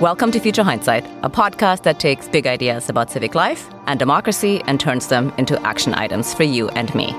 Welcome 0.00 0.30
to 0.30 0.40
Future 0.40 0.62
Hindsight, 0.62 1.04
a 1.22 1.28
podcast 1.28 1.82
that 1.82 2.00
takes 2.00 2.26
big 2.26 2.46
ideas 2.46 2.88
about 2.88 3.10
civic 3.10 3.34
life 3.34 3.68
and 3.86 3.98
democracy 3.98 4.62
and 4.66 4.80
turns 4.80 5.08
them 5.08 5.30
into 5.36 5.60
action 5.60 5.92
items 5.92 6.32
for 6.32 6.42
you 6.42 6.70
and 6.70 6.94
me. 6.94 7.12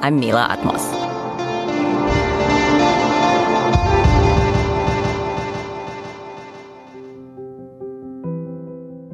I'm 0.00 0.18
Mila 0.18 0.48
Atmos. 0.50 0.82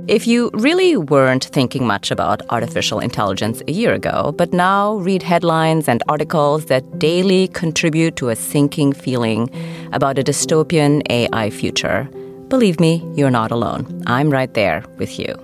If 0.08 0.26
you 0.26 0.48
really 0.54 0.96
weren't 0.96 1.44
thinking 1.44 1.86
much 1.86 2.10
about 2.10 2.40
artificial 2.48 2.98
intelligence 2.98 3.62
a 3.68 3.72
year 3.72 3.92
ago, 3.92 4.32
but 4.38 4.54
now 4.54 4.94
read 4.94 5.22
headlines 5.22 5.86
and 5.86 6.02
articles 6.08 6.64
that 6.66 6.98
daily 6.98 7.48
contribute 7.48 8.16
to 8.16 8.30
a 8.30 8.36
sinking 8.36 8.94
feeling 8.94 9.50
about 9.92 10.18
a 10.18 10.22
dystopian 10.22 11.02
AI 11.10 11.50
future, 11.50 12.08
Believe 12.52 12.78
me, 12.80 13.02
you're 13.14 13.30
not 13.30 13.50
alone. 13.50 14.02
I'm 14.06 14.28
right 14.28 14.52
there 14.52 14.84
with 14.98 15.18
you. 15.18 15.34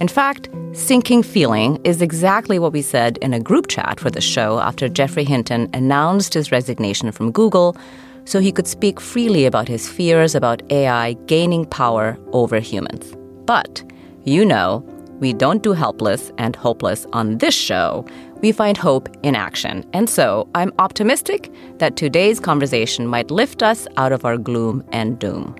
In 0.00 0.08
fact, 0.08 0.48
sinking 0.72 1.22
feeling 1.22 1.78
is 1.84 2.00
exactly 2.00 2.58
what 2.58 2.72
we 2.72 2.80
said 2.80 3.18
in 3.18 3.34
a 3.34 3.38
group 3.38 3.68
chat 3.68 4.00
for 4.00 4.08
the 4.08 4.22
show 4.22 4.58
after 4.60 4.88
Geoffrey 4.88 5.24
Hinton 5.24 5.68
announced 5.74 6.32
his 6.32 6.50
resignation 6.50 7.12
from 7.12 7.30
Google 7.30 7.76
so 8.24 8.40
he 8.40 8.52
could 8.52 8.66
speak 8.66 9.02
freely 9.02 9.44
about 9.44 9.68
his 9.68 9.86
fears 9.86 10.34
about 10.34 10.62
AI 10.72 11.12
gaining 11.26 11.66
power 11.66 12.18
over 12.32 12.58
humans. 12.58 13.14
But, 13.44 13.84
you 14.24 14.42
know, 14.42 14.78
we 15.20 15.34
don't 15.34 15.62
do 15.62 15.74
helpless 15.74 16.32
and 16.38 16.56
hopeless 16.56 17.06
on 17.12 17.36
this 17.36 17.54
show. 17.54 18.06
We 18.40 18.50
find 18.52 18.78
hope 18.78 19.10
in 19.22 19.36
action. 19.36 19.84
And 19.92 20.08
so 20.08 20.48
I'm 20.54 20.72
optimistic 20.78 21.52
that 21.80 21.96
today's 21.96 22.40
conversation 22.40 23.06
might 23.06 23.30
lift 23.30 23.62
us 23.62 23.86
out 23.98 24.12
of 24.12 24.24
our 24.24 24.38
gloom 24.38 24.82
and 24.92 25.18
doom. 25.18 25.54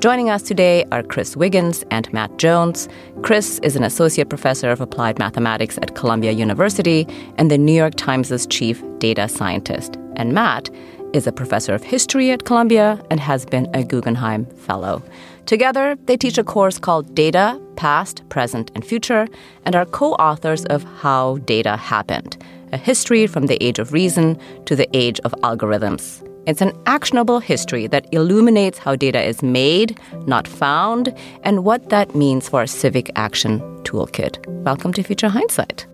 Joining 0.00 0.30
us 0.30 0.40
today 0.40 0.86
are 0.92 1.02
Chris 1.02 1.36
Wiggins 1.36 1.84
and 1.90 2.10
Matt 2.10 2.38
Jones. 2.38 2.88
Chris 3.20 3.58
is 3.62 3.76
an 3.76 3.84
associate 3.84 4.30
professor 4.30 4.70
of 4.70 4.80
applied 4.80 5.18
mathematics 5.18 5.76
at 5.82 5.94
Columbia 5.94 6.32
University 6.32 7.06
and 7.36 7.50
the 7.50 7.58
New 7.58 7.74
York 7.74 7.96
Times' 7.96 8.46
chief 8.46 8.82
data 8.96 9.28
scientist. 9.28 9.98
And 10.16 10.32
Matt 10.32 10.70
is 11.12 11.26
a 11.26 11.32
professor 11.32 11.74
of 11.74 11.82
history 11.82 12.30
at 12.30 12.46
Columbia 12.46 12.98
and 13.10 13.20
has 13.20 13.44
been 13.44 13.68
a 13.74 13.84
Guggenheim 13.84 14.46
Fellow. 14.46 15.02
Together, 15.44 15.98
they 16.06 16.16
teach 16.16 16.38
a 16.38 16.44
course 16.44 16.78
called 16.78 17.14
Data, 17.14 17.60
Past, 17.76 18.26
Present, 18.30 18.70
and 18.74 18.82
Future, 18.82 19.28
and 19.66 19.76
are 19.76 19.84
co 19.84 20.14
authors 20.14 20.64
of 20.64 20.82
How 21.02 21.36
Data 21.44 21.76
Happened 21.76 22.42
A 22.72 22.78
History 22.78 23.26
from 23.26 23.48
the 23.48 23.62
Age 23.62 23.78
of 23.78 23.92
Reason 23.92 24.38
to 24.64 24.74
the 24.74 24.88
Age 24.96 25.20
of 25.20 25.32
Algorithms. 25.42 26.26
It's 26.46 26.62
an 26.62 26.72
actionable 26.86 27.38
history 27.38 27.86
that 27.88 28.06
illuminates 28.12 28.78
how 28.78 28.96
data 28.96 29.22
is 29.22 29.42
made, 29.42 29.98
not 30.26 30.48
found, 30.48 31.14
and 31.42 31.64
what 31.64 31.90
that 31.90 32.14
means 32.14 32.48
for 32.48 32.60
our 32.60 32.66
civic 32.66 33.10
action 33.14 33.60
toolkit. 33.84 34.44
Welcome 34.64 34.94
to 34.94 35.02
Future 35.02 35.28
Hindsight. 35.28 35.86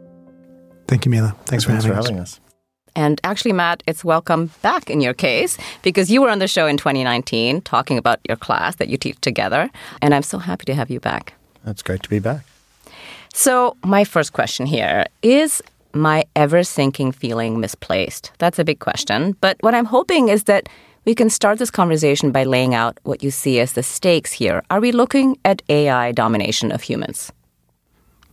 Thank 0.86 1.04
you, 1.04 1.10
Mila. 1.10 1.34
Thanks, 1.46 1.64
Thanks 1.64 1.84
for, 1.84 1.92
having, 1.92 2.14
having 2.14 2.20
us. 2.20 2.38
And 2.94 3.20
actually, 3.24 3.52
Matt, 3.54 3.82
it's 3.88 4.04
welcome 4.04 4.52
back 4.62 4.88
in 4.88 5.00
your 5.00 5.14
case 5.14 5.58
because 5.82 6.12
you 6.12 6.22
were 6.22 6.30
on 6.30 6.38
the 6.38 6.48
show 6.48 6.68
in 6.68 6.76
2019 6.76 7.62
talking 7.62 7.98
about 7.98 8.20
your 8.28 8.36
class 8.36 8.76
that 8.76 8.88
you 8.88 8.96
teach 8.96 9.20
together. 9.20 9.68
And 10.00 10.14
I'm 10.14 10.22
so 10.22 10.38
happy 10.38 10.64
to 10.66 10.74
have 10.74 10.90
you 10.90 11.00
back. 11.00 11.34
That's 11.64 11.82
great 11.82 12.04
to 12.04 12.08
be 12.08 12.20
back. 12.20 12.44
So, 13.34 13.76
my 13.84 14.04
first 14.04 14.32
question 14.32 14.64
here 14.64 15.06
is 15.22 15.60
my 15.96 16.24
ever 16.34 16.62
sinking 16.62 17.12
feeling 17.12 17.60
misplaced? 17.60 18.32
That's 18.38 18.58
a 18.58 18.64
big 18.64 18.78
question. 18.78 19.36
But 19.40 19.56
what 19.60 19.74
I'm 19.74 19.86
hoping 19.86 20.28
is 20.28 20.44
that 20.44 20.68
we 21.04 21.14
can 21.14 21.30
start 21.30 21.58
this 21.58 21.70
conversation 21.70 22.32
by 22.32 22.44
laying 22.44 22.74
out 22.74 22.98
what 23.04 23.22
you 23.22 23.30
see 23.30 23.60
as 23.60 23.74
the 23.74 23.82
stakes 23.82 24.32
here. 24.32 24.62
Are 24.70 24.80
we 24.80 24.92
looking 24.92 25.38
at 25.44 25.62
AI 25.68 26.12
domination 26.12 26.72
of 26.72 26.82
humans? 26.82 27.32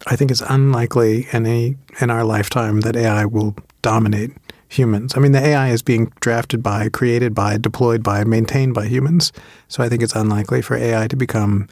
I 0.08 0.16
think 0.16 0.32
it's 0.32 0.42
unlikely 0.42 1.28
in, 1.32 1.46
a, 1.46 1.76
in 2.02 2.10
our 2.10 2.26
lifetime 2.26 2.82
that 2.82 2.96
AI 2.96 3.26
will 3.26 3.56
dominate 3.82 4.32
humans. 4.68 5.14
I 5.16 5.20
mean, 5.20 5.32
the 5.32 5.46
AI 5.46 5.70
is 5.70 5.82
being 5.82 6.12
drafted 6.20 6.62
by, 6.64 6.90
created 6.90 7.34
by, 7.34 7.58
deployed 7.58 8.04
by, 8.04 8.24
maintained 8.24 8.74
by 8.74 8.88
humans. 8.88 9.32
So 9.68 9.84
I 9.84 9.90
think 9.90 10.02
it's 10.02 10.16
unlikely 10.16 10.62
for 10.62 10.76
AI 10.76 11.08
to 11.08 11.16
become 11.16 11.68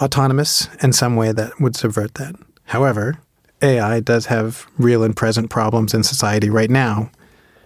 autonomous 0.00 0.68
in 0.82 0.92
some 0.92 1.16
way 1.16 1.32
that 1.32 1.60
would 1.60 1.76
subvert 1.76 2.14
that. 2.14 2.34
However, 2.64 3.18
AI 3.62 4.00
does 4.00 4.26
have 4.26 4.66
real 4.78 5.02
and 5.02 5.16
present 5.16 5.50
problems 5.50 5.94
in 5.94 6.02
society 6.02 6.50
right 6.50 6.70
now. 6.70 7.10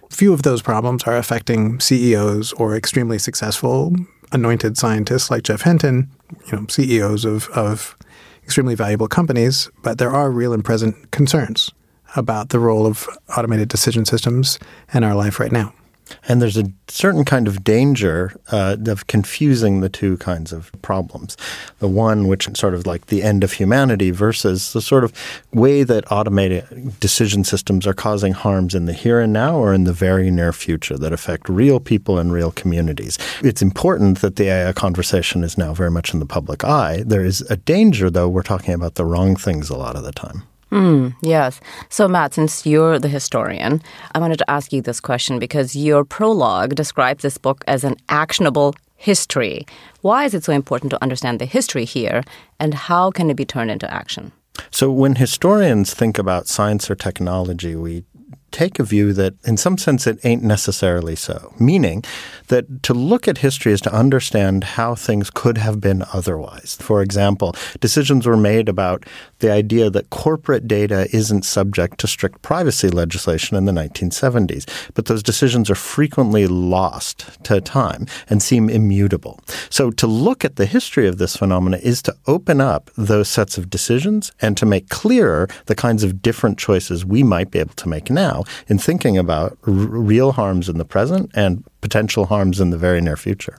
Few 0.09 0.33
of 0.33 0.43
those 0.43 0.61
problems 0.61 1.03
are 1.03 1.17
affecting 1.17 1.79
CEOs 1.79 2.53
or 2.53 2.75
extremely 2.75 3.17
successful 3.17 3.95
anointed 4.31 4.77
scientists 4.77 5.29
like 5.29 5.43
Geoff 5.43 5.61
Hinton, 5.61 6.09
you 6.47 6.57
know, 6.57 6.65
CEOs 6.67 7.23
of, 7.23 7.47
of 7.49 7.95
extremely 8.43 8.75
valuable 8.75 9.07
companies, 9.07 9.69
but 9.83 9.99
there 9.99 10.11
are 10.11 10.31
real 10.31 10.53
and 10.53 10.65
present 10.65 11.11
concerns 11.11 11.71
about 12.15 12.49
the 12.49 12.59
role 12.59 12.85
of 12.85 13.07
automated 13.37 13.69
decision 13.69 14.05
systems 14.05 14.59
in 14.93 15.03
our 15.03 15.15
life 15.15 15.39
right 15.39 15.51
now. 15.51 15.73
And 16.27 16.41
there's 16.41 16.57
a 16.57 16.65
certain 16.87 17.25
kind 17.25 17.47
of 17.47 17.63
danger 17.63 18.33
uh, 18.51 18.77
of 18.87 19.07
confusing 19.07 19.81
the 19.81 19.89
two 19.89 20.17
kinds 20.17 20.53
of 20.53 20.71
problems. 20.81 21.37
The 21.79 21.87
one, 21.87 22.27
which 22.27 22.47
is 22.47 22.59
sort 22.59 22.73
of 22.73 22.85
like 22.85 23.07
the 23.07 23.23
end 23.23 23.43
of 23.43 23.53
humanity, 23.53 24.11
versus 24.11 24.73
the 24.73 24.81
sort 24.81 25.03
of 25.03 25.13
way 25.53 25.83
that 25.83 26.11
automated 26.11 26.99
decision 26.99 27.43
systems 27.43 27.87
are 27.87 27.93
causing 27.93 28.33
harms 28.33 28.75
in 28.75 28.85
the 28.85 28.93
here 28.93 29.19
and 29.19 29.33
now 29.33 29.55
or 29.55 29.73
in 29.73 29.85
the 29.85 29.93
very 29.93 30.29
near 30.29 30.53
future 30.53 30.97
that 30.97 31.13
affect 31.13 31.49
real 31.49 31.79
people 31.79 32.19
and 32.19 32.31
real 32.31 32.51
communities. 32.51 33.17
It's 33.41 33.61
important 33.61 34.21
that 34.21 34.35
the 34.35 34.49
AI 34.49 34.73
conversation 34.73 35.43
is 35.43 35.57
now 35.57 35.73
very 35.73 35.91
much 35.91 36.13
in 36.13 36.19
the 36.19 36.25
public 36.25 36.63
eye. 36.63 37.03
There 37.05 37.25
is 37.25 37.41
a 37.49 37.57
danger, 37.57 38.09
though, 38.09 38.29
we're 38.29 38.43
talking 38.43 38.73
about 38.73 38.95
the 38.95 39.05
wrong 39.05 39.35
things 39.35 39.69
a 39.69 39.77
lot 39.77 39.95
of 39.95 40.03
the 40.03 40.11
time. 40.11 40.43
Mm, 40.73 41.13
yes. 41.21 41.61
So, 41.89 42.07
Matt, 42.07 42.33
since 42.33 42.65
you're 42.65 42.97
the 42.97 43.07
historian, 43.07 43.79
I 44.15 44.19
wanted 44.19 44.39
to 44.39 44.49
ask 44.49 44.73
you 44.73 44.81
this 44.81 44.99
question 44.99 45.37
because 45.37 45.75
your 45.75 46.03
prologue 46.03 46.73
describes 46.73 47.21
this 47.21 47.37
book 47.37 47.63
as 47.67 47.83
an 47.83 47.95
actionable 48.09 48.73
history. 48.95 49.67
Why 50.01 50.25
is 50.25 50.33
it 50.33 50.43
so 50.43 50.51
important 50.51 50.89
to 50.89 51.03
understand 51.03 51.37
the 51.37 51.45
history 51.45 51.85
here, 51.85 52.23
and 52.59 52.73
how 52.73 53.11
can 53.11 53.29
it 53.29 53.35
be 53.35 53.45
turned 53.45 53.69
into 53.69 53.93
action? 53.93 54.31
So, 54.71 54.91
when 54.91 55.15
historians 55.15 55.93
think 55.93 56.17
about 56.17 56.47
science 56.47 56.89
or 56.89 56.95
technology, 56.95 57.75
we 57.75 58.03
take 58.53 58.79
a 58.79 58.83
view 58.83 59.11
that, 59.13 59.33
in 59.43 59.57
some 59.57 59.77
sense, 59.77 60.07
it 60.07 60.19
ain't 60.23 60.43
necessarily 60.43 61.15
so. 61.15 61.53
Meaning 61.59 62.03
that 62.47 62.83
to 62.83 62.93
look 62.93 63.27
at 63.27 63.39
history 63.39 63.73
is 63.73 63.81
to 63.81 63.93
understand 63.93 64.63
how 64.63 64.95
things 64.95 65.29
could 65.29 65.57
have 65.57 65.81
been 65.81 66.03
otherwise. 66.13 66.77
For 66.79 67.01
example, 67.01 67.55
decisions 67.79 68.25
were 68.25 68.37
made 68.37 68.69
about 68.69 69.05
the 69.39 69.51
idea 69.51 69.89
that 69.89 70.09
corporate 70.11 70.67
data 70.67 71.07
isn't 71.11 71.43
subject 71.43 71.99
to 71.99 72.07
strict 72.07 72.41
privacy 72.41 72.89
legislation 72.89 73.57
in 73.57 73.65
the 73.65 73.71
1970s, 73.71 74.65
but 74.93 75.05
those 75.05 75.23
decisions 75.23 75.69
are 75.69 75.75
frequently 75.75 76.47
lost 76.47 77.43
to 77.43 77.59
time 77.59 78.05
and 78.29 78.41
seem 78.41 78.69
immutable. 78.69 79.39
So, 79.69 79.89
to 79.91 80.07
look 80.07 80.45
at 80.45 80.57
the 80.57 80.65
history 80.67 81.07
of 81.07 81.17
this 81.17 81.35
phenomena 81.35 81.77
is 81.81 82.01
to 82.03 82.15
open 82.27 82.61
up 82.61 82.91
those 82.95 83.27
sets 83.27 83.57
of 83.57 83.69
decisions 83.69 84.31
and 84.41 84.55
to 84.57 84.65
make 84.65 84.89
clearer 84.89 85.47
the 85.65 85.75
kinds 85.75 86.03
of 86.03 86.21
different 86.21 86.59
choices 86.59 87.03
we 87.03 87.23
might 87.23 87.49
be 87.49 87.59
able 87.59 87.73
to 87.73 87.89
make 87.89 88.11
now 88.11 88.42
in 88.67 88.77
thinking 88.77 89.17
about 89.17 89.57
r- 89.65 89.73
real 89.73 90.31
harms 90.33 90.69
in 90.69 90.77
the 90.77 90.85
present 90.85 91.31
and 91.33 91.63
potential 91.81 92.25
harms 92.25 92.59
in 92.59 92.69
the 92.69 92.77
very 92.77 93.01
near 93.01 93.17
future. 93.17 93.57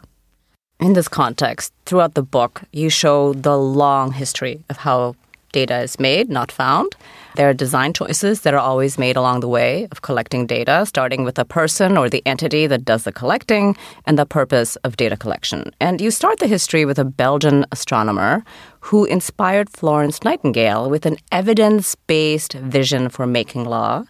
In 0.81 0.95
this 0.95 1.09
context, 1.09 1.73
throughout 1.87 2.15
the 2.15 2.23
book, 2.23 2.63
you 2.73 2.91
show 2.91 3.33
the 3.33 3.57
long 3.57 4.13
history 4.13 4.65
of 4.69 4.79
how 4.79 5.15
data 5.55 5.79
is 5.79 6.01
made, 6.01 6.29
not 6.29 6.51
found. 6.53 6.97
There 7.37 7.49
are 7.49 7.55
design 7.55 7.93
choices 7.93 8.43
that 8.43 8.55
are 8.55 8.67
always 8.71 8.99
made 8.99 9.17
along 9.17 9.41
the 9.41 9.49
way 9.49 9.89
of 9.93 10.03
collecting 10.03 10.47
data, 10.47 10.85
starting 10.87 11.25
with 11.25 11.37
the 11.37 11.45
person 11.45 11.97
or 11.97 12.11
the 12.11 12.23
entity 12.27 12.67
that 12.67 12.85
does 12.85 13.05
the 13.05 13.13
collecting 13.13 13.77
and 14.07 14.19
the 14.19 14.27
purpose 14.27 14.77
of 14.85 14.97
data 14.97 15.17
collection. 15.17 15.71
And 15.81 16.01
you 16.01 16.11
start 16.11 16.39
the 16.39 16.47
history 16.47 16.85
with 16.85 16.99
a 16.99 17.05
Belgian 17.05 17.65
astronomer 17.73 18.45
who 18.81 19.05
inspired 19.05 19.71
Florence 19.71 20.23
Nightingale 20.23 20.91
with 20.91 21.07
an 21.07 21.17
evidence 21.33 21.95
based 22.07 22.53
vision 22.53 23.09
for 23.09 23.27
making 23.27 23.65
law 23.65 24.05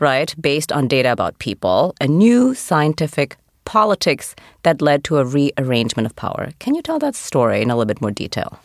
right, 0.00 0.34
based 0.40 0.72
on 0.72 0.88
data 0.88 1.12
about 1.12 1.38
people, 1.38 1.94
a 2.00 2.06
new 2.06 2.54
scientific 2.54 3.36
politics 3.64 4.34
that 4.62 4.82
led 4.82 5.04
to 5.04 5.18
a 5.18 5.24
rearrangement 5.24 6.06
of 6.06 6.14
power. 6.16 6.50
Can 6.58 6.74
you 6.74 6.82
tell 6.82 6.98
that 6.98 7.14
story 7.14 7.62
in 7.62 7.70
a 7.70 7.76
little 7.76 7.86
bit 7.86 8.00
more 8.00 8.10
detail? 8.10 8.58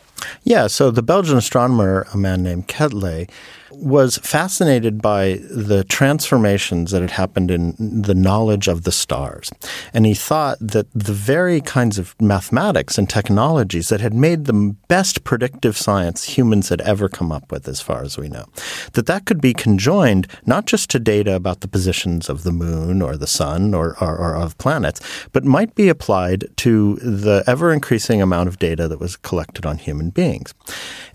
Yeah, 0.44 0.66
so 0.66 0.90
the 0.90 1.02
Belgian 1.02 1.38
astronomer, 1.38 2.06
a 2.12 2.16
man 2.16 2.42
named 2.42 2.68
Quetelet, 2.68 3.30
was 3.72 4.18
fascinated 4.18 5.00
by 5.00 5.40
the 5.50 5.84
transformations 5.84 6.90
that 6.90 7.02
had 7.02 7.12
happened 7.12 7.50
in 7.50 7.74
the 7.78 8.14
knowledge 8.14 8.68
of 8.68 8.84
the 8.84 8.92
stars. 8.92 9.50
And 9.92 10.06
he 10.06 10.14
thought 10.14 10.58
that 10.60 10.90
the 10.92 11.12
very 11.12 11.60
kinds 11.60 11.98
of 11.98 12.14
mathematics 12.20 12.98
and 12.98 13.08
technologies 13.08 13.88
that 13.88 14.00
had 14.00 14.14
made 14.14 14.44
the 14.44 14.76
best 14.88 15.24
predictive 15.24 15.76
science 15.76 16.24
humans 16.24 16.68
had 16.68 16.80
ever 16.82 17.08
come 17.08 17.30
up 17.30 17.50
with, 17.52 17.68
as 17.68 17.80
far 17.80 18.02
as 18.02 18.18
we 18.18 18.28
know, 18.28 18.46
that 18.92 19.06
that 19.06 19.26
could 19.26 19.40
be 19.40 19.54
conjoined 19.54 20.26
not 20.46 20.66
just 20.66 20.90
to 20.90 20.98
data 20.98 21.34
about 21.34 21.60
the 21.60 21.68
positions 21.68 22.28
of 22.28 22.42
the 22.42 22.52
moon 22.52 23.02
or 23.02 23.16
the 23.16 23.26
sun 23.26 23.74
or, 23.74 23.96
or, 24.00 24.16
or 24.16 24.36
of 24.36 24.56
planets, 24.58 25.00
but 25.32 25.44
might 25.44 25.74
be 25.74 25.88
applied 25.88 26.46
to 26.56 26.96
the 26.96 27.44
ever 27.46 27.72
increasing 27.72 28.20
amount 28.22 28.48
of 28.48 28.58
data 28.58 28.88
that 28.88 29.00
was 29.00 29.16
collected 29.16 29.66
on 29.66 29.78
human 29.78 30.10
beings. 30.10 30.54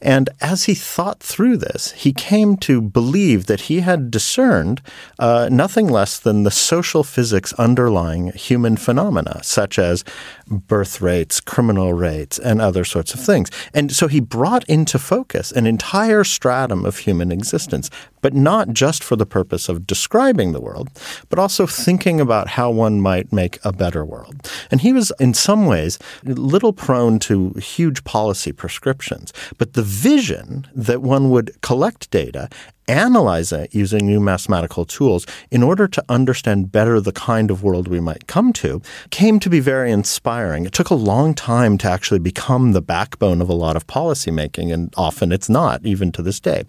And 0.01 0.29
as 0.41 0.65
he 0.65 0.75
thought 0.75 1.19
through 1.19 1.57
this, 1.57 1.91
he 1.93 2.13
came 2.13 2.44
to 2.53 2.81
believe 2.81 3.47
that 3.47 3.61
he 3.61 3.79
had 3.79 4.11
discerned 4.11 4.81
uh, 5.19 5.49
nothing 5.51 5.87
less 5.87 6.19
than 6.19 6.43
the 6.43 6.51
social 6.51 7.03
physics 7.03 7.53
underlying 7.53 8.31
human 8.33 8.77
phenomena, 8.77 9.41
such 9.43 9.79
as 9.79 10.03
birth 10.47 11.01
rates, 11.01 11.41
criminal 11.41 11.93
rates, 11.93 12.37
and 12.39 12.61
other 12.61 12.85
sorts 12.85 13.13
of 13.13 13.19
things. 13.19 13.49
And 13.73 13.91
so 13.91 14.07
he 14.07 14.19
brought 14.19 14.63
into 14.69 14.99
focus 14.99 15.51
an 15.51 15.65
entire 15.65 16.23
stratum 16.23 16.85
of 16.85 16.99
human 16.99 17.31
existence, 17.31 17.89
but 18.25 18.33
not 18.33 18.69
just 18.73 19.03
for 19.03 19.15
the 19.15 19.25
purpose 19.27 19.69
of 19.69 19.85
describing 19.85 20.51
the 20.51 20.59
world, 20.59 20.89
but 21.29 21.37
also 21.37 21.67
thinking 21.67 22.19
about 22.19 22.47
how 22.47 22.71
one 22.71 22.99
might 22.99 23.31
make 23.31 23.59
a 23.63 23.71
better 23.71 24.03
world. 24.03 24.49
And 24.71 24.81
he 24.81 24.91
was, 24.93 25.11
in 25.19 25.35
some 25.35 25.67
ways, 25.67 25.99
little 26.23 26.73
prone 26.73 27.19
to 27.19 27.51
huge 27.51 28.03
policy 28.03 28.51
prescriptions, 28.51 29.31
but 29.59 29.73
the 29.73 29.83
vision 29.83 30.65
that 30.73 31.03
one 31.03 31.29
would 31.29 31.51
collect 31.61 32.09
data 32.09 32.49
analyze 32.87 33.51
it 33.51 33.73
using 33.73 34.05
new 34.05 34.19
mathematical 34.19 34.85
tools 34.85 35.25
in 35.51 35.63
order 35.63 35.87
to 35.87 36.03
understand 36.09 36.71
better 36.71 36.99
the 36.99 37.11
kind 37.11 37.49
of 37.49 37.63
world 37.63 37.87
we 37.87 37.99
might 37.99 38.27
come 38.27 38.53
to 38.53 38.81
came 39.09 39.39
to 39.39 39.49
be 39.49 39.59
very 39.59 39.91
inspiring. 39.91 40.65
It 40.65 40.73
took 40.73 40.89
a 40.89 40.95
long 40.95 41.33
time 41.33 41.77
to 41.79 41.89
actually 41.89 42.19
become 42.19 42.73
the 42.73 42.81
backbone 42.81 43.41
of 43.41 43.49
a 43.49 43.53
lot 43.53 43.75
of 43.75 43.87
policymaking, 43.87 44.73
and 44.73 44.93
often 44.97 45.31
it's 45.31 45.49
not, 45.49 45.85
even 45.85 46.11
to 46.13 46.21
this 46.21 46.39
day. 46.39 46.63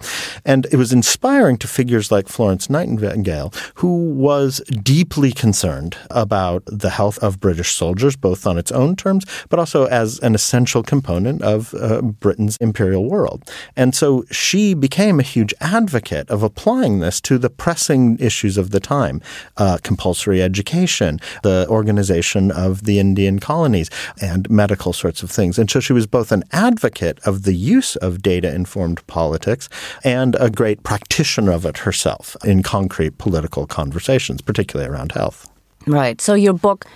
And 0.44 0.66
it 0.72 0.76
was 0.76 0.92
inspiring 0.92 1.58
to 1.58 1.68
figures 1.68 2.10
like 2.10 2.28
Florence 2.28 2.70
Nightingale, 2.70 3.52
who 3.76 4.10
was 4.12 4.60
deeply 4.82 5.32
concerned 5.32 5.96
about 6.10 6.62
the 6.66 6.90
health 6.90 7.18
of 7.18 7.40
British 7.40 7.74
soldiers, 7.74 8.16
both 8.16 8.46
on 8.46 8.58
its 8.58 8.72
own 8.72 8.96
terms, 8.96 9.24
but 9.48 9.58
also 9.58 9.84
as 9.86 10.18
an 10.20 10.34
essential 10.34 10.82
component 10.82 11.42
of 11.42 11.74
uh, 11.74 12.00
Britain's 12.00 12.56
imperial 12.58 13.08
world. 13.08 13.42
And 13.76 13.94
so 13.94 14.24
she 14.30 14.74
became 14.74 15.20
a 15.20 15.22
huge 15.22 15.52
advocate 15.60 16.05
of 16.12 16.42
applying 16.42 17.00
this 17.00 17.20
to 17.22 17.38
the 17.38 17.50
pressing 17.50 18.18
issues 18.18 18.56
of 18.56 18.70
the 18.70 18.80
time 18.80 19.20
uh, 19.56 19.78
compulsory 19.82 20.42
education, 20.42 21.20
the 21.42 21.66
organization 21.68 22.50
of 22.50 22.84
the 22.84 22.98
Indian 22.98 23.38
colonies, 23.38 23.90
and 24.20 24.48
medical 24.50 24.92
sorts 24.92 25.22
of 25.22 25.30
things. 25.30 25.58
And 25.58 25.70
so 25.70 25.80
she 25.80 25.92
was 25.92 26.06
both 26.06 26.32
an 26.32 26.44
advocate 26.52 27.18
of 27.26 27.42
the 27.42 27.54
use 27.54 27.96
of 27.96 28.22
data 28.22 28.54
informed 28.54 29.06
politics 29.06 29.68
and 30.04 30.36
a 30.40 30.50
great 30.50 30.82
practitioner 30.82 31.52
of 31.52 31.66
it 31.66 31.78
herself 31.78 32.36
in 32.44 32.62
concrete 32.62 33.18
political 33.18 33.66
conversations, 33.66 34.40
particularly 34.40 34.90
around 34.90 35.12
health. 35.12 35.50
Right. 35.86 36.20
So 36.20 36.34
your 36.34 36.54
book 36.54 36.86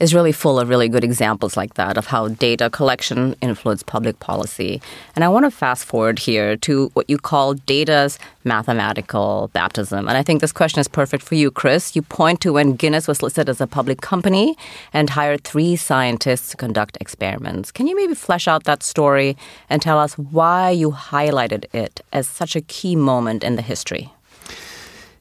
is 0.00 0.14
really 0.14 0.32
full 0.32 0.58
of 0.58 0.68
really 0.68 0.88
good 0.88 1.04
examples 1.04 1.56
like 1.56 1.74
that 1.74 1.96
of 1.96 2.06
how 2.06 2.28
data 2.28 2.70
collection 2.70 3.34
influenced 3.40 3.86
public 3.86 4.20
policy. 4.20 4.80
And 5.14 5.24
I 5.24 5.28
want 5.28 5.44
to 5.44 5.50
fast 5.50 5.84
forward 5.84 6.18
here 6.18 6.56
to 6.58 6.90
what 6.94 7.10
you 7.10 7.18
call 7.18 7.54
data's 7.54 8.18
mathematical 8.44 9.50
baptism. 9.52 10.08
And 10.08 10.16
I 10.16 10.22
think 10.22 10.40
this 10.40 10.52
question 10.52 10.80
is 10.80 10.88
perfect 10.88 11.22
for 11.22 11.34
you, 11.34 11.50
Chris. 11.50 11.96
You 11.96 12.02
point 12.02 12.40
to 12.42 12.52
when 12.52 12.74
Guinness 12.74 13.08
was 13.08 13.22
listed 13.22 13.48
as 13.48 13.60
a 13.60 13.66
public 13.66 14.00
company 14.00 14.56
and 14.92 15.10
hired 15.10 15.44
three 15.44 15.76
scientists 15.76 16.50
to 16.50 16.56
conduct 16.56 16.96
experiments. 17.00 17.72
Can 17.72 17.86
you 17.86 17.96
maybe 17.96 18.14
flesh 18.14 18.48
out 18.48 18.64
that 18.64 18.82
story 18.82 19.36
and 19.68 19.82
tell 19.82 19.98
us 19.98 20.16
why 20.16 20.70
you 20.70 20.92
highlighted 20.92 21.66
it 21.74 22.00
as 22.12 22.28
such 22.28 22.54
a 22.56 22.60
key 22.60 22.96
moment 22.96 23.42
in 23.42 23.56
the 23.56 23.62
history? 23.62 24.12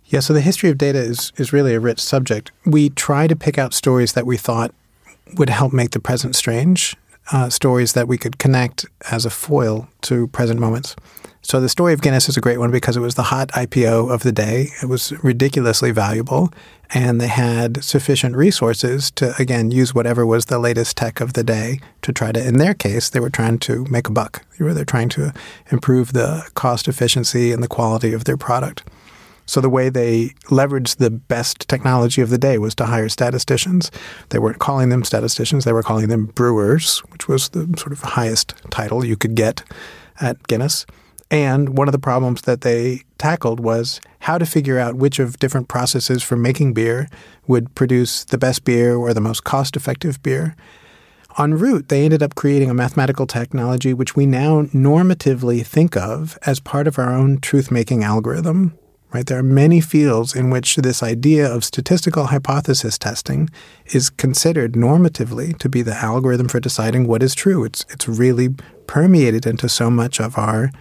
Yeah, 0.10 0.22
so 0.22 0.34
the 0.34 0.42
history 0.42 0.70
of 0.70 0.78
data 0.78 1.00
is, 1.00 1.34
is 1.36 1.52
really 1.52 1.74
a 1.74 1.82
rich 1.82 2.00
subject. 2.00 2.52
We 2.66 2.90
try 2.92 3.28
to 3.28 3.36
pick 3.36 3.58
out 3.58 3.74
stories 3.74 4.14
that 4.14 4.26
we 4.26 4.38
thought 4.38 4.74
would 5.36 5.50
help 5.50 5.74
make 5.74 5.92
the 5.92 6.00
present 6.00 6.34
strange, 6.36 6.96
uh, 7.34 7.50
stories 7.50 7.92
that 7.92 8.08
we 8.08 8.18
could 8.18 8.40
connect 8.40 8.86
as 9.12 9.26
a 9.26 9.30
foil 9.30 9.90
to 10.04 10.28
present 10.28 10.62
moments. 10.62 10.96
So 11.42 11.60
the 11.60 11.70
story 11.70 11.94
of 11.94 12.02
Guinness 12.02 12.30
is 12.30 12.38
a 12.38 12.42
great 12.42 12.58
one 12.58 12.72
because 12.72 12.96
it 12.96 13.02
was 13.02 13.16
the 13.16 13.24
hot 13.24 13.50
IPO 13.50 14.10
of 14.10 14.24
the 14.24 14.32
day. 14.32 14.70
It 14.82 14.88
was 14.88 15.12
ridiculously 15.24 15.92
valuable, 15.92 16.52
and 16.94 17.20
they 17.20 17.28
had 17.28 17.84
sufficient 17.84 18.36
resources 18.36 19.12
to, 19.12 19.34
again, 19.38 19.72
use 19.72 19.94
whatever 19.94 20.26
was 20.26 20.46
the 20.46 20.60
latest 20.60 20.96
tech 20.96 21.20
of 21.20 21.34
the 21.34 21.44
day 21.44 21.80
to 22.02 22.14
try 22.14 22.32
to, 22.32 22.46
in 22.46 22.58
their 22.58 22.74
case, 22.74 23.10
they 23.10 23.20
were 23.20 23.30
trying 23.30 23.60
to 23.60 23.86
make 23.86 24.08
a 24.08 24.12
buck. 24.12 24.46
They 24.58 24.66
were 24.66 24.86
trying 24.86 25.10
to 25.10 25.34
improve 25.70 26.14
the 26.14 26.50
cost 26.54 26.88
efficiency 26.88 27.52
and 27.52 27.62
the 27.62 27.68
quality 27.68 28.14
of 28.14 28.24
their 28.24 28.38
product. 28.38 28.84
So 29.48 29.62
the 29.62 29.70
way 29.70 29.90
they 29.90 30.30
leveraged 30.46 30.98
the 30.98 31.10
best 31.10 31.68
technology 31.68 32.22
of 32.22 32.30
the 32.30 32.38
day 32.38 32.58
was 32.58 32.76
to 32.76 32.86
hire 32.86 33.10
statisticians. 33.10 33.90
They 34.30 34.40
weren't 34.40 34.60
calling 34.60 34.90
them 34.90 35.04
statisticians, 35.04 35.64
they 35.64 35.74
were 35.74 35.82
calling 35.82 36.10
them 36.10 36.28
brewers, 36.28 37.00
which 37.12 37.28
was 37.28 37.50
the 37.50 37.74
sort 37.78 37.94
of 37.94 38.02
highest 38.02 38.54
title 38.70 39.06
you 39.06 39.16
could 39.16 39.36
get 39.36 39.64
at 40.20 40.46
Guinness. 40.48 40.86
And 41.32 41.78
one 41.78 41.88
of 41.88 41.92
the 41.94 42.00
problems 42.00 42.42
that 42.44 42.62
they 42.62 43.02
tackled 43.18 43.60
was 43.60 44.00
how 44.20 44.38
to 44.38 44.46
figure 44.46 44.80
out 44.80 44.96
which 44.96 45.20
of 45.20 45.40
different 45.40 45.68
processes 45.68 46.24
for 46.24 46.36
making 46.36 46.74
beer 46.74 47.08
would 47.48 47.74
produce 47.74 48.26
the 48.26 48.38
best 48.38 48.64
beer 48.64 48.96
or 48.96 49.14
the 49.14 49.22
most 49.22 49.44
cost 49.44 49.76
effective 49.76 50.22
beer. 50.24 50.56
En 51.40 51.54
route, 51.54 51.90
they 51.90 52.04
ended 52.04 52.24
up 52.24 52.36
creating 52.36 52.70
a 52.70 52.74
mathematical 52.74 53.28
technology 53.28 53.94
which 53.94 54.16
we 54.16 54.26
now 54.26 54.64
normatively 54.74 55.66
think 55.66 55.96
of 55.96 56.38
as 56.46 56.60
part 56.60 56.88
of 56.88 56.98
our 56.98 57.14
own 57.14 57.40
truth 57.40 57.72
making 57.72 58.04
algorithm 58.04 58.78
right? 59.14 59.26
There 59.26 59.40
are 59.40 59.44
many 59.44 59.80
fields 59.80 60.36
in 60.36 60.50
which 60.50 60.76
this 60.76 61.02
idea 61.02 61.52
of 61.52 61.64
statistical 61.64 62.26
hypothesis 62.26 62.98
testing 62.98 63.50
is 63.88 64.10
considered 64.10 64.74
normatively 64.74 65.58
to 65.60 65.70
be 65.70 65.82
the 65.82 65.96
algorithm 65.96 66.48
for 66.48 66.60
deciding 66.60 67.08
what 67.08 67.24
is 67.24 67.34
true. 67.34 67.64
It's 67.64 67.86
it's 67.90 68.08
really 68.08 68.50
permeated 68.86 69.46
into 69.46 69.70
so 69.70 69.90
much 69.90 70.20
of 70.20 70.38
our 70.38 70.72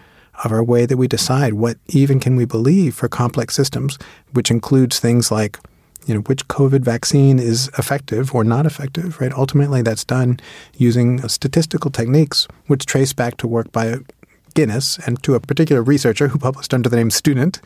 of 0.45 0.53
our 0.53 0.63
way 0.63 0.87
that 0.87 0.97
we 0.97 1.09
decide 1.09 1.55
what 1.55 1.79
even 1.89 2.21
can 2.21 2.37
we 2.37 2.45
believe 2.45 2.95
for 2.95 3.09
complex 3.09 3.55
systems, 3.55 3.99
which 4.33 4.51
includes 4.51 4.99
things 4.99 5.31
like 5.31 5.59
you 6.07 6.15
know 6.15 6.21
which 6.21 6.47
COVID 6.49 6.83
vaccine 6.83 7.39
is 7.39 7.69
effective 7.79 8.35
or 8.35 8.45
not 8.45 8.67
effective, 8.67 9.21
right? 9.21 9.33
Ultimately, 9.33 9.83
that's 9.83 10.05
done 10.05 10.41
using 10.77 11.27
statistical 11.29 11.91
techniques, 11.91 12.47
which 12.67 12.87
trace 12.87 13.13
back 13.13 13.37
to 13.39 13.47
work 13.47 13.71
by 13.73 13.99
Guinness 14.57 14.99
and 15.07 15.23
to 15.23 15.35
a 15.35 15.41
particular 15.41 15.83
researcher 15.83 16.29
who 16.29 16.39
published 16.39 16.75
under 16.75 16.89
the 16.89 16.97
name 16.97 17.11
Student. 17.11 17.61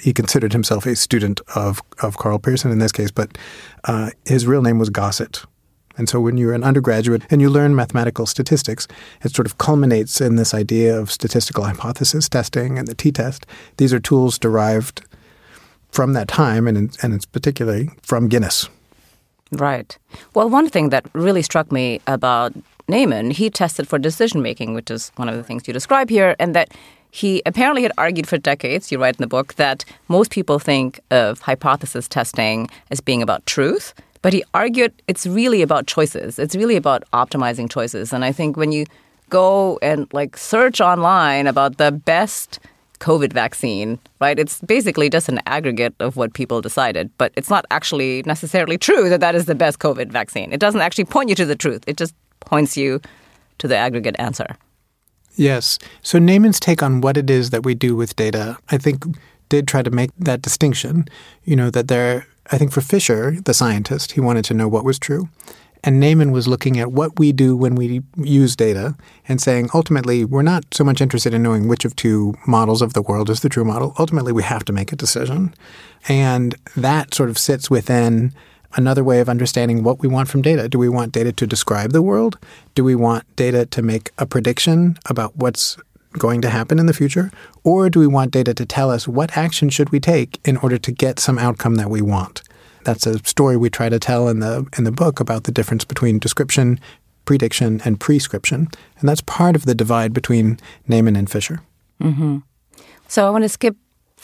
He 0.00 0.12
considered 0.12 0.52
himself 0.52 0.86
a 0.86 0.94
student 0.96 1.40
of, 1.54 1.82
of 2.02 2.16
Karl 2.16 2.38
Pearson 2.38 2.70
in 2.70 2.78
this 2.78 2.92
case, 2.92 3.10
but 3.10 3.36
uh, 3.84 4.10
his 4.24 4.46
real 4.46 4.62
name 4.62 4.78
was 4.78 4.88
Gosset. 4.88 5.44
And 5.98 6.08
so 6.08 6.20
when 6.20 6.36
you're 6.36 6.54
an 6.54 6.62
undergraduate 6.62 7.22
and 7.30 7.40
you 7.40 7.50
learn 7.50 7.74
mathematical 7.74 8.26
statistics, 8.26 8.86
it 9.22 9.34
sort 9.34 9.46
of 9.46 9.58
culminates 9.58 10.20
in 10.20 10.36
this 10.36 10.54
idea 10.54 10.96
of 10.96 11.10
statistical 11.10 11.64
hypothesis 11.64 12.28
testing 12.28 12.78
and 12.78 12.86
the 12.86 12.94
t-test. 12.94 13.44
These 13.78 13.92
are 13.92 14.00
tools 14.00 14.38
derived 14.38 15.02
from 15.90 16.12
that 16.12 16.28
time 16.28 16.68
and, 16.68 16.96
and 17.02 17.12
it's 17.12 17.26
particularly 17.26 17.90
from 18.02 18.28
Guinness. 18.28 18.68
Right. 19.52 19.98
Well, 20.34 20.48
one 20.48 20.68
thing 20.68 20.90
that 20.90 21.06
really 21.12 21.42
struck 21.42 21.72
me 21.72 22.00
about 22.06 22.52
Neyman, 22.88 23.32
he 23.32 23.50
tested 23.50 23.88
for 23.88 23.98
decision 23.98 24.42
making, 24.42 24.74
which 24.74 24.90
is 24.90 25.10
one 25.16 25.28
of 25.28 25.36
the 25.36 25.42
things 25.42 25.66
you 25.66 25.72
describe 25.72 26.08
here, 26.08 26.36
and 26.38 26.54
that 26.54 26.72
he 27.10 27.42
apparently 27.46 27.82
had 27.82 27.92
argued 27.98 28.26
for 28.28 28.38
decades, 28.38 28.92
you 28.92 28.98
write 28.98 29.16
in 29.16 29.22
the 29.22 29.26
book, 29.26 29.54
that 29.54 29.84
most 30.08 30.30
people 30.30 30.58
think 30.58 31.00
of 31.10 31.40
hypothesis 31.40 32.06
testing 32.08 32.68
as 32.90 33.00
being 33.00 33.22
about 33.22 33.44
truth. 33.46 33.94
But 34.22 34.32
he 34.32 34.44
argued 34.54 34.92
it's 35.08 35.26
really 35.26 35.62
about 35.62 35.86
choices. 35.86 36.38
It's 36.38 36.54
really 36.54 36.76
about 36.76 37.04
optimizing 37.12 37.70
choices. 37.70 38.12
And 38.12 38.24
I 38.24 38.32
think 38.32 38.56
when 38.56 38.72
you 38.72 38.86
go 39.30 39.78
and 39.82 40.12
like 40.12 40.36
search 40.36 40.80
online 40.80 41.46
about 41.46 41.78
the 41.78 41.90
best 41.92 42.58
COVID 43.00 43.32
vaccine, 43.32 43.98
right? 44.20 44.38
It's 44.38 44.60
basically 44.62 45.10
just 45.10 45.28
an 45.28 45.40
aggregate 45.46 45.94
of 46.00 46.16
what 46.16 46.34
people 46.34 46.60
decided, 46.60 47.10
but 47.18 47.32
it's 47.36 47.50
not 47.50 47.66
actually 47.70 48.22
necessarily 48.24 48.78
true 48.78 49.08
that 49.08 49.20
that 49.20 49.34
is 49.34 49.46
the 49.46 49.54
best 49.54 49.78
COVID 49.78 50.10
vaccine. 50.10 50.52
It 50.52 50.60
doesn't 50.60 50.80
actually 50.80 51.04
point 51.04 51.28
you 51.28 51.34
to 51.36 51.46
the 51.46 51.56
truth. 51.56 51.84
It 51.86 51.96
just 51.96 52.14
points 52.46 52.76
you 52.76 53.02
to 53.58 53.68
the 53.68 53.76
aggregate 53.76 54.16
answer. 54.18 54.56
Yes. 55.34 55.78
So 56.02 56.18
Neyman's 56.18 56.58
take 56.58 56.82
on 56.82 57.02
what 57.02 57.18
it 57.18 57.28
is 57.28 57.50
that 57.50 57.64
we 57.64 57.74
do 57.74 57.94
with 57.94 58.16
data, 58.16 58.56
I 58.70 58.78
think, 58.78 59.04
did 59.50 59.68
try 59.68 59.82
to 59.82 59.90
make 59.90 60.10
that 60.18 60.40
distinction. 60.40 61.06
You 61.44 61.56
know, 61.56 61.70
that 61.70 61.88
there, 61.88 62.26
I 62.50 62.56
think 62.56 62.72
for 62.72 62.80
Fisher, 62.80 63.36
the 63.44 63.52
scientist, 63.52 64.12
he 64.12 64.20
wanted 64.20 64.46
to 64.46 64.54
know 64.54 64.66
what 64.66 64.84
was 64.84 64.98
true. 64.98 65.28
And 65.84 66.02
Neyman 66.02 66.32
was 66.32 66.48
looking 66.48 66.80
at 66.80 66.90
what 66.90 67.18
we 67.18 67.32
do 67.32 67.56
when 67.56 67.76
we 67.76 68.02
use 68.16 68.56
data 68.56 68.96
and 69.28 69.40
saying, 69.40 69.68
ultimately, 69.72 70.24
we're 70.24 70.42
not 70.42 70.64
so 70.72 70.82
much 70.82 71.00
interested 71.00 71.32
in 71.32 71.42
knowing 71.42 71.68
which 71.68 71.84
of 71.84 71.94
two 71.94 72.34
models 72.46 72.82
of 72.82 72.94
the 72.94 73.02
world 73.02 73.30
is 73.30 73.40
the 73.40 73.48
true 73.48 73.64
model. 73.64 73.94
Ultimately, 73.98 74.32
we 74.32 74.42
have 74.42 74.64
to 74.64 74.72
make 74.72 74.90
a 74.90 74.96
decision. 74.96 75.54
And 76.08 76.56
that 76.76 77.14
sort 77.14 77.28
of 77.28 77.38
sits 77.38 77.70
within 77.70 78.32
another 78.76 79.02
way 79.02 79.20
of 79.20 79.28
understanding 79.28 79.82
what 79.82 80.00
we 80.00 80.08
want 80.08 80.28
from 80.28 80.42
data. 80.42 80.68
Do 80.68 80.78
we 80.78 80.88
want 80.88 81.12
data 81.12 81.32
to 81.32 81.46
describe 81.46 81.92
the 81.92 82.02
world? 82.02 82.38
Do 82.74 82.84
we 82.84 82.94
want 82.94 83.24
data 83.36 83.66
to 83.66 83.82
make 83.82 84.10
a 84.18 84.26
prediction 84.26 84.98
about 85.06 85.36
what's 85.36 85.76
going 86.18 86.40
to 86.42 86.50
happen 86.50 86.78
in 86.78 86.86
the 86.86 86.92
future? 86.92 87.30
Or 87.64 87.90
do 87.90 88.00
we 88.00 88.06
want 88.06 88.30
data 88.30 88.54
to 88.54 88.66
tell 88.66 88.90
us 88.90 89.08
what 89.08 89.36
action 89.36 89.68
should 89.70 89.90
we 89.90 90.00
take 90.00 90.40
in 90.44 90.56
order 90.58 90.78
to 90.78 90.92
get 90.92 91.18
some 91.18 91.38
outcome 91.38 91.76
that 91.76 91.90
we 91.90 92.00
want? 92.00 92.42
That's 92.84 93.06
a 93.06 93.18
story 93.24 93.56
we 93.56 93.68
try 93.68 93.88
to 93.88 93.98
tell 93.98 94.28
in 94.28 94.38
the 94.40 94.66
in 94.78 94.84
the 94.84 94.92
book 94.92 95.18
about 95.18 95.44
the 95.44 95.52
difference 95.52 95.84
between 95.84 96.20
description, 96.20 96.78
prediction, 97.24 97.82
and 97.84 97.98
prescription, 97.98 98.68
and 99.00 99.08
that's 99.08 99.22
part 99.22 99.56
of 99.56 99.64
the 99.64 99.74
divide 99.74 100.12
between 100.12 100.60
Neyman 100.88 101.18
and 101.18 101.28
Fisher. 101.28 101.60
Mm-hmm. 102.00 102.38
So 103.08 103.26
I 103.26 103.30
want 103.30 103.42
to 103.42 103.48
skip 103.48 103.76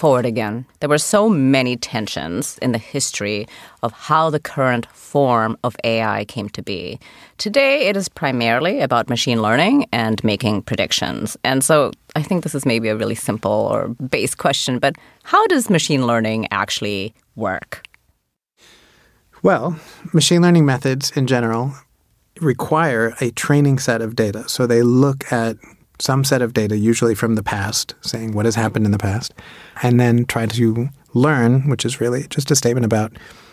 forward 0.03 0.27
again. 0.27 0.67
There 0.81 0.89
were 0.89 0.99
so 0.99 1.29
many 1.29 1.77
tensions 1.77 2.59
in 2.59 2.73
the 2.73 2.79
history 2.79 3.47
of 3.85 3.93
how 3.93 4.31
the 4.31 4.41
current 4.41 4.85
form 4.87 5.57
of 5.63 5.77
AI 5.85 6.25
came 6.25 6.49
to 6.49 6.61
be. 6.61 6.99
Today, 7.39 7.87
it 7.87 7.97
is 7.97 8.09
primarily 8.09 8.81
about 8.81 9.09
machine 9.09 9.41
learning 9.41 9.87
and 9.93 10.23
making 10.25 10.63
predictions. 10.63 11.37
And 11.45 11.63
so 11.63 11.93
I 12.17 12.23
think 12.25 12.43
this 12.43 12.53
is 12.53 12.67
maybe 12.67 12.89
a 12.89 12.97
really 12.97 13.15
simple 13.15 13.69
or 13.73 13.91
base 14.11 14.35
question, 14.35 14.81
but 14.81 14.97
how 15.23 15.47
does 15.47 15.71
machine 15.71 16.05
learning 16.05 16.49
actually 16.51 17.15
work? 17.37 17.87
Well, 19.45 19.79
machine 20.13 20.43
learning 20.43 20.67
methods 20.67 21.13
in 21.13 21.29
general 21.29 21.75
require 22.41 23.15
a 23.21 23.31
training 23.31 23.79
set 23.79 24.03
of 24.03 24.17
data. 24.17 24.49
So 24.49 24.67
they 24.67 24.83
look 24.83 25.33
at 25.33 25.59
some 26.03 26.25
set 26.25 26.43
of 26.43 26.53
data, 26.53 26.77
usually 26.77 27.15
from 27.15 27.37
the 27.37 27.45
past, 27.45 27.95
saying 28.01 28.33
what 28.33 28.45
has 28.45 28.57
happened 28.57 28.85
in 28.85 28.91
the 28.91 28.99
past, 28.99 29.33
and 29.83 30.01
then 30.01 30.25
try 30.25 30.47
to 30.47 30.89
learn, 31.15 31.69
which 31.69 31.85
is 31.85 32.01
really 32.01 32.27
just 32.29 32.51
a 32.51 32.57
statement 32.57 32.85
about 32.85 33.13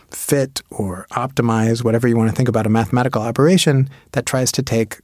fit 0.09 0.63
or 0.71 1.05
optimize, 1.11 1.83
whatever 1.83 2.07
you 2.07 2.17
want 2.17 2.27
to 2.27 2.35
think 2.35 2.49
about 2.49 2.65
a 2.65 2.69
mathematical 2.69 3.21
operation 3.21 3.87
that 4.13 4.25
tries 4.25 4.51
to 4.51 4.63
take 4.63 4.97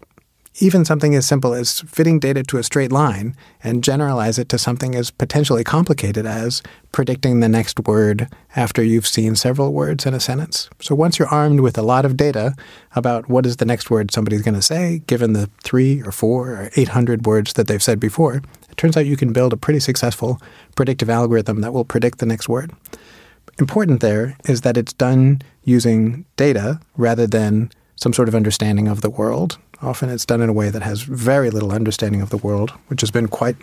even 0.59 0.85
something 0.85 1.13
as 1.15 1.27
simple 1.27 1.53
as 1.53 1.81
fitting 1.81 2.19
data 2.19 2.41
to 2.43 2.57
a 2.57 2.63
straight 2.63 2.91
line 2.91 3.35
and 3.63 3.83
generalize 3.83 4.39
it 4.39 4.47
to 4.49 4.57
something 4.57 4.95
as 4.95 5.11
potentially 5.11 5.63
complicated 5.63 6.25
as 6.25 6.63
predicting 6.91 7.39
the 7.39 7.49
next 7.49 7.79
word 7.87 8.29
after 8.55 8.81
you've 8.81 9.07
seen 9.07 9.35
several 9.35 9.73
words 9.73 10.05
in 10.05 10.13
a 10.13 10.19
sentence. 10.19 10.69
So 10.79 10.95
once 10.95 11.19
you're 11.19 11.27
armed 11.27 11.59
with 11.59 11.77
a 11.77 11.81
lot 11.81 12.05
of 12.05 12.15
data 12.15 12.55
about 12.95 13.27
what 13.27 13.45
is 13.45 13.57
the 13.57 13.65
next 13.65 13.89
word 13.89 14.11
somebody's 14.11 14.43
going 14.43 14.55
to 14.55 14.61
say, 14.61 15.01
given 15.07 15.33
the 15.33 15.49
three 15.63 16.01
or 16.03 16.11
four 16.11 16.51
or 16.51 16.69
800 16.75 17.25
words 17.25 17.53
that 17.53 17.67
they've 17.67 17.83
said 17.83 17.99
before, 17.99 18.35
it 18.35 18.77
turns 18.77 18.95
out 18.95 19.05
you 19.05 19.17
can 19.17 19.33
build 19.33 19.51
a 19.51 19.57
pretty 19.57 19.81
successful 19.81 20.41
predictive 20.75 21.09
algorithm 21.09 21.61
that 21.61 21.73
will 21.73 21.85
predict 21.85 22.19
the 22.19 22.25
next 22.25 22.47
word. 22.47 22.71
Important 23.59 23.99
there 23.99 24.37
is 24.45 24.61
that 24.61 24.77
it's 24.77 24.93
done 24.93 25.41
using 25.63 26.25
data 26.37 26.79
rather 26.95 27.27
than 27.27 27.71
some 27.95 28.13
sort 28.13 28.27
of 28.27 28.35
understanding 28.35 28.87
of 28.87 29.01
the 29.01 29.09
world 29.09 29.57
Often 29.81 30.09
it's 30.09 30.25
done 30.25 30.41
in 30.41 30.49
a 30.49 30.53
way 30.53 30.69
that 30.69 30.81
has 30.81 31.01
very 31.01 31.49
little 31.49 31.71
understanding 31.71 32.21
of 32.21 32.29
the 32.29 32.37
world, 32.37 32.71
which 32.87 33.01
has 33.01 33.11
been 33.11 33.27
quite 33.27 33.55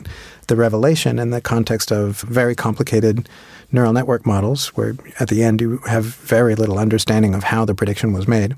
the 0.48 0.56
revelation 0.56 1.18
in 1.18 1.30
the 1.30 1.40
context 1.40 1.90
of 1.90 2.20
very 2.22 2.54
complicated 2.54 3.28
neural 3.70 3.92
network 3.92 4.26
models, 4.26 4.68
where 4.68 4.94
at 5.18 5.28
the 5.28 5.42
end 5.42 5.60
you 5.60 5.78
have 5.88 6.04
very 6.04 6.54
little 6.54 6.78
understanding 6.78 7.34
of 7.34 7.44
how 7.44 7.64
the 7.64 7.74
prediction 7.74 8.12
was 8.12 8.28
made. 8.28 8.54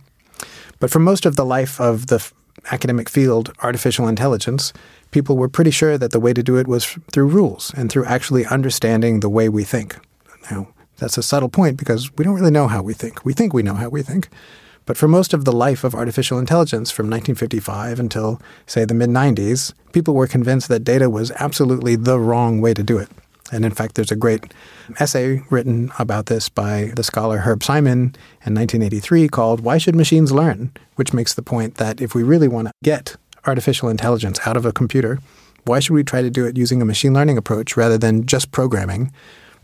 But 0.81 0.91
for 0.91 0.99
most 0.99 1.25
of 1.25 1.37
the 1.37 1.45
life 1.45 1.81
of 1.81 2.09
the 2.09 2.29
academic 2.71 3.09
field, 3.09 3.53
artificial 3.63 4.09
intelligence, 4.09 4.73
people 5.11 5.37
were 5.37 5.49
pretty 5.49 5.71
sure 5.71 5.97
that 5.97 6.11
the 6.11 6.21
way 6.21 6.33
to 6.33 6.43
do 6.43 6.57
it 6.57 6.67
was 6.67 6.99
through 7.13 7.29
rules 7.29 7.73
and 7.77 7.91
through 7.91 8.05
actually 8.07 8.45
understanding 8.47 9.21
the 9.21 9.29
way 9.29 9.49
we 9.49 9.65
think. 9.65 9.97
Now, 10.51 10.69
that's 10.99 11.19
a 11.19 11.23
subtle 11.23 11.49
point 11.49 11.77
because 11.77 12.13
we 12.17 12.25
don't 12.25 12.35
really 12.35 12.51
know 12.51 12.69
how 12.69 12.83
we 12.83 12.95
think. 12.95 13.25
We 13.25 13.33
think 13.33 13.53
we 13.53 13.63
know 13.63 13.75
how 13.75 13.89
we 13.89 14.03
think. 14.03 14.29
But 14.87 14.97
for 14.97 15.09
most 15.09 15.33
of 15.33 15.45
the 15.45 15.53
life 15.53 15.85
of 15.85 15.95
artificial 15.95 16.39
intelligence 16.39 16.91
from 16.91 17.07
1955 17.07 17.99
until, 17.99 18.41
say, 18.67 18.85
the 18.85 18.95
mid 18.95 19.11
90s, 19.11 19.73
people 19.93 20.15
were 20.15 20.27
convinced 20.27 20.69
that 20.69 20.85
data 20.85 21.09
was 21.09 21.31
absolutely 21.33 21.97
the 21.97 22.19
wrong 22.19 22.61
way 22.61 22.75
to 22.75 22.83
do 22.83 22.99
it. 22.99 23.09
And 23.53 23.65
in 23.65 23.73
fact, 23.73 23.95
there's 23.95 24.11
a 24.11 24.17
great 24.17 24.53
essay 24.99 25.43
written 25.51 25.93
about 25.99 26.27
this 26.27 26.49
by 26.49 26.93
the 26.97 27.05
scholar 27.05 27.39
Herb 27.39 27.63
Simon 27.63 28.15
in 28.45 28.55
1983 28.55 29.29
called 29.29 29.61
Why 29.61 29.79
Should 29.79 29.97
Machines 29.97 30.33
Learn? 30.33 30.73
which 30.97 31.13
makes 31.13 31.35
the 31.35 31.43
point 31.43 31.77
that 31.77 32.01
if 32.01 32.15
we 32.15 32.23
really 32.23 32.49
want 32.49 32.69
to 32.69 32.73
get 32.83 33.17
artificial 33.47 33.89
intelligence 33.89 34.39
out 34.47 34.57
of 34.57 34.65
a 34.65 34.73
computer, 34.73 35.19
why 35.65 35.81
should 35.81 35.95
we 35.95 36.05
try 36.05 36.23
to 36.23 36.31
do 36.31 36.45
it 36.45 36.57
using 36.57 36.81
a 36.81 36.85
machine 36.85 37.15
learning 37.15 37.39
approach 37.39 37.77
rather 37.77 37.99
than 37.99 38.27
just 38.27 38.51
programming 38.53 39.13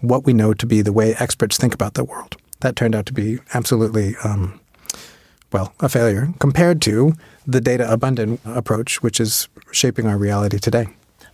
what 0.00 0.25
we 0.25 0.33
know 0.33 0.55
to 0.55 0.67
be 0.67 0.83
the 0.83 0.93
way 0.93 1.15
experts 1.19 1.57
think 1.57 1.75
about 1.75 1.95
the 1.95 2.05
world? 2.05 2.37
That 2.61 2.77
turned 2.77 2.95
out 2.95 3.07
to 3.07 3.12
be 3.12 3.39
absolutely 3.55 4.17
um, 4.25 4.60
well, 5.52 5.73
a 5.80 5.88
failure 5.88 6.33
compared 6.38 6.80
to 6.83 7.14
the 7.47 7.61
data 7.61 7.90
abundant 7.90 8.40
approach, 8.45 9.02
which 9.02 9.21
is 9.21 9.49
shaping 9.73 10.07
our 10.07 10.16
reality 10.16 10.59
today. 10.59 10.87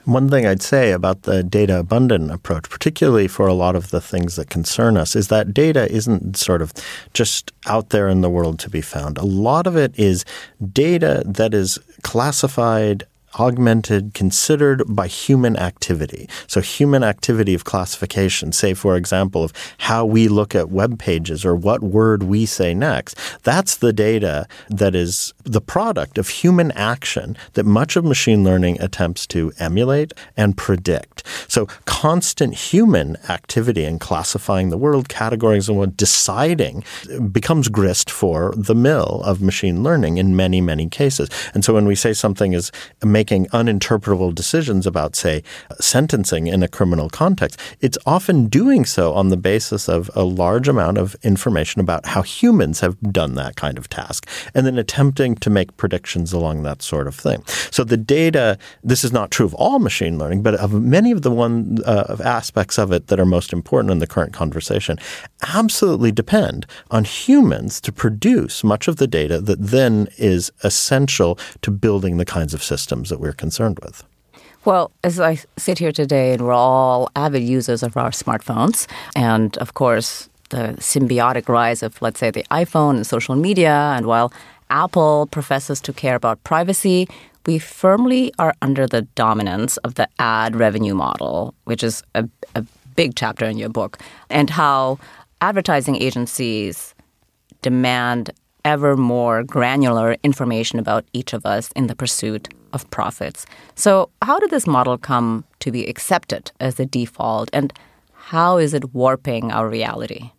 One 0.04 0.30
thing 0.30 0.46
I'd 0.46 0.62
say 0.62 0.92
about 0.92 1.22
the 1.22 1.42
data 1.42 1.80
abundant 1.80 2.30
approach, 2.30 2.70
particularly 2.70 3.26
for 3.26 3.48
a 3.48 3.52
lot 3.52 3.74
of 3.74 3.90
the 3.90 4.00
things 4.00 4.36
that 4.36 4.48
concern 4.48 4.96
us, 4.96 5.16
is 5.16 5.26
that 5.28 5.52
data 5.52 5.90
isn't 5.90 6.36
sort 6.36 6.62
of 6.62 6.72
just 7.12 7.50
out 7.66 7.88
there 7.90 8.08
in 8.08 8.20
the 8.20 8.30
world 8.30 8.60
to 8.60 8.70
be 8.70 8.80
found. 8.80 9.18
A 9.18 9.24
lot 9.24 9.66
of 9.66 9.76
it 9.76 9.98
is 9.98 10.24
data 10.72 11.24
that 11.26 11.52
is 11.52 11.80
classified 12.02 13.04
augmented, 13.38 14.14
considered 14.14 14.82
by 14.88 15.06
human 15.06 15.56
activity. 15.56 16.28
So 16.46 16.60
human 16.60 17.02
activity 17.02 17.54
of 17.54 17.64
classification, 17.64 18.52
say, 18.52 18.74
for 18.74 18.96
example, 18.96 19.44
of 19.44 19.52
how 19.78 20.04
we 20.04 20.28
look 20.28 20.54
at 20.54 20.70
web 20.70 20.98
pages 20.98 21.44
or 21.44 21.54
what 21.54 21.82
word 21.82 22.22
we 22.22 22.46
say 22.46 22.74
next. 22.74 23.18
That's 23.42 23.76
the 23.76 23.92
data 23.92 24.46
that 24.68 24.94
is 24.94 25.34
the 25.44 25.60
product 25.60 26.18
of 26.18 26.28
human 26.28 26.72
action 26.72 27.36
that 27.54 27.66
much 27.66 27.96
of 27.96 28.04
machine 28.04 28.44
learning 28.44 28.80
attempts 28.80 29.26
to 29.28 29.52
emulate 29.58 30.12
and 30.36 30.56
predict. 30.56 31.22
So 31.48 31.66
constant 31.84 32.54
human 32.54 33.16
activity 33.28 33.84
in 33.84 33.98
classifying 33.98 34.70
the 34.70 34.78
world, 34.78 35.08
categories 35.08 35.68
and 35.68 35.78
what 35.78 35.96
deciding 35.96 36.84
becomes 37.32 37.68
grist 37.68 38.10
for 38.10 38.52
the 38.56 38.74
mill 38.74 39.22
of 39.24 39.40
machine 39.40 39.82
learning 39.82 40.18
in 40.18 40.36
many, 40.36 40.60
many 40.60 40.88
cases. 40.88 41.28
And 41.54 41.64
so 41.64 41.74
when 41.74 41.86
we 41.86 41.94
say 41.94 42.12
something 42.12 42.52
is 42.52 42.72
making 43.04 43.25
making 43.26 43.46
uninterpretable 43.46 44.32
decisions 44.32 44.86
about, 44.86 45.16
say, 45.16 45.42
sentencing 45.80 46.46
in 46.46 46.62
a 46.62 46.68
criminal 46.68 47.08
context, 47.08 47.58
it's 47.80 47.98
often 48.06 48.46
doing 48.46 48.84
so 48.84 49.12
on 49.14 49.30
the 49.30 49.36
basis 49.36 49.88
of 49.88 50.08
a 50.14 50.22
large 50.22 50.68
amount 50.68 50.96
of 50.96 51.16
information 51.24 51.80
about 51.80 52.06
how 52.06 52.22
humans 52.22 52.78
have 52.78 52.96
done 53.10 53.34
that 53.34 53.56
kind 53.56 53.78
of 53.78 53.88
task, 53.88 54.28
and 54.54 54.64
then 54.64 54.78
attempting 54.78 55.34
to 55.34 55.50
make 55.50 55.76
predictions 55.76 56.32
along 56.32 56.62
that 56.62 56.82
sort 56.82 57.08
of 57.08 57.16
thing. 57.16 57.42
So 57.72 57.82
the 57.82 57.96
data, 57.96 58.58
this 58.84 59.02
is 59.02 59.12
not 59.12 59.32
true 59.32 59.46
of 59.46 59.54
all 59.54 59.80
machine 59.80 60.16
learning, 60.18 60.44
but 60.44 60.54
of 60.54 60.72
many 60.80 61.10
of 61.10 61.22
the 61.22 61.32
one 61.32 61.78
uh, 61.84 62.16
aspects 62.24 62.78
of 62.78 62.92
it 62.92 63.08
that 63.08 63.18
are 63.18 63.26
most 63.26 63.52
important 63.52 63.90
in 63.90 63.98
the 63.98 64.06
current 64.06 64.32
conversation, 64.32 64.98
absolutely 65.52 66.12
depend 66.12 66.64
on 66.92 67.02
humans 67.02 67.80
to 67.80 67.90
produce 67.90 68.62
much 68.62 68.86
of 68.86 68.96
the 68.96 69.08
data 69.08 69.40
that 69.40 69.60
then 69.60 70.06
is 70.16 70.52
essential 70.62 71.36
to 71.62 71.72
building 71.72 72.18
the 72.18 72.24
kinds 72.24 72.54
of 72.54 72.62
systems 72.62 73.10
that 73.16 73.22
we're 73.22 73.32
concerned 73.32 73.78
with? 73.82 74.04
Well, 74.64 74.90
as 75.02 75.20
I 75.20 75.38
sit 75.56 75.78
here 75.78 75.92
today, 75.92 76.34
and 76.34 76.42
we're 76.42 76.52
all 76.52 77.08
avid 77.16 77.42
users 77.42 77.82
of 77.82 77.96
our 77.96 78.10
smartphones, 78.10 78.86
and 79.14 79.56
of 79.58 79.74
course, 79.74 80.28
the 80.50 80.74
symbiotic 80.78 81.48
rise 81.48 81.82
of, 81.82 82.00
let's 82.02 82.20
say, 82.20 82.30
the 82.30 82.44
iPhone 82.50 82.96
and 82.96 83.06
social 83.06 83.36
media, 83.36 83.94
and 83.96 84.06
while 84.06 84.32
Apple 84.68 85.28
professes 85.30 85.80
to 85.82 85.92
care 85.92 86.16
about 86.16 86.42
privacy, 86.44 87.08
we 87.46 87.58
firmly 87.58 88.32
are 88.38 88.54
under 88.60 88.86
the 88.86 89.02
dominance 89.14 89.76
of 89.78 89.94
the 89.94 90.08
ad 90.18 90.56
revenue 90.56 90.94
model, 90.94 91.54
which 91.64 91.82
is 91.84 92.02
a, 92.14 92.28
a 92.54 92.64
big 92.96 93.14
chapter 93.14 93.46
in 93.46 93.56
your 93.56 93.68
book, 93.68 93.98
and 94.28 94.50
how 94.50 94.98
advertising 95.40 95.96
agencies 95.96 96.94
demand 97.62 98.30
ever 98.64 98.96
more 98.96 99.44
granular 99.44 100.16
information 100.24 100.80
about 100.80 101.04
each 101.12 101.32
of 101.32 101.46
us 101.46 101.70
in 101.76 101.86
the 101.86 101.94
pursuit 101.94 102.48
of 102.76 102.88
profits. 102.90 103.46
So, 103.74 104.10
how 104.22 104.38
did 104.38 104.50
this 104.50 104.66
model 104.66 104.96
come 104.98 105.44
to 105.60 105.72
be 105.72 105.86
accepted 105.86 106.52
as 106.60 106.76
the 106.76 106.86
default, 106.86 107.50
and 107.52 107.72
how 108.12 108.58
is 108.58 108.74
it 108.74 108.94
warping 108.94 109.50
our 109.50 109.68
reality? 109.68 110.30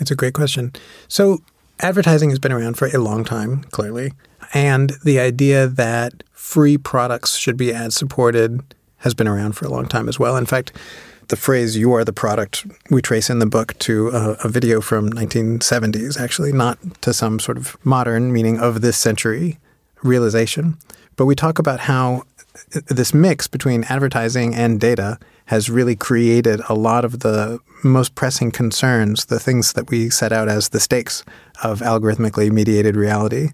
It's 0.00 0.10
a 0.10 0.16
great 0.16 0.34
question. 0.34 0.72
So, 1.08 1.38
advertising 1.80 2.30
has 2.30 2.38
been 2.38 2.52
around 2.52 2.78
for 2.78 2.86
a 2.88 2.98
long 2.98 3.24
time, 3.24 3.64
clearly, 3.76 4.12
and 4.54 4.92
the 5.04 5.18
idea 5.20 5.66
that 5.66 6.22
free 6.32 6.78
products 6.78 7.36
should 7.36 7.56
be 7.56 7.74
ad 7.74 7.92
supported 7.92 8.62
has 8.98 9.14
been 9.14 9.28
around 9.28 9.52
for 9.52 9.66
a 9.66 9.70
long 9.70 9.86
time 9.86 10.08
as 10.08 10.18
well. 10.18 10.36
In 10.36 10.46
fact, 10.46 10.72
the 11.28 11.36
phrase 11.36 11.76
"you 11.76 11.92
are 11.92 12.04
the 12.04 12.12
product" 12.12 12.66
we 12.90 13.02
trace 13.02 13.28
in 13.28 13.38
the 13.38 13.46
book 13.46 13.78
to 13.80 14.08
a, 14.08 14.36
a, 14.44 14.48
video 14.48 14.80
from 14.80 15.10
1970s, 15.10 16.18
actually, 16.18 16.52
not 16.52 16.78
to 17.02 17.12
some 17.12 17.38
sort 17.38 17.58
of 17.58 17.76
modern 17.84 18.32
meaning 18.32 18.58
of 18.58 18.80
this 18.80 18.96
century 18.96 19.58
realization. 20.02 20.76
But 21.18 21.26
we 21.26 21.34
talk 21.34 21.58
about 21.58 21.80
how 21.80 22.22
this 22.86 23.12
mix 23.12 23.48
between 23.48 23.84
advertising 23.84 24.54
and 24.54 24.80
data 24.80 25.18
has 25.46 25.68
really 25.68 25.96
created 25.96 26.60
a 26.68 26.74
lot 26.74 27.04
of 27.04 27.20
the 27.20 27.58
most 27.82 28.14
pressing 28.14 28.52
concerns, 28.52 29.26
the 29.26 29.40
things 29.40 29.72
that 29.72 29.90
we 29.90 30.10
set 30.10 30.32
out 30.32 30.48
as 30.48 30.68
the 30.68 30.78
stakes 30.78 31.24
of 31.62 31.80
algorithmically 31.80 32.52
mediated 32.52 32.94
reality 32.94 33.48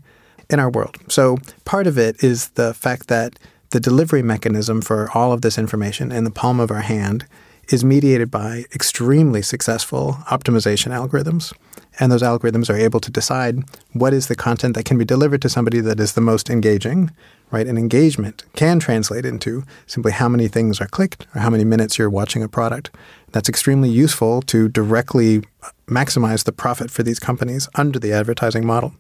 in 0.51 0.61
our 0.61 0.69
world. 0.69 0.99
So 1.09 1.39
part 1.65 1.87
of 1.87 1.97
it 1.97 2.23
is 2.23 2.51
the 2.51 2.75
fact 2.75 3.09
that 3.09 3.39
the 3.71 3.81
delivery 3.81 4.23
mechanism 4.23 4.83
for 4.83 5.11
all 5.15 5.33
of 5.33 5.41
this 5.41 5.57
information 5.57 6.13
in 6.13 6.25
the 6.25 6.31
palm 6.31 6.61
of 6.61 6.71
our 6.71 6.83
hand 6.83 7.27
is 7.69 7.85
mediated 7.85 8.31
by 8.31 8.65
extremely 8.75 9.43
successful 9.43 10.19
optimization 10.31 10.93
algorithms. 10.93 11.53
And 12.01 12.11
those 12.11 12.23
algorithms 12.23 12.69
are 12.69 12.77
able 12.77 13.01
to 13.01 13.11
decide 13.11 13.63
what 13.93 14.13
is 14.13 14.27
the 14.27 14.35
content 14.35 14.75
that 14.75 14.85
can 14.85 14.99
be 14.99 15.05
delivered 15.05 15.43
to 15.43 15.49
somebody 15.49 15.81
that 15.81 16.01
is 16.01 16.15
the 16.15 16.21
most 16.21 16.51
engaging, 16.51 17.11
right? 17.51 17.67
And 17.67 17.79
engagement 17.79 18.43
can 18.57 18.81
translate 18.81 19.25
into 19.25 19.63
simply 19.87 20.13
how 20.13 20.29
many 20.29 20.49
things 20.49 20.81
are 20.81 20.89
clicked 20.89 21.27
or 21.35 21.41
how 21.41 21.51
many 21.51 21.65
minutes 21.65 21.97
you're 21.97 22.11
watching 22.11 22.43
a 22.43 22.49
product. 22.49 22.91
That's 23.33 23.49
extremely 23.49 23.91
useful 23.91 24.43
to 24.43 24.69
directly 24.69 25.43
maximize 25.87 26.45
the 26.45 26.53
profit 26.53 26.91
for 26.91 27.03
these 27.03 27.21
companies 27.21 27.69
under 27.77 27.99
the 27.99 28.13
advertising 28.13 28.67
model. 28.67 28.95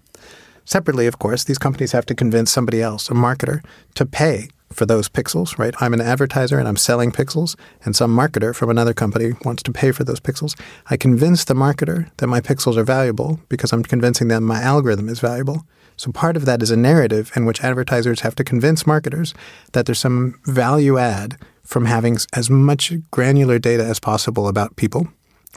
Separately, 0.64 1.06
of 1.06 1.18
course, 1.18 1.44
these 1.44 1.59
companies 1.59 1.92
have 1.92 2.06
to 2.06 2.14
convince 2.14 2.50
somebody 2.50 2.80
else, 2.80 3.11
a 3.11 3.14
marketer, 3.14 3.62
to 3.97 4.06
pay 4.06 4.49
for 4.75 4.87
those 4.87 5.09
pixels, 5.09 5.59
right? 5.59 5.75
I'm 5.81 5.95
an 5.95 6.00
advertiser 6.00 6.59
and 6.59 6.69
I'm 6.69 6.76
selling 6.76 7.12
pixels, 7.12 7.57
and 7.85 7.95
some 7.95 8.14
marketer 8.14 8.54
from 8.54 8.71
another 8.71 8.93
company 8.93 9.33
wants 9.45 9.62
to 9.64 9.73
pay 9.73 9.93
for 9.93 10.04
those 10.04 10.21
pixels. 10.21 10.59
I 10.90 10.97
convince 10.97 11.45
the 11.45 11.54
marketer 11.54 12.11
that 12.16 12.26
my 12.26 12.40
pixels 12.40 12.76
are 12.76 12.85
valuable 12.85 13.40
because 13.49 13.73
I'm 13.73 13.83
convincing 13.83 14.28
them 14.28 14.45
my 14.45 14.61
algorithm 14.61 15.09
is 15.09 15.21
valuable. 15.21 15.66
So 15.97 16.11
part 16.11 16.37
of 16.37 16.45
that 16.45 16.62
is 16.62 16.71
a 16.71 16.76
narrative 16.76 17.31
in 17.37 17.45
which 17.45 17.62
advertisers 17.62 18.21
have 18.21 18.35
to 18.37 18.45
convince 18.45 18.87
marketers 18.87 19.33
that 19.73 19.87
there's 19.87 20.00
some 20.00 20.40
value 20.45 20.99
add 20.99 21.38
from 21.62 21.87
having 21.87 22.19
as 22.33 22.50
much 22.50 22.93
granular 23.11 23.59
data 23.59 23.85
as 23.85 24.00
possible 24.00 24.49
about 24.49 24.76
people 24.76 25.09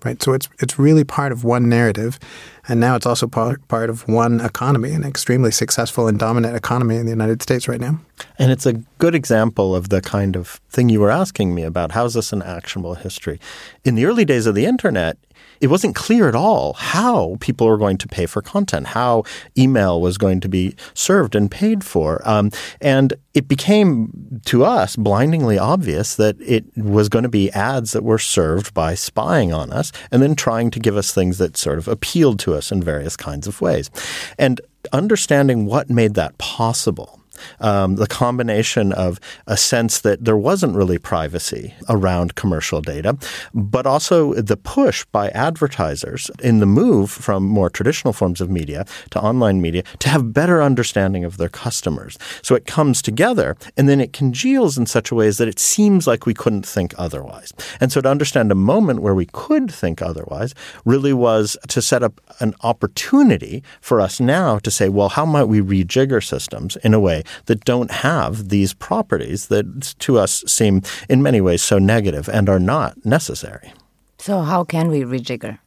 right? 0.03 0.21
So 0.21 0.33
it's 0.33 0.49
it's 0.59 0.79
really 0.79 1.03
part 1.03 1.31
of 1.31 1.43
one 1.43 1.69
narrative, 1.69 2.19
and 2.67 2.79
now 2.79 2.95
it's 2.95 3.05
also 3.05 3.27
part 3.27 3.65
part 3.67 3.89
of 3.89 4.07
one 4.07 4.41
economy, 4.41 4.91
an 4.91 5.03
extremely 5.03 5.51
successful 5.51 6.07
and 6.07 6.19
dominant 6.19 6.55
economy 6.55 6.97
in 6.97 7.05
the 7.05 7.11
United 7.11 7.41
States 7.41 7.67
right 7.67 7.81
now. 7.81 7.99
And 8.39 8.51
it's 8.51 8.65
a 8.65 8.73
good 8.99 9.15
example 9.15 9.75
of 9.75 9.89
the 9.89 10.01
kind 10.01 10.35
of 10.35 10.59
thing 10.69 10.89
you 10.89 10.99
were 10.99 11.11
asking 11.11 11.53
me 11.55 11.63
about. 11.63 11.91
How's 11.91 12.13
this 12.13 12.33
an 12.33 12.41
actionable 12.41 12.95
history? 12.95 13.39
In 13.83 13.95
the 13.95 14.05
early 14.05 14.25
days 14.25 14.45
of 14.45 14.55
the 14.55 14.65
internet, 14.65 15.17
it 15.59 15.67
wasn't 15.67 15.95
clear 15.95 16.27
at 16.27 16.35
all 16.35 16.73
how 16.73 17.37
people 17.39 17.67
were 17.67 17.77
going 17.77 17.97
to 17.97 18.07
pay 18.07 18.25
for 18.25 18.41
content, 18.41 18.87
how 18.87 19.23
email 19.57 19.99
was 20.01 20.17
going 20.17 20.39
to 20.41 20.49
be 20.49 20.75
served 20.93 21.35
and 21.35 21.49
paid 21.49 21.83
for. 21.83 22.21
Um, 22.27 22.51
and 22.81 23.13
it 23.33 23.47
became 23.47 24.41
to 24.45 24.65
us 24.65 24.95
blindingly 24.95 25.57
obvious 25.57 26.15
that 26.15 26.35
it 26.41 26.65
was 26.75 27.09
going 27.09 27.23
to 27.23 27.29
be 27.29 27.51
ads 27.51 27.91
that 27.91 28.03
were 28.03 28.19
served 28.19 28.73
by 28.73 28.95
spying 28.95 29.53
on 29.53 29.71
us 29.71 29.91
and 30.11 30.21
then 30.21 30.35
trying 30.35 30.71
to 30.71 30.79
give 30.79 30.97
us 30.97 31.13
things 31.13 31.37
that 31.37 31.57
sort 31.57 31.77
of 31.77 31.87
appealed 31.87 32.39
to 32.39 32.53
us 32.53 32.71
in 32.71 32.81
various 32.81 33.15
kinds 33.15 33.47
of 33.47 33.61
ways. 33.61 33.89
And 34.37 34.61
understanding 34.93 35.65
what 35.65 35.89
made 35.89 36.13
that 36.15 36.37
possible 36.37 37.16
um, 37.59 37.95
the 37.95 38.07
combination 38.07 38.91
of 38.93 39.19
a 39.45 39.57
sense 39.57 40.01
that 40.01 40.25
there 40.25 40.37
wasn't 40.37 40.75
really 40.75 40.97
privacy 40.97 41.73
around 41.89 42.35
commercial 42.35 42.81
data, 42.81 43.17
but 43.53 43.85
also 43.85 44.33
the 44.33 44.57
push 44.57 45.05
by 45.11 45.29
advertisers 45.29 46.29
in 46.41 46.59
the 46.59 46.65
move 46.65 47.11
from 47.11 47.43
more 47.43 47.69
traditional 47.69 48.13
forms 48.13 48.41
of 48.41 48.49
media 48.49 48.85
to 49.11 49.21
online 49.21 49.61
media 49.61 49.83
to 49.99 50.09
have 50.09 50.33
better 50.33 50.61
understanding 50.61 51.23
of 51.23 51.37
their 51.37 51.49
customers. 51.49 52.17
So 52.41 52.55
it 52.55 52.65
comes 52.65 53.01
together 53.01 53.55
and 53.75 53.87
then 53.87 54.01
it 54.01 54.13
congeals 54.13 54.77
in 54.77 54.85
such 54.85 55.11
a 55.11 55.15
way 55.15 55.27
that 55.29 55.47
it 55.47 55.59
seems 55.59 56.07
like 56.07 56.25
we 56.25 56.33
couldn't 56.33 56.65
think 56.65 56.93
otherwise. 56.97 57.51
And 57.81 57.91
so 57.91 58.01
to 58.01 58.09
understand 58.09 58.51
a 58.51 58.55
moment 58.55 59.01
where 59.01 59.15
we 59.15 59.25
could 59.25 59.69
think 59.71 60.01
otherwise 60.01 60.53
really 60.85 61.13
was 61.13 61.57
to 61.67 61.81
set 61.81 62.03
up 62.03 62.21
an 62.39 62.53
opportunity 62.61 63.63
for 63.81 63.99
us 63.99 64.19
now 64.19 64.59
to 64.59 64.71
say, 64.71 64.87
well, 64.89 65.09
how 65.09 65.25
might 65.25 65.45
we 65.45 65.59
rejigger 65.59 66.23
systems 66.23 66.77
in 66.77 66.93
a 66.93 66.99
way 66.99 67.23
that 67.45 67.65
don't 67.65 67.91
have 67.91 68.49
these 68.49 68.73
properties 68.73 69.47
that 69.47 69.95
to 69.99 70.17
us 70.17 70.43
seem 70.47 70.81
in 71.09 71.23
many 71.23 71.41
ways 71.41 71.61
so 71.61 71.77
negative 71.79 72.29
and 72.29 72.49
are 72.49 72.59
not 72.59 73.05
necessary. 73.05 73.73
So, 74.19 74.41
how 74.41 74.63
can 74.63 74.89
we 74.89 75.01
rejigger? 75.01 75.59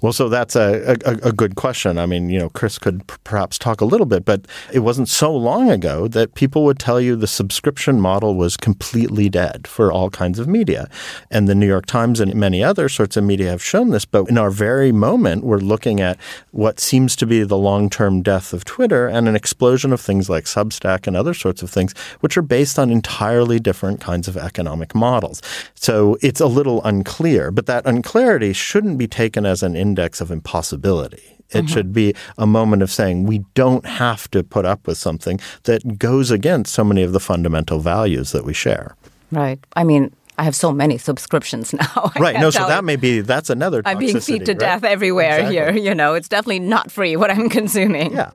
Well, 0.00 0.12
so 0.12 0.28
that's 0.28 0.56
a, 0.56 0.96
a, 1.04 1.28
a, 1.28 1.32
good 1.32 1.56
question. 1.56 1.98
I 1.98 2.06
mean, 2.06 2.30
you 2.30 2.38
know, 2.38 2.48
Chris 2.50 2.78
could 2.78 3.06
p- 3.06 3.16
perhaps 3.24 3.58
talk 3.58 3.80
a 3.80 3.84
little 3.84 4.06
bit, 4.06 4.24
but 4.24 4.46
it 4.72 4.80
wasn't 4.80 5.08
so 5.08 5.34
long 5.34 5.70
ago 5.70 6.08
that 6.08 6.34
people 6.34 6.64
would 6.64 6.78
tell 6.78 7.00
you 7.00 7.16
the 7.16 7.26
subscription 7.26 8.00
model 8.00 8.34
was 8.34 8.56
completely 8.56 9.28
dead 9.28 9.66
for 9.66 9.90
all 9.90 10.10
kinds 10.10 10.38
of 10.38 10.46
media. 10.46 10.88
And 11.30 11.48
the 11.48 11.54
New 11.54 11.66
York 11.66 11.86
Times 11.86 12.20
and 12.20 12.34
many 12.34 12.62
other 12.62 12.88
sorts 12.88 13.16
of 13.16 13.24
media 13.24 13.50
have 13.50 13.62
shown 13.62 13.90
this. 13.90 14.04
But 14.04 14.28
in 14.28 14.38
our 14.38 14.50
very 14.50 14.92
moment, 14.92 15.44
we're 15.44 15.58
looking 15.58 16.00
at 16.00 16.18
what 16.50 16.80
seems 16.80 17.16
to 17.16 17.26
be 17.26 17.42
the 17.42 17.58
long 17.58 17.90
term 17.90 18.22
death 18.22 18.52
of 18.52 18.64
Twitter 18.64 19.06
and 19.06 19.28
an 19.28 19.36
explosion 19.36 19.92
of 19.92 20.00
things 20.00 20.28
like 20.28 20.44
Substack 20.44 21.06
and 21.06 21.16
other 21.16 21.34
sorts 21.34 21.62
of 21.62 21.70
things, 21.70 21.94
which 22.20 22.36
are 22.36 22.42
based 22.42 22.78
on 22.78 22.90
entirely 22.90 23.58
different 23.58 24.00
kinds 24.00 24.28
of 24.28 24.36
economic 24.36 24.94
models. 24.94 25.42
So 25.74 26.16
it's 26.22 26.40
a 26.40 26.46
little 26.46 26.82
unclear, 26.84 27.50
but 27.50 27.66
that 27.66 27.86
unclarity 27.86 28.52
shouldn't 28.52 28.98
be 28.98 29.06
taken 29.06 29.46
as 29.46 29.62
an 29.62 29.76
index 29.78 30.20
of 30.20 30.30
impossibility. 30.30 31.38
It 31.50 31.64
mm-hmm. 31.64 31.66
should 31.66 31.92
be 31.92 32.14
a 32.36 32.46
moment 32.46 32.82
of 32.82 32.90
saying 32.90 33.24
we 33.24 33.38
don't 33.54 33.86
have 33.86 34.30
to 34.32 34.42
put 34.42 34.66
up 34.66 34.86
with 34.86 34.98
something 34.98 35.40
that 35.62 35.98
goes 35.98 36.30
against 36.30 36.74
so 36.74 36.84
many 36.84 37.02
of 37.02 37.12
the 37.12 37.20
fundamental 37.20 37.78
values 37.78 38.32
that 38.32 38.44
we 38.44 38.52
share. 38.52 38.96
Right. 39.30 39.58
I 39.74 39.84
mean, 39.84 40.14
I 40.36 40.44
have 40.44 40.54
so 40.54 40.72
many 40.72 40.98
subscriptions 40.98 41.72
now. 41.72 42.12
right. 42.18 42.38
No, 42.38 42.50
so 42.50 42.66
that 42.66 42.84
may 42.84 42.96
be 42.96 43.20
that's 43.20 43.50
another. 43.50 43.82
I'm 43.84 43.98
being 43.98 44.20
feed 44.20 44.46
to 44.46 44.52
right? 44.52 44.58
death 44.58 44.84
everywhere 44.84 45.40
exactly. 45.40 45.54
here. 45.54 45.76
You 45.88 45.94
know, 45.94 46.14
it's 46.14 46.28
definitely 46.28 46.60
not 46.60 46.92
free 46.92 47.16
what 47.16 47.30
I'm 47.30 47.48
consuming. 47.58 48.12
Yeah. 48.12 48.30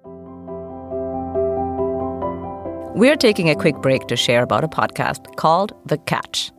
We're 2.96 3.16
taking 3.16 3.50
a 3.50 3.56
quick 3.56 3.78
break 3.78 4.08
to 4.08 4.16
share 4.16 4.44
about 4.44 4.64
a 4.64 4.68
podcast 4.68 5.36
called 5.36 5.74
The 5.88 5.98
Catch. 5.98 6.52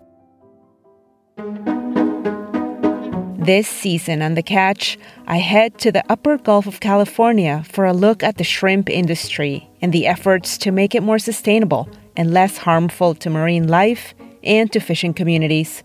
This 3.45 3.69
season 3.69 4.23
on 4.23 4.37
The 4.37 4.43
Catch, 4.43 4.97
I 5.27 5.37
head 5.37 5.77
to 5.81 5.93
the 5.93 6.03
upper 6.11 6.39
Gulf 6.39 6.67
of 6.67 6.81
California 6.81 7.63
for 7.71 7.85
a 7.85 7.93
look 7.93 8.23
at 8.23 8.39
the 8.39 8.43
shrimp 8.43 8.89
industry 8.89 9.69
and 9.83 9.93
the 9.93 10.07
efforts 10.07 10.57
to 10.57 10.73
make 10.73 10.95
it 10.95 11.03
more 11.03 11.19
sustainable 11.19 11.87
and 12.17 12.33
less 12.33 12.57
harmful 12.57 13.15
to 13.17 13.29
marine 13.29 13.69
life 13.69 14.15
and 14.43 14.73
to 14.73 14.81
fishing 14.81 15.13
communities. 15.13 15.83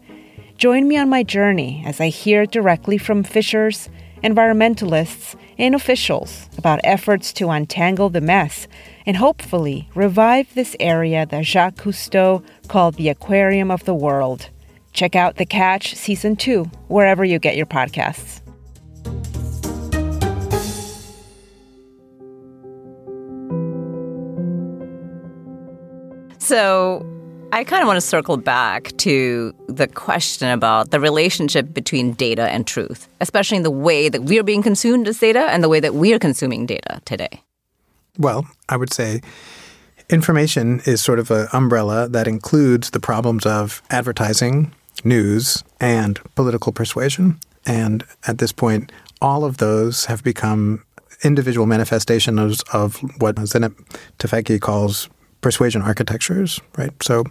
Join 0.55 0.87
me 0.87 0.95
on 0.95 1.09
my 1.09 1.21
journey 1.21 1.83
as 1.85 1.99
I 1.99 2.07
hear 2.07 2.45
directly 2.45 2.97
from 2.97 3.25
fishers, 3.25 3.89
environmentalists, 4.23 5.35
and 5.57 5.75
officials 5.75 6.47
about 6.57 6.79
efforts 6.85 7.33
to 7.33 7.49
untangle 7.49 8.07
the 8.07 8.21
mess 8.21 8.69
and 9.05 9.17
hopefully 9.17 9.89
revive 9.95 10.53
this 10.53 10.77
area 10.79 11.25
that 11.25 11.43
Jacques 11.43 11.75
Cousteau 11.75 12.41
called 12.69 12.95
the 12.95 13.09
aquarium 13.09 13.69
of 13.69 13.83
the 13.83 13.93
world. 13.93 14.49
Check 14.93 15.15
out 15.15 15.37
The 15.37 15.45
Catch 15.45 15.95
Season 15.95 16.35
2 16.35 16.63
wherever 16.87 17.23
you 17.23 17.39
get 17.39 17.55
your 17.55 17.65
podcasts. 17.65 18.41
So, 26.39 27.05
I 27.51 27.63
kind 27.63 27.81
of 27.81 27.87
want 27.87 27.97
to 27.97 28.01
circle 28.01 28.37
back 28.37 28.95
to 28.97 29.53
the 29.67 29.87
question 29.87 30.49
about 30.49 30.91
the 30.91 30.99
relationship 30.99 31.73
between 31.73 32.13
data 32.13 32.49
and 32.49 32.65
truth, 32.65 33.07
especially 33.21 33.57
in 33.57 33.63
the 33.63 33.71
way 33.71 34.09
that 34.09 34.23
we're 34.23 34.43
being 34.43 34.61
consumed 34.61 35.07
as 35.07 35.19
data 35.19 35.41
and 35.51 35.63
the 35.63 35.69
way 35.69 35.79
that 35.79 35.95
we're 35.95 36.19
consuming 36.19 36.65
data 36.65 37.01
today. 37.05 37.41
Well, 38.17 38.47
I 38.67 38.77
would 38.77 38.93
say 38.93 39.21
information 40.09 40.81
is 40.85 41.01
sort 41.01 41.19
of 41.19 41.31
an 41.31 41.47
umbrella 41.53 42.07
that 42.09 42.27
includes 42.27 42.91
the 42.91 42.99
problems 42.99 43.45
of 43.45 43.81
advertising, 43.89 44.71
news, 45.05 45.63
and 45.79 46.19
political 46.35 46.71
persuasion. 46.71 47.39
And 47.65 48.03
at 48.27 48.37
this 48.37 48.51
point, 48.51 48.91
all 49.21 49.43
of 49.43 49.57
those 49.57 50.05
have 50.05 50.23
become 50.23 50.83
individual 51.23 51.65
manifestations 51.65 52.61
of 52.73 52.97
what 53.21 53.35
Zeynep 53.35 53.75
Tufekci 54.19 54.59
calls 54.59 55.09
persuasion 55.41 55.81
architectures, 55.81 56.59
right? 56.77 56.91
So 57.03 57.25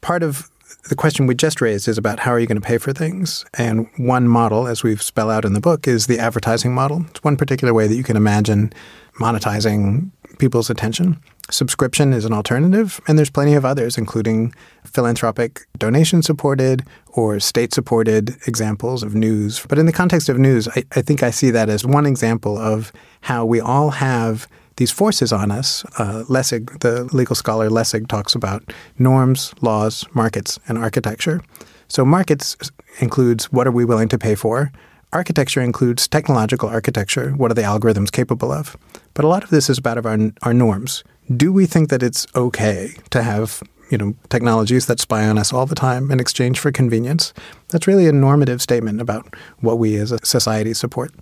part 0.00 0.22
of 0.22 0.50
the 0.88 0.94
question 0.94 1.26
we 1.26 1.34
just 1.34 1.60
raised 1.60 1.88
is 1.88 1.96
about 1.96 2.20
how 2.20 2.30
are 2.32 2.38
you 2.38 2.46
going 2.46 2.60
to 2.60 2.66
pay 2.66 2.78
for 2.78 2.92
things? 2.92 3.44
And 3.54 3.88
one 3.96 4.28
model, 4.28 4.66
as 4.66 4.82
we've 4.82 5.02
spell 5.02 5.30
out 5.30 5.44
in 5.44 5.54
the 5.54 5.60
book, 5.60 5.88
is 5.88 6.06
the 6.06 6.18
advertising 6.18 6.74
model. 6.74 7.06
It's 7.08 7.24
one 7.24 7.36
particular 7.36 7.72
way 7.72 7.86
that 7.86 7.94
you 7.94 8.02
can 8.02 8.16
imagine 8.16 8.72
monetizing 9.18 10.10
people's 10.38 10.68
attention. 10.68 11.20
Subscription 11.50 12.12
is 12.12 12.24
an 12.24 12.32
alternative, 12.32 13.00
and 13.06 13.18
there's 13.18 13.30
plenty 13.30 13.54
of 13.54 13.64
others, 13.64 13.98
including 13.98 14.54
philanthropic 14.84 15.66
donation 15.78 16.22
supported 16.22 16.84
or 17.08 17.38
state 17.40 17.74
supported 17.74 18.36
examples 18.46 19.02
of 19.02 19.14
news. 19.14 19.64
But 19.68 19.78
in 19.78 19.86
the 19.86 19.92
context 19.92 20.28
of 20.28 20.38
news, 20.38 20.68
I, 20.68 20.84
I, 20.92 21.02
think 21.02 21.22
I 21.22 21.30
see 21.30 21.50
that 21.50 21.68
as 21.68 21.84
one 21.84 22.06
example 22.06 22.58
of 22.58 22.92
how 23.22 23.44
we 23.44 23.60
all 23.60 23.90
have 23.90 24.48
these 24.76 24.90
forces 24.90 25.32
on 25.32 25.50
us. 25.50 25.84
Uh, 25.98 26.24
Lessig, 26.28 26.80
the 26.80 27.04
legal 27.14 27.36
scholar 27.36 27.68
Lessig, 27.68 28.08
talks 28.08 28.34
about 28.34 28.72
norms, 28.98 29.54
laws, 29.60 30.04
markets, 30.14 30.58
and 30.66 30.78
architecture. 30.78 31.40
So 31.88 32.04
markets 32.04 32.56
includes 33.00 33.52
what 33.52 33.66
are 33.66 33.72
we 33.72 33.84
willing 33.84 34.08
to 34.08 34.18
pay 34.18 34.34
for. 34.34 34.72
Architecture 35.12 35.60
includes 35.60 36.08
technological 36.08 36.68
architecture. 36.68 37.30
What 37.30 37.52
are 37.52 37.54
the 37.54 37.62
algorithms 37.62 38.10
capable 38.10 38.50
of? 38.50 38.76
But 39.12 39.24
a 39.24 39.28
lot 39.28 39.44
of 39.44 39.50
this 39.50 39.70
is 39.70 39.78
about 39.78 40.04
our, 40.04 40.18
our 40.42 40.52
norms 40.52 41.04
do 41.34 41.52
we 41.52 41.66
think 41.66 41.88
that 41.88 42.02
it's 42.02 42.26
okay 42.34 42.96
to 43.10 43.22
have 43.22 43.62
you 43.90 43.98
know 43.98 44.14
technologies 44.28 44.86
that 44.86 45.00
spy 45.00 45.26
on 45.26 45.38
us 45.38 45.52
all 45.52 45.66
the 45.66 45.74
time 45.74 46.10
in 46.10 46.20
exchange 46.20 46.58
for 46.58 46.72
convenience? 46.72 47.32
That's 47.68 47.86
really 47.86 48.06
a 48.06 48.12
normative 48.12 48.60
statement 48.62 49.00
about 49.00 49.34
what 49.60 49.78
we 49.78 49.96
as 49.96 50.12
a 50.12 50.24
society 50.24 50.74
support. 50.74 51.12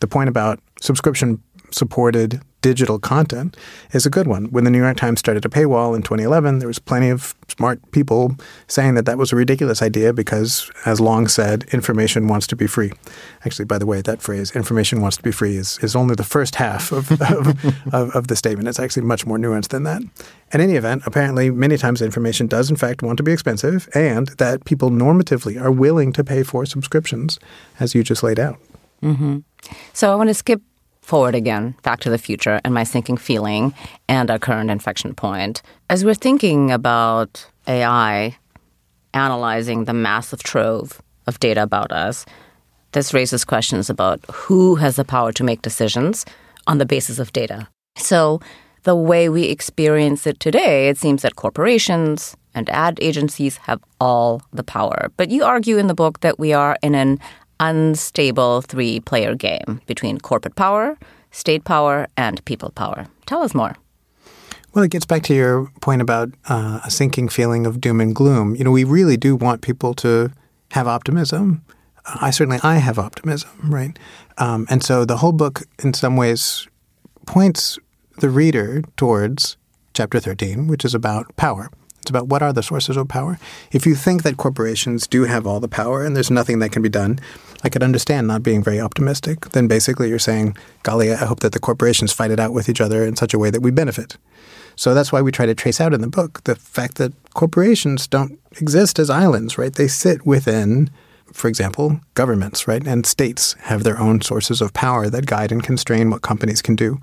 The 0.00 0.06
point 0.06 0.28
about 0.28 0.60
subscription 0.80 1.42
supported 1.70 2.40
digital 2.68 2.98
content 2.98 3.56
is 3.92 4.04
a 4.04 4.10
good 4.10 4.26
one. 4.26 4.44
When 4.50 4.64
the 4.64 4.70
New 4.70 4.82
York 4.86 4.98
Times 4.98 5.20
started 5.20 5.42
a 5.46 5.48
paywall 5.48 5.96
in 5.96 6.02
2011, 6.02 6.58
there 6.58 6.68
was 6.68 6.78
plenty 6.78 7.08
of 7.08 7.34
smart 7.48 7.78
people 7.92 8.36
saying 8.66 8.94
that 8.96 9.06
that 9.06 9.16
was 9.16 9.32
a 9.32 9.36
ridiculous 9.36 9.80
idea 9.80 10.12
because, 10.12 10.70
as 10.84 11.00
Long 11.00 11.28
said, 11.28 11.64
information 11.72 12.28
wants 12.28 12.46
to 12.48 12.56
be 12.56 12.66
free. 12.66 12.92
Actually, 13.46 13.64
by 13.64 13.78
the 13.78 13.86
way, 13.86 14.02
that 14.02 14.20
phrase, 14.20 14.54
information 14.54 15.00
wants 15.00 15.16
to 15.16 15.22
be 15.22 15.32
free, 15.32 15.56
is, 15.56 15.78
is 15.78 15.96
only 15.96 16.14
the 16.14 16.30
first 16.36 16.56
half 16.56 16.92
of, 16.92 17.10
of, 17.22 17.46
of, 17.94 18.14
of 18.14 18.26
the 18.26 18.36
statement. 18.36 18.68
It's 18.68 18.78
actually 18.78 19.06
much 19.06 19.24
more 19.24 19.38
nuanced 19.38 19.68
than 19.68 19.84
that. 19.84 20.02
In 20.52 20.60
any 20.60 20.74
event, 20.74 21.04
apparently, 21.06 21.50
many 21.50 21.78
times 21.78 22.02
information 22.02 22.48
does, 22.48 22.68
in 22.68 22.76
fact, 22.76 23.02
want 23.02 23.16
to 23.16 23.22
be 23.22 23.32
expensive, 23.32 23.88
and 23.94 24.28
that 24.36 24.66
people 24.66 24.90
normatively 24.90 25.58
are 25.58 25.72
willing 25.72 26.12
to 26.12 26.22
pay 26.22 26.42
for 26.42 26.66
subscriptions, 26.66 27.38
as 27.80 27.94
you 27.94 28.02
just 28.02 28.22
laid 28.22 28.38
out. 28.38 28.58
Mm-hmm. 29.02 29.38
So 29.94 30.12
I 30.12 30.14
want 30.16 30.28
to 30.28 30.34
skip 30.34 30.60
forward 31.08 31.34
again, 31.34 31.74
back 31.82 32.00
to 32.00 32.10
the 32.10 32.18
future, 32.18 32.60
and 32.64 32.74
my 32.74 32.84
sinking 32.84 33.16
feeling 33.16 33.72
and 34.08 34.30
our 34.30 34.38
current 34.38 34.70
infection 34.70 35.14
point. 35.14 35.62
As 35.88 36.04
we're 36.04 36.14
thinking 36.14 36.70
about 36.70 37.46
AI 37.66 38.36
analyzing 39.14 39.86
the 39.86 39.94
massive 39.94 40.42
trove 40.42 41.00
of 41.26 41.40
data 41.40 41.62
about 41.62 41.92
us, 41.92 42.26
this 42.92 43.14
raises 43.14 43.42
questions 43.42 43.88
about 43.88 44.20
who 44.30 44.74
has 44.74 44.96
the 44.96 45.04
power 45.04 45.32
to 45.32 45.44
make 45.44 45.62
decisions 45.62 46.26
on 46.66 46.76
the 46.76 46.86
basis 46.86 47.18
of 47.18 47.32
data. 47.32 47.68
So, 47.96 48.40
the 48.82 48.94
way 48.94 49.28
we 49.30 49.44
experience 49.44 50.26
it 50.26 50.38
today, 50.40 50.88
it 50.88 50.98
seems 50.98 51.22
that 51.22 51.36
corporations 51.36 52.36
and 52.54 52.68
ad 52.70 52.98
agencies 53.00 53.56
have 53.56 53.80
all 53.98 54.42
the 54.52 54.62
power. 54.62 55.10
But 55.16 55.30
you 55.30 55.44
argue 55.44 55.78
in 55.78 55.86
the 55.86 55.94
book 55.94 56.20
that 56.20 56.38
we 56.38 56.52
are 56.52 56.76
in 56.82 56.94
an 56.94 57.18
unstable 57.60 58.62
three 58.62 59.00
player 59.00 59.34
game 59.34 59.80
between 59.86 60.18
corporate 60.18 60.56
power, 60.56 60.98
state 61.30 61.64
power, 61.64 62.06
and 62.16 62.44
people 62.44 62.70
power. 62.70 63.06
Tell 63.26 63.42
us 63.42 63.54
more. 63.54 63.76
Well, 64.74 64.84
it 64.84 64.90
gets 64.90 65.06
back 65.06 65.22
to 65.24 65.34
your 65.34 65.70
point 65.80 66.02
about 66.02 66.30
uh, 66.48 66.80
a 66.84 66.90
sinking 66.90 67.30
feeling 67.30 67.66
of 67.66 67.80
doom 67.80 68.00
and 68.00 68.14
gloom. 68.14 68.54
You 68.54 68.64
know, 68.64 68.70
we 68.70 68.84
really 68.84 69.16
do 69.16 69.34
want 69.34 69.62
people 69.62 69.94
to 69.94 70.30
have 70.72 70.86
optimism. 70.86 71.64
I 72.04 72.30
certainly 72.30 72.60
I 72.62 72.76
have 72.76 72.98
optimism, 72.98 73.50
right? 73.64 73.98
Um, 74.38 74.66
and 74.70 74.82
so 74.82 75.04
the 75.04 75.18
whole 75.18 75.32
book, 75.32 75.62
in 75.82 75.94
some 75.94 76.16
ways, 76.16 76.68
points 77.26 77.78
the 78.18 78.30
reader 78.30 78.82
towards 78.96 79.56
chapter 79.94 80.20
13, 80.20 80.68
which 80.68 80.84
is 80.84 80.94
about 80.94 81.34
power. 81.36 81.70
About 82.08 82.28
what 82.28 82.42
are 82.42 82.52
the 82.52 82.62
sources 82.62 82.96
of 82.96 83.08
power. 83.08 83.38
If 83.72 83.86
you 83.86 83.94
think 83.94 84.22
that 84.22 84.36
corporations 84.36 85.06
do 85.06 85.24
have 85.24 85.46
all 85.46 85.60
the 85.60 85.68
power 85.68 86.04
and 86.04 86.14
there's 86.14 86.30
nothing 86.30 86.58
that 86.60 86.72
can 86.72 86.82
be 86.82 86.88
done, 86.88 87.18
I 87.64 87.68
could 87.68 87.82
understand 87.82 88.26
not 88.26 88.42
being 88.42 88.62
very 88.62 88.80
optimistic. 88.80 89.50
Then 89.50 89.68
basically 89.68 90.08
you're 90.08 90.18
saying, 90.18 90.56
golly, 90.82 91.12
I 91.12 91.16
hope 91.16 91.40
that 91.40 91.52
the 91.52 91.60
corporations 91.60 92.12
fight 92.12 92.30
it 92.30 92.40
out 92.40 92.52
with 92.52 92.68
each 92.68 92.80
other 92.80 93.04
in 93.04 93.16
such 93.16 93.34
a 93.34 93.38
way 93.38 93.50
that 93.50 93.62
we 93.62 93.70
benefit. 93.70 94.16
So 94.76 94.94
that's 94.94 95.10
why 95.10 95.22
we 95.22 95.32
try 95.32 95.46
to 95.46 95.54
trace 95.54 95.80
out 95.80 95.92
in 95.92 96.00
the 96.00 96.08
book 96.08 96.44
the 96.44 96.54
fact 96.54 96.98
that 96.98 97.12
corporations 97.34 98.06
don't 98.06 98.38
exist 98.60 98.98
as 98.98 99.10
islands, 99.10 99.58
right? 99.58 99.74
They 99.74 99.88
sit 99.88 100.24
within 100.24 100.90
for 101.32 101.48
example, 101.48 102.00
governments, 102.14 102.66
right, 102.66 102.86
and 102.86 103.06
states 103.06 103.54
have 103.60 103.84
their 103.84 103.98
own 103.98 104.20
sources 104.20 104.60
of 104.60 104.72
power 104.72 105.08
that 105.10 105.26
guide 105.26 105.52
and 105.52 105.62
constrain 105.62 106.10
what 106.10 106.22
companies 106.22 106.62
can 106.62 106.76
do. 106.76 106.98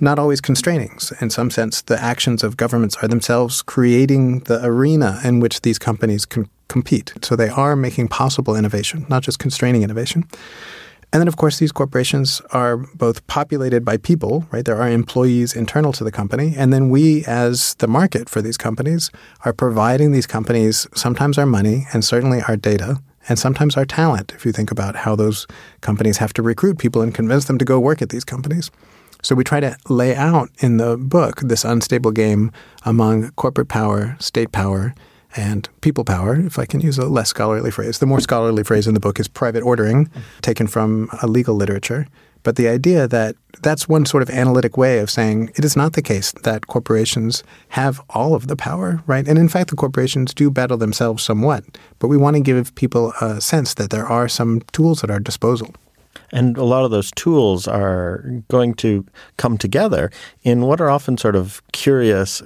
Not 0.00 0.18
always 0.18 0.40
constraining. 0.40 0.98
In 1.20 1.30
some 1.30 1.50
sense, 1.50 1.82
the 1.82 2.00
actions 2.00 2.42
of 2.42 2.56
governments 2.56 2.96
are 3.02 3.08
themselves 3.08 3.62
creating 3.62 4.40
the 4.40 4.64
arena 4.64 5.20
in 5.24 5.40
which 5.40 5.62
these 5.62 5.78
companies 5.78 6.24
can 6.24 6.48
compete. 6.68 7.12
So 7.22 7.36
they 7.36 7.48
are 7.48 7.76
making 7.76 8.08
possible 8.08 8.56
innovation, 8.56 9.06
not 9.08 9.22
just 9.22 9.38
constraining 9.38 9.82
innovation. 9.82 10.24
And 11.12 11.20
then, 11.20 11.28
of 11.28 11.36
course, 11.36 11.58
these 11.58 11.72
corporations 11.72 12.40
are 12.52 12.78
both 12.94 13.26
populated 13.26 13.84
by 13.84 13.98
people, 13.98 14.46
right? 14.50 14.64
There 14.64 14.80
are 14.80 14.88
employees 14.88 15.54
internal 15.54 15.92
to 15.92 16.04
the 16.04 16.10
company. 16.10 16.54
And 16.56 16.72
then 16.72 16.88
we, 16.88 17.22
as 17.26 17.74
the 17.74 17.86
market 17.86 18.30
for 18.30 18.40
these 18.40 18.56
companies, 18.56 19.10
are 19.44 19.52
providing 19.52 20.12
these 20.12 20.26
companies 20.26 20.86
sometimes 20.94 21.36
our 21.36 21.44
money 21.44 21.86
and 21.92 22.02
certainly 22.02 22.40
our 22.48 22.56
data 22.56 23.02
and 23.28 23.38
sometimes 23.38 23.76
our 23.76 23.84
talent, 23.84 24.32
if 24.34 24.44
you 24.44 24.52
think 24.52 24.70
about 24.70 24.96
how 24.96 25.14
those 25.16 25.46
companies 25.80 26.18
have 26.18 26.32
to 26.34 26.42
recruit 26.42 26.78
people 26.78 27.02
and 27.02 27.14
convince 27.14 27.44
them 27.44 27.58
to 27.58 27.64
go 27.64 27.78
work 27.78 28.02
at 28.02 28.08
these 28.08 28.24
companies. 28.24 28.70
So 29.22 29.36
we 29.36 29.44
try 29.44 29.60
to 29.60 29.76
lay 29.88 30.16
out 30.16 30.50
in 30.58 30.78
the 30.78 30.96
book 30.96 31.40
this 31.40 31.64
unstable 31.64 32.10
game 32.10 32.50
among 32.84 33.30
corporate 33.32 33.68
power, 33.68 34.16
state 34.18 34.50
power, 34.50 34.94
and 35.36 35.68
people 35.80 36.04
power, 36.04 36.34
if 36.34 36.58
I 36.58 36.66
can 36.66 36.80
use 36.80 36.98
a 36.98 37.06
less 37.06 37.28
scholarly 37.28 37.70
phrase. 37.70 38.00
The 38.00 38.06
more 38.06 38.20
scholarly 38.20 38.64
phrase 38.64 38.86
in 38.86 38.94
the 38.94 39.00
book 39.00 39.20
is 39.20 39.28
private 39.28 39.62
ordering, 39.62 40.10
taken 40.42 40.66
from 40.66 41.08
a 41.22 41.26
legal 41.26 41.54
literature. 41.54 42.06
But 42.42 42.56
the 42.56 42.68
idea 42.68 43.06
that 43.08 43.36
that's 43.62 43.88
one 43.88 44.06
sort 44.06 44.22
of 44.22 44.30
analytic 44.30 44.76
way 44.76 44.98
of 44.98 45.10
saying 45.10 45.52
it 45.54 45.64
is 45.64 45.76
not 45.76 45.92
the 45.92 46.02
case 46.02 46.32
that 46.42 46.66
corporations 46.66 47.44
have 47.70 48.00
all 48.10 48.34
of 48.34 48.48
the 48.48 48.56
power, 48.56 49.02
right? 49.06 49.26
And 49.26 49.38
in 49.38 49.48
fact, 49.48 49.70
the 49.70 49.76
corporations 49.76 50.34
do 50.34 50.50
battle 50.50 50.76
themselves 50.76 51.22
somewhat. 51.22 51.64
But 51.98 52.08
we 52.08 52.16
want 52.16 52.36
to 52.36 52.42
give 52.42 52.74
people 52.74 53.12
a 53.20 53.40
sense 53.40 53.74
that 53.74 53.90
there 53.90 54.06
are 54.06 54.28
some 54.28 54.62
tools 54.72 55.04
at 55.04 55.10
our 55.10 55.20
disposal. 55.20 55.74
And 56.30 56.56
a 56.56 56.64
lot 56.64 56.84
of 56.84 56.90
those 56.90 57.10
tools 57.12 57.68
are 57.68 58.24
going 58.48 58.74
to 58.74 59.04
come 59.36 59.58
together 59.58 60.10
in 60.42 60.62
what 60.62 60.80
are 60.80 60.90
often 60.90 61.18
sort 61.18 61.36
of 61.36 61.62
curious 61.72 62.42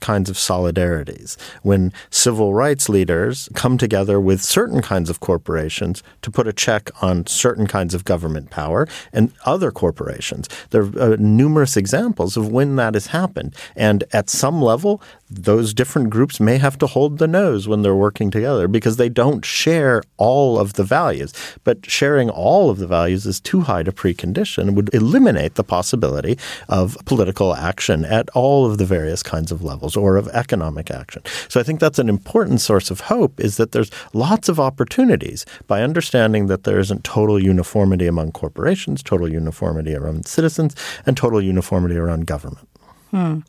kinds 0.00 0.30
of 0.30 0.36
solidarities. 0.36 1.36
When 1.62 1.92
civil 2.10 2.54
rights 2.54 2.88
leaders 2.88 3.48
come 3.54 3.78
together 3.78 4.20
with 4.20 4.42
certain 4.42 4.80
kinds 4.82 5.10
of 5.10 5.20
corporations 5.20 6.02
to 6.22 6.30
put 6.30 6.46
a 6.46 6.52
check 6.52 6.90
on 7.02 7.26
certain 7.26 7.66
kinds 7.66 7.94
of 7.94 8.04
government 8.04 8.50
power 8.50 8.86
and 9.12 9.32
other 9.44 9.70
corporations. 9.70 10.48
There 10.70 10.82
are 10.82 11.14
uh, 11.14 11.16
numerous 11.18 11.76
examples 11.76 12.36
of 12.36 12.48
when 12.48 12.76
that 12.76 12.94
has 12.94 13.08
happened. 13.08 13.54
And 13.74 14.04
at 14.12 14.30
some 14.30 14.62
level, 14.62 15.02
those 15.28 15.74
different 15.74 16.10
groups 16.10 16.38
may 16.40 16.58
have 16.58 16.78
to 16.78 16.86
hold 16.86 17.18
the 17.18 17.26
nose 17.26 17.66
when 17.66 17.82
they're 17.82 17.94
working 17.94 18.30
together 18.30 18.68
because 18.68 18.96
they 18.96 19.08
don't 19.08 19.44
share 19.44 20.02
all 20.16 20.58
of 20.58 20.74
the 20.74 20.84
values. 20.84 21.32
But 21.64 21.90
sharing 21.90 22.30
all 22.30 22.70
of 22.70 22.78
the 22.78 22.86
values 22.86 22.95
is 23.04 23.40
too 23.40 23.60
high 23.60 23.82
to 23.82 23.92
precondition 23.92 24.74
would 24.74 24.92
eliminate 24.94 25.54
the 25.54 25.64
possibility 25.64 26.38
of 26.68 26.96
political 27.04 27.54
action 27.54 28.04
at 28.04 28.28
all 28.30 28.66
of 28.66 28.78
the 28.78 28.84
various 28.84 29.22
kinds 29.22 29.52
of 29.52 29.62
levels 29.62 29.96
or 29.96 30.16
of 30.16 30.28
economic 30.28 30.90
action. 30.90 31.22
So 31.48 31.60
I 31.60 31.62
think 31.62 31.80
that's 31.80 31.98
an 31.98 32.08
important 32.08 32.60
source 32.60 32.90
of 32.90 33.00
hope 33.00 33.38
is 33.40 33.56
that 33.56 33.72
there's 33.72 33.90
lots 34.12 34.48
of 34.48 34.58
opportunities 34.58 35.44
by 35.66 35.82
understanding 35.82 36.46
that 36.46 36.64
there 36.64 36.78
isn't 36.78 37.04
total 37.04 37.38
uniformity 37.40 38.06
among 38.06 38.32
corporations, 38.32 39.02
total 39.02 39.30
uniformity 39.30 39.94
around 39.94 40.26
citizens, 40.26 40.74
and 41.04 41.16
total 41.16 41.42
uniformity 41.42 41.96
around 41.96 42.26
government. 42.26 42.68
Hmm. 43.10 43.40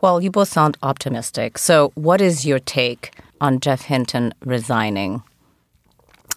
Well, 0.00 0.20
you 0.20 0.30
both 0.30 0.48
sound 0.48 0.76
optimistic. 0.82 1.58
So, 1.58 1.90
what 1.94 2.20
is 2.20 2.44
your 2.44 2.58
take 2.58 3.14
on 3.40 3.60
Geoff 3.60 3.82
Hinton 3.82 4.34
resigning? 4.44 5.22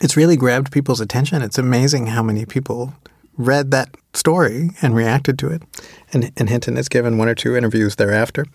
It's 0.01 0.15
really 0.15 0.37
grabbed 0.37 0.71
people's 0.71 1.01
attention. 1.01 1.41
It's 1.41 1.57
amazing 1.57 2.07
how 2.07 2.23
many 2.23 2.45
people 2.45 2.93
read 3.37 3.71
that 3.71 3.89
story 4.13 4.71
and 4.81 4.95
reacted 4.95 5.39
to 5.39 5.49
it. 5.49 5.63
And, 6.13 6.31
and 6.37 6.49
Hinton 6.49 6.75
has 6.75 6.89
given 6.89 7.17
one 7.17 7.29
or 7.29 7.35
two 7.35 7.55
interviews 7.55 7.95
thereafter. 7.95 8.45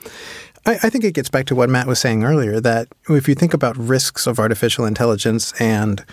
I, 0.67 0.75
I 0.83 0.91
think 0.91 1.05
it 1.05 1.15
gets 1.15 1.31
back 1.31 1.47
to 1.47 1.55
what 1.55 1.71
Matt 1.71 1.87
was 1.87 1.99
saying 1.99 2.25
earlier 2.25 2.61
that 2.61 2.89
if 3.09 3.29
you 3.29 3.35
think 3.35 3.55
about 3.55 3.77
risks 3.77 4.27
of 4.27 4.39
artificial 4.39 4.85
intelligence 4.85 5.53
and 5.61 6.05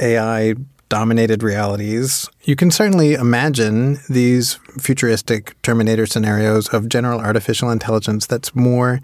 AI 0.00 0.54
dominated 0.88 1.42
realities, 1.42 2.28
you 2.42 2.56
can 2.56 2.70
certainly 2.70 3.14
imagine 3.14 3.98
these 4.08 4.54
futuristic 4.78 5.60
Terminator 5.62 6.04
scenarios 6.04 6.68
of 6.68 6.88
general 6.88 7.20
artificial 7.20 7.70
intelligence 7.70 8.26
that's 8.26 8.54
more 8.54 9.00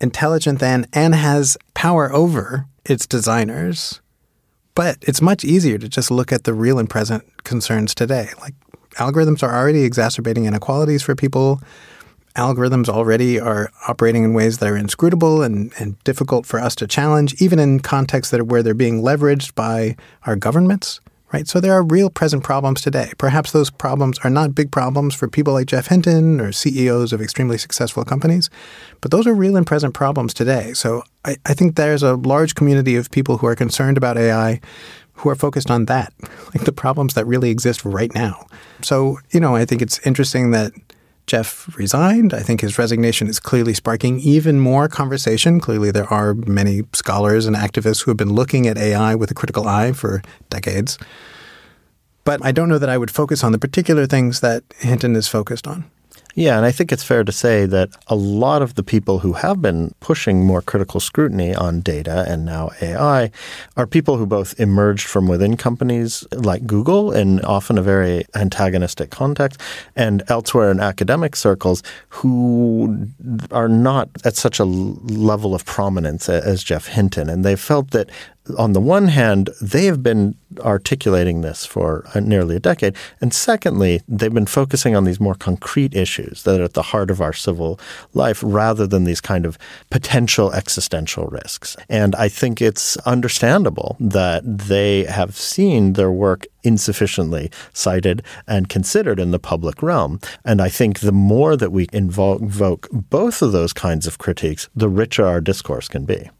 intelligent 0.00 0.58
than 0.58 0.86
and 0.92 1.14
has 1.14 1.56
power 1.74 2.12
over 2.12 2.66
its 2.84 3.06
designers. 3.06 4.00
But 4.78 4.98
it's 5.02 5.20
much 5.20 5.44
easier 5.44 5.76
to 5.76 5.88
just 5.88 6.08
look 6.08 6.30
at 6.30 6.44
the 6.44 6.54
real 6.54 6.78
and 6.78 6.88
present 6.88 7.24
concerns 7.42 7.96
today. 7.96 8.28
Like 8.40 8.54
algorithms 8.94 9.42
are 9.42 9.52
already 9.52 9.82
exacerbating 9.82 10.44
inequalities 10.44 11.02
for 11.02 11.16
people. 11.16 11.60
algorithms 12.36 12.88
already 12.88 13.40
are 13.40 13.72
operating 13.88 14.22
in 14.22 14.34
ways 14.34 14.58
that 14.58 14.68
are 14.68 14.76
inscrutable 14.76 15.42
and, 15.42 15.72
and 15.80 15.98
difficult 16.04 16.46
for 16.46 16.60
us 16.60 16.76
to 16.76 16.86
challenge, 16.86 17.34
even 17.42 17.58
in 17.58 17.80
contexts 17.80 18.30
that 18.30 18.38
are 18.38 18.44
where 18.44 18.62
they're 18.62 18.72
being 18.72 19.02
leveraged 19.02 19.52
by 19.56 19.96
our 20.26 20.36
governments. 20.36 21.00
Right. 21.30 21.46
So 21.46 21.60
there 21.60 21.74
are 21.74 21.82
real 21.82 22.08
present 22.08 22.42
problems 22.42 22.80
today. 22.80 23.12
Perhaps 23.18 23.52
those 23.52 23.68
problems 23.68 24.18
are 24.24 24.30
not 24.30 24.54
big 24.54 24.70
problems 24.72 25.14
for 25.14 25.28
people 25.28 25.52
like 25.52 25.66
Geoff 25.66 25.88
Hinton 25.88 26.40
or 26.40 26.52
CEOs 26.52 27.12
of 27.12 27.20
extremely 27.20 27.58
successful 27.58 28.02
companies, 28.02 28.48
but 29.02 29.10
those 29.10 29.26
are 29.26 29.34
real 29.34 29.54
and 29.54 29.66
present 29.66 29.92
problems 29.92 30.32
today. 30.32 30.72
So 30.72 31.02
I, 31.26 31.36
I 31.44 31.52
think 31.52 31.76
there's 31.76 32.02
a 32.02 32.14
large 32.14 32.54
community 32.54 32.96
of 32.96 33.10
people 33.10 33.38
who 33.38 33.46
are 33.46 33.54
concerned 33.54 33.98
about 33.98 34.16
AI 34.16 34.60
who 35.18 35.28
are 35.28 35.34
focused 35.34 35.70
on 35.70 35.84
that, 35.86 36.14
like 36.54 36.64
the 36.64 36.72
problems 36.72 37.14
that 37.14 37.26
really 37.26 37.50
exist 37.50 37.84
right 37.84 38.14
now. 38.14 38.46
So, 38.82 39.18
you 39.30 39.40
know, 39.40 39.54
I 39.54 39.64
think 39.64 39.82
it's 39.82 39.98
interesting 40.06 40.52
that 40.52 40.72
Geoff 41.28 41.76
resigned. 41.76 42.34
I 42.34 42.40
think 42.40 42.62
his 42.62 42.78
resignation 42.78 43.28
is 43.28 43.38
clearly 43.38 43.74
sparking 43.74 44.18
even 44.20 44.58
more 44.58 44.88
conversation. 44.88 45.60
Clearly, 45.60 45.90
there 45.90 46.12
are 46.12 46.34
many 46.34 46.82
scholars 46.92 47.46
and 47.46 47.54
activists 47.54 48.02
who 48.02 48.10
have 48.10 48.16
been 48.16 48.32
looking 48.32 48.66
at 48.66 48.76
AI 48.76 49.14
with 49.14 49.30
a 49.30 49.34
critical 49.34 49.68
eye 49.68 49.92
for 49.92 50.22
decades. 50.50 50.98
But 52.24 52.44
I 52.44 52.50
don't 52.50 52.68
know 52.68 52.78
that 52.78 52.88
I 52.88 52.98
would 52.98 53.10
focus 53.10 53.44
on 53.44 53.52
the 53.52 53.58
particular 53.58 54.06
things 54.06 54.40
that 54.40 54.64
Hinton 54.78 55.14
is 55.14 55.28
focused 55.28 55.66
on. 55.66 55.90
Yeah, 56.38 56.56
and 56.56 56.64
I 56.64 56.70
think 56.70 56.92
it's 56.92 57.02
fair 57.02 57.24
to 57.24 57.32
say 57.32 57.66
that 57.66 57.90
a 58.06 58.14
lot 58.14 58.62
of 58.62 58.76
the 58.76 58.84
people 58.84 59.18
who 59.18 59.32
have 59.32 59.60
been 59.60 59.92
pushing 59.98 60.46
more 60.46 60.62
critical 60.62 61.00
scrutiny 61.00 61.52
on 61.52 61.80
data 61.80 62.24
and 62.28 62.44
now 62.44 62.70
AI 62.80 63.32
are 63.76 63.88
people 63.88 64.18
who 64.18 64.24
both 64.24 64.54
emerged 64.60 65.08
from 65.08 65.26
within 65.26 65.56
companies 65.56 66.24
like 66.32 66.64
Google 66.64 67.10
in 67.10 67.40
often 67.40 67.76
a 67.76 67.82
very 67.82 68.24
antagonistic 68.36 69.10
context 69.10 69.60
and 69.96 70.22
elsewhere 70.28 70.70
in 70.70 70.78
academic 70.78 71.34
circles 71.34 71.82
who 72.10 73.08
are 73.50 73.68
not 73.68 74.08
at 74.24 74.36
such 74.36 74.60
a 74.60 74.64
level 74.64 75.56
of 75.56 75.64
prominence 75.64 76.28
as 76.28 76.62
Geoff 76.62 76.86
Hinton. 76.86 77.28
And 77.28 77.44
they 77.44 77.56
felt 77.56 77.90
that 77.90 78.10
on 78.56 78.72
the 78.72 78.80
one 78.80 79.08
hand, 79.08 79.50
they 79.60 79.84
have 79.86 80.02
been 80.02 80.36
articulating 80.60 81.42
this 81.42 81.66
for 81.66 82.04
uh, 82.14 82.20
nearly 82.20 82.56
a 82.56 82.60
decade. 82.60 82.96
And 83.20 83.34
secondly, 83.34 84.00
they've 84.08 84.32
been 84.32 84.46
focusing 84.46 84.96
on 84.96 85.04
these 85.04 85.20
more 85.20 85.34
concrete 85.34 85.94
issues 85.94 86.42
that 86.44 86.60
are 86.60 86.64
at 86.64 86.72
the 86.74 86.82
heart 86.82 87.10
of 87.10 87.20
our 87.20 87.32
civil 87.32 87.78
life 88.14 88.42
rather 88.44 88.86
than 88.86 89.04
these 89.04 89.20
kind 89.20 89.44
of 89.44 89.58
potential 89.90 90.52
existential 90.52 91.26
risks. 91.26 91.76
And 91.88 92.14
I 92.16 92.28
think 92.28 92.62
it's 92.62 92.96
understandable 92.98 93.96
that 94.00 94.42
they 94.44 95.04
have 95.04 95.36
seen 95.36 95.92
their 95.92 96.10
work 96.10 96.46
insufficiently 96.64 97.50
cited 97.72 98.22
and 98.46 98.68
considered 98.68 99.20
in 99.20 99.30
the 99.30 99.38
public 99.38 99.82
realm. 99.82 100.20
And 100.44 100.60
I 100.60 100.68
think 100.68 101.00
the 101.00 101.12
more 101.12 101.56
that 101.56 101.72
we 101.72 101.88
invoke 101.92 102.88
both 102.90 103.42
of 103.42 103.52
those 103.52 103.72
kinds 103.72 104.06
of 104.06 104.18
critiques, 104.18 104.68
the 104.74 104.88
richer 104.88 105.26
our 105.26 105.40
discourse 105.40 105.88
can 105.88 106.04
be. 106.04 106.30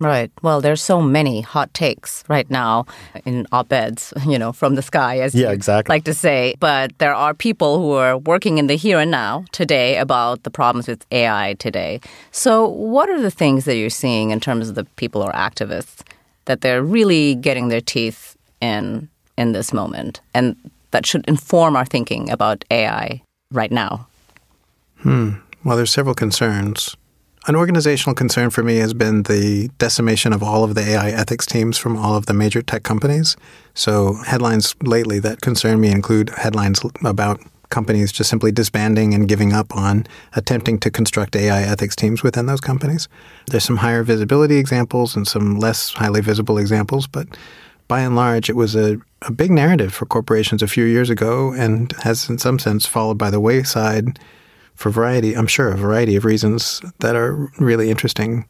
Right. 0.00 0.32
Well, 0.42 0.62
there's 0.62 0.80
so 0.80 1.02
many 1.02 1.42
hot 1.42 1.72
takes 1.74 2.24
right 2.26 2.50
now 2.50 2.86
in 3.26 3.46
op-eds, 3.52 4.14
you 4.26 4.38
know, 4.38 4.50
from 4.50 4.74
the 4.74 4.82
sky, 4.82 5.18
as 5.18 5.34
yeah, 5.34 5.48
you 5.48 5.54
exactly. 5.54 5.92
like 5.92 6.04
to 6.04 6.14
say. 6.14 6.54
But 6.58 6.98
there 6.98 7.14
are 7.14 7.34
people 7.34 7.78
who 7.78 7.92
are 7.92 8.16
working 8.16 8.56
in 8.56 8.66
the 8.66 8.76
here 8.76 8.98
and 8.98 9.10
now 9.10 9.44
today 9.52 9.98
about 9.98 10.42
the 10.42 10.50
problems 10.50 10.88
with 10.88 11.04
AI 11.12 11.54
today. 11.58 12.00
So, 12.32 12.66
what 12.66 13.10
are 13.10 13.20
the 13.20 13.30
things 13.30 13.66
that 13.66 13.76
you're 13.76 13.90
seeing 13.90 14.30
in 14.30 14.40
terms 14.40 14.70
of 14.70 14.74
the 14.74 14.84
people 14.96 15.22
or 15.22 15.32
activists 15.32 16.02
that 16.46 16.62
they're 16.62 16.82
really 16.82 17.34
getting 17.34 17.68
their 17.68 17.82
teeth 17.82 18.36
in 18.62 19.08
in 19.36 19.52
this 19.52 19.72
moment, 19.72 20.20
and 20.32 20.56
that 20.92 21.04
should 21.04 21.28
inform 21.28 21.76
our 21.76 21.84
thinking 21.84 22.30
about 22.30 22.64
AI 22.70 23.22
right 23.52 23.70
now? 23.70 24.06
Hmm. 25.00 25.32
Well, 25.62 25.76
there's 25.76 25.92
several 25.92 26.14
concerns. 26.14 26.96
An 27.46 27.56
organizational 27.56 28.14
concern 28.14 28.50
for 28.50 28.62
me 28.62 28.76
has 28.76 28.92
been 28.92 29.22
the 29.22 29.70
decimation 29.78 30.34
of 30.34 30.42
all 30.42 30.62
of 30.62 30.74
the 30.74 30.82
AI 30.82 31.08
ethics 31.10 31.46
teams 31.46 31.78
from 31.78 31.96
all 31.96 32.14
of 32.14 32.26
the 32.26 32.34
major 32.34 32.60
tech 32.60 32.82
companies. 32.82 33.34
So, 33.72 34.14
headlines 34.26 34.76
lately 34.82 35.20
that 35.20 35.40
concern 35.40 35.80
me 35.80 35.90
include 35.90 36.28
headlines 36.30 36.82
about 37.02 37.40
companies 37.70 38.12
just 38.12 38.28
simply 38.28 38.52
disbanding 38.52 39.14
and 39.14 39.26
giving 39.26 39.54
up 39.54 39.74
on 39.74 40.06
attempting 40.34 40.78
to 40.80 40.90
construct 40.90 41.34
AI 41.34 41.62
ethics 41.62 41.96
teams 41.96 42.22
within 42.22 42.44
those 42.44 42.60
companies. 42.60 43.08
There's 43.46 43.64
some 43.64 43.78
higher 43.78 44.02
visibility 44.02 44.56
examples 44.56 45.16
and 45.16 45.26
some 45.26 45.58
less 45.58 45.94
highly 45.94 46.20
visible 46.20 46.58
examples, 46.58 47.06
but 47.06 47.26
by 47.88 48.00
and 48.00 48.14
large, 48.14 48.50
it 48.50 48.56
was 48.56 48.76
a, 48.76 48.98
a 49.22 49.32
big 49.32 49.50
narrative 49.50 49.94
for 49.94 50.04
corporations 50.04 50.62
a 50.62 50.68
few 50.68 50.84
years 50.84 51.08
ago 51.08 51.52
and 51.52 51.92
has, 52.02 52.28
in 52.28 52.38
some 52.38 52.58
sense, 52.58 52.84
followed 52.84 53.16
by 53.18 53.30
the 53.30 53.40
wayside 53.40 54.18
for 54.80 54.88
variety, 54.88 55.36
I'm 55.36 55.46
sure, 55.46 55.68
a 55.68 55.76
variety 55.76 56.16
of 56.16 56.24
reasons 56.24 56.80
that 57.00 57.14
are 57.14 57.52
really 57.58 57.90
interesting 57.90 58.46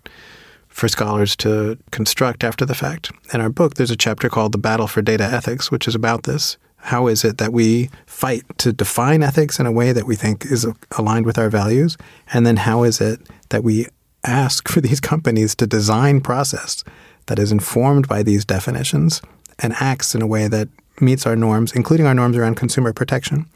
for 0.69 0.87
scholars 0.87 1.35
to 1.37 1.77
construct 1.91 2.45
after 2.45 2.65
the 2.65 2.75
fact. 2.75 3.11
In 3.35 3.41
our 3.41 3.51
book, 3.51 3.75
there's 3.75 3.91
a 3.91 3.97
chapter 3.97 4.29
called 4.29 4.53
The 4.53 4.59
Battle 4.59 4.87
for 4.87 5.03
Data 5.03 5.25
Ethics, 5.25 5.73
which 5.73 5.89
is 5.89 5.97
about 5.97 6.23
this. 6.23 6.57
How 6.77 7.09
is 7.09 7.25
it 7.25 7.39
that 7.39 7.53
we 7.53 7.91
fight 8.07 8.45
to 8.59 8.73
define 8.73 9.25
ethics 9.25 9.59
in 9.59 9.67
a 9.67 9.73
way 9.73 9.91
that 9.91 10.07
we 10.07 10.15
think 10.15 10.47
is 10.47 10.65
aligned 10.97 11.27
with 11.27 11.37
our 11.37 11.51
values? 11.51 11.97
And 12.33 12.47
then 12.47 12.59
how 12.59 12.85
is 12.85 13.01
it 13.01 13.21
that 13.49 13.65
we 13.65 13.89
ask 14.23 14.69
for 14.69 14.81
these 14.87 15.01
companies 15.01 15.57
to 15.57 15.67
design 15.67 16.21
process 16.21 16.85
that 17.27 17.41
is 17.41 17.51
informed 17.51 18.07
by 18.07 18.23
these 18.23 18.45
definitions 18.45 19.21
and 19.59 19.75
acts 19.81 20.15
in 20.15 20.23
a 20.23 20.29
way 20.29 20.47
that 20.47 20.69
meets 21.01 21.27
our 21.27 21.35
norms, 21.35 21.73
including 21.73 22.07
our 22.07 22.15
norms 22.15 22.37
around 22.37 22.55
consumer 22.55 22.93
protection? 22.93 23.47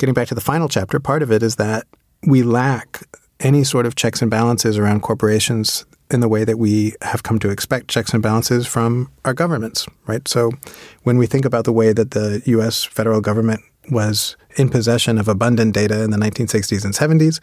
Getting 0.00 0.14
back 0.14 0.28
to 0.28 0.34
the 0.34 0.40
final 0.40 0.66
chapter, 0.68 0.98
part 0.98 1.22
of 1.22 1.30
it 1.30 1.42
is 1.42 1.56
that 1.56 1.86
we 2.26 2.42
lack 2.42 3.02
any 3.38 3.62
sort 3.62 3.84
of 3.84 3.94
checks 3.94 4.22
and 4.22 4.30
balances 4.30 4.78
around 4.78 5.02
corporations 5.02 5.84
in 6.10 6.20
the 6.20 6.28
way 6.28 6.42
that 6.42 6.58
we 6.58 6.94
have 7.02 7.22
come 7.22 7.38
to 7.38 7.50
expect 7.50 7.88
checks 7.88 8.12
and 8.14 8.22
balances 8.22 8.66
from 8.66 9.10
our 9.26 9.34
governments, 9.34 9.86
right? 10.06 10.26
So 10.26 10.52
when 11.02 11.18
we 11.18 11.26
think 11.26 11.44
about 11.44 11.64
the 11.64 11.72
way 11.72 11.92
that 11.92 12.12
the 12.12 12.42
US 12.46 12.82
federal 12.82 13.20
government 13.20 13.60
was 13.90 14.36
in 14.56 14.70
possession 14.70 15.18
of 15.18 15.28
abundant 15.28 15.74
data 15.74 16.02
in 16.02 16.10
the 16.10 16.16
1960s 16.16 16.84
and 16.84 16.94
70s, 16.94 17.42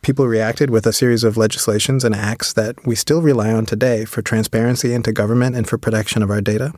people 0.00 0.26
reacted 0.26 0.70
with 0.70 0.86
a 0.86 0.92
series 0.92 1.22
of 1.22 1.36
legislations 1.36 2.02
and 2.02 2.14
acts 2.14 2.54
that 2.54 2.74
we 2.86 2.94
still 2.94 3.20
rely 3.20 3.52
on 3.52 3.66
today 3.66 4.06
for 4.06 4.22
transparency 4.22 4.94
into 4.94 5.12
government 5.12 5.54
and 5.54 5.68
for 5.68 5.76
protection 5.76 6.22
of 6.22 6.30
our 6.30 6.40
data. 6.40 6.72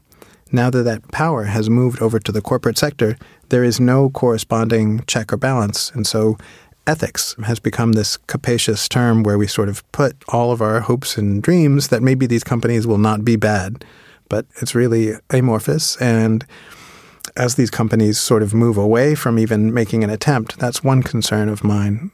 Now 0.52 0.70
that 0.70 0.84
that 0.84 1.10
power 1.10 1.44
has 1.44 1.68
moved 1.68 2.00
over 2.00 2.18
to 2.20 2.32
the 2.32 2.40
corporate 2.40 2.78
sector, 2.78 3.16
there 3.48 3.64
is 3.64 3.80
no 3.80 4.10
corresponding 4.10 5.02
check 5.06 5.32
or 5.32 5.36
balance. 5.36 5.90
And 5.90 6.06
so 6.06 6.36
ethics 6.86 7.34
has 7.44 7.58
become 7.58 7.92
this 7.92 8.16
capacious 8.16 8.88
term 8.88 9.22
where 9.24 9.38
we 9.38 9.48
sort 9.48 9.68
of 9.68 9.90
put 9.92 10.16
all 10.28 10.52
of 10.52 10.62
our 10.62 10.80
hopes 10.80 11.18
and 11.18 11.42
dreams 11.42 11.88
that 11.88 12.02
maybe 12.02 12.26
these 12.26 12.44
companies 12.44 12.86
will 12.86 12.98
not 12.98 13.24
be 13.24 13.36
bad. 13.36 13.84
But 14.28 14.46
it's 14.60 14.74
really 14.74 15.14
amorphous. 15.30 15.96
And 15.96 16.46
as 17.36 17.56
these 17.56 17.70
companies 17.70 18.18
sort 18.18 18.42
of 18.42 18.54
move 18.54 18.76
away 18.76 19.14
from 19.14 19.38
even 19.38 19.74
making 19.74 20.04
an 20.04 20.10
attempt, 20.10 20.58
that's 20.58 20.84
one 20.84 21.02
concern 21.02 21.48
of 21.48 21.64
mine 21.64 22.12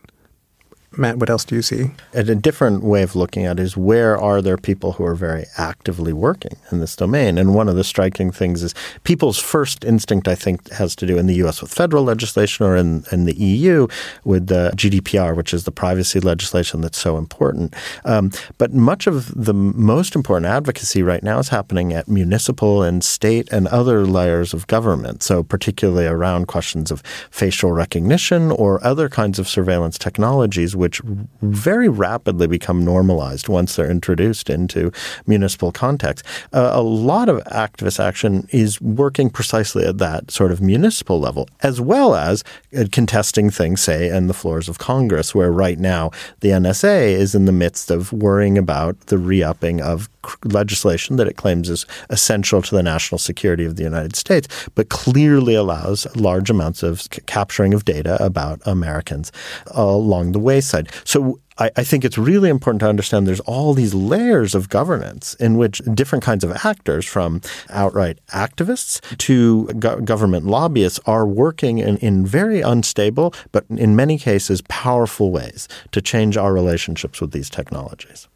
Matt, 0.96 1.16
what 1.16 1.30
else 1.30 1.44
do 1.44 1.54
you 1.54 1.62
see? 1.62 1.90
And 2.12 2.28
a 2.28 2.34
different 2.34 2.82
way 2.82 3.02
of 3.02 3.16
looking 3.16 3.46
at 3.46 3.58
it 3.58 3.62
is 3.62 3.76
where 3.76 4.16
are 4.18 4.42
there 4.42 4.58
people 4.58 4.92
who 4.92 5.04
are 5.04 5.14
very 5.14 5.46
actively 5.56 6.12
working 6.12 6.56
in 6.70 6.80
this 6.80 6.94
domain? 6.96 7.38
And 7.38 7.54
one 7.54 7.68
of 7.68 7.76
the 7.76 7.84
striking 7.84 8.30
things 8.30 8.62
is 8.62 8.74
people's 9.04 9.38
first 9.38 9.84
instinct, 9.84 10.28
I 10.28 10.34
think, 10.34 10.70
has 10.72 10.94
to 10.96 11.06
do 11.06 11.16
in 11.16 11.26
the 11.26 11.34
US 11.44 11.62
with 11.62 11.72
federal 11.72 12.04
legislation 12.04 12.66
or 12.66 12.76
in, 12.76 13.04
in 13.10 13.24
the 13.24 13.34
EU 13.34 13.88
with 14.24 14.48
the 14.48 14.72
GDPR, 14.76 15.34
which 15.34 15.54
is 15.54 15.64
the 15.64 15.72
privacy 15.72 16.20
legislation 16.20 16.82
that's 16.82 16.98
so 16.98 17.16
important. 17.16 17.74
Um, 18.04 18.30
but 18.58 18.74
much 18.74 19.06
of 19.06 19.32
the 19.34 19.54
most 19.54 20.14
important 20.14 20.46
advocacy 20.46 21.02
right 21.02 21.22
now 21.22 21.38
is 21.38 21.48
happening 21.48 21.94
at 21.94 22.06
municipal 22.06 22.82
and 22.82 23.02
state 23.02 23.50
and 23.50 23.66
other 23.68 24.04
layers 24.04 24.52
of 24.52 24.66
government. 24.66 25.22
So, 25.22 25.42
particularly 25.42 26.06
around 26.06 26.48
questions 26.48 26.90
of 26.90 27.00
facial 27.30 27.72
recognition 27.72 28.50
or 28.50 28.84
other 28.84 29.08
kinds 29.08 29.38
of 29.38 29.48
surveillance 29.48 29.96
technologies 29.96 30.76
which 30.82 31.00
very 31.42 31.88
rapidly 31.88 32.48
become 32.48 32.84
normalized 32.84 33.48
once 33.48 33.76
they're 33.76 33.88
introduced 33.88 34.50
into 34.50 34.90
municipal 35.28 35.70
context. 35.70 36.26
Uh, 36.52 36.70
a 36.72 36.82
lot 36.82 37.28
of 37.28 37.36
activist 37.44 38.00
action 38.02 38.48
is 38.50 38.80
working 38.80 39.30
precisely 39.30 39.86
at 39.86 39.98
that 39.98 40.28
sort 40.32 40.50
of 40.50 40.60
municipal 40.60 41.20
level, 41.20 41.48
as 41.60 41.80
well 41.80 42.16
as 42.16 42.42
uh, 42.76 42.84
contesting 42.90 43.48
things, 43.48 43.80
say, 43.80 44.08
in 44.08 44.26
the 44.26 44.34
floors 44.34 44.68
of 44.68 44.78
Congress, 44.78 45.36
where 45.36 45.52
right 45.52 45.78
now 45.78 46.10
the 46.40 46.48
NSA 46.48 47.12
is 47.12 47.36
in 47.36 47.44
the 47.44 47.52
midst 47.52 47.92
of 47.92 48.12
worrying 48.12 48.58
about 48.58 48.98
the 49.06 49.18
re-upping 49.18 49.80
of 49.80 50.08
legislation 50.44 51.16
that 51.16 51.26
it 51.26 51.36
claims 51.36 51.68
is 51.68 51.86
essential 52.10 52.62
to 52.62 52.74
the 52.74 52.82
national 52.82 53.18
security 53.18 53.64
of 53.64 53.76
the 53.76 53.82
United 53.82 54.16
States, 54.16 54.48
but 54.74 54.88
clearly 54.88 55.54
allows 55.54 56.06
large 56.16 56.50
amounts 56.50 56.82
of 56.82 57.02
c- 57.02 57.08
capturing 57.26 57.74
of 57.74 57.84
data 57.84 58.22
about 58.22 58.60
Americans 58.66 59.32
uh, 59.76 59.82
along 59.82 60.32
the 60.32 60.38
way 60.38 60.60
side. 60.72 60.90
So 61.04 61.38
I, 61.58 61.70
I, 61.76 61.84
think 61.84 62.04
it's 62.04 62.18
really 62.18 62.48
important 62.48 62.80
to 62.80 62.88
understand 62.88 63.26
there's 63.26 63.40
all 63.40 63.74
these 63.74 63.94
layers 63.94 64.54
of 64.54 64.68
governance 64.68 65.34
in 65.34 65.56
which 65.56 65.80
different 65.94 66.24
kinds 66.24 66.42
of 66.42 66.50
actors, 66.64 67.04
from 67.06 67.40
outright 67.70 68.18
activists 68.30 69.00
to 69.18 69.66
go- 69.78 70.00
government 70.00 70.46
lobbyists, 70.46 70.98
are 71.06 71.26
working 71.26 71.78
in, 71.78 71.96
in 71.98 72.26
very 72.26 72.60
unstable, 72.60 73.32
but 73.52 73.64
in 73.68 73.94
many 73.94 74.18
cases 74.18 74.62
powerful 74.68 75.30
ways 75.30 75.68
to 75.92 76.00
change 76.00 76.36
our 76.36 76.52
relationships 76.52 77.20
with 77.20 77.30
these 77.32 77.48
technologies. 77.50 78.28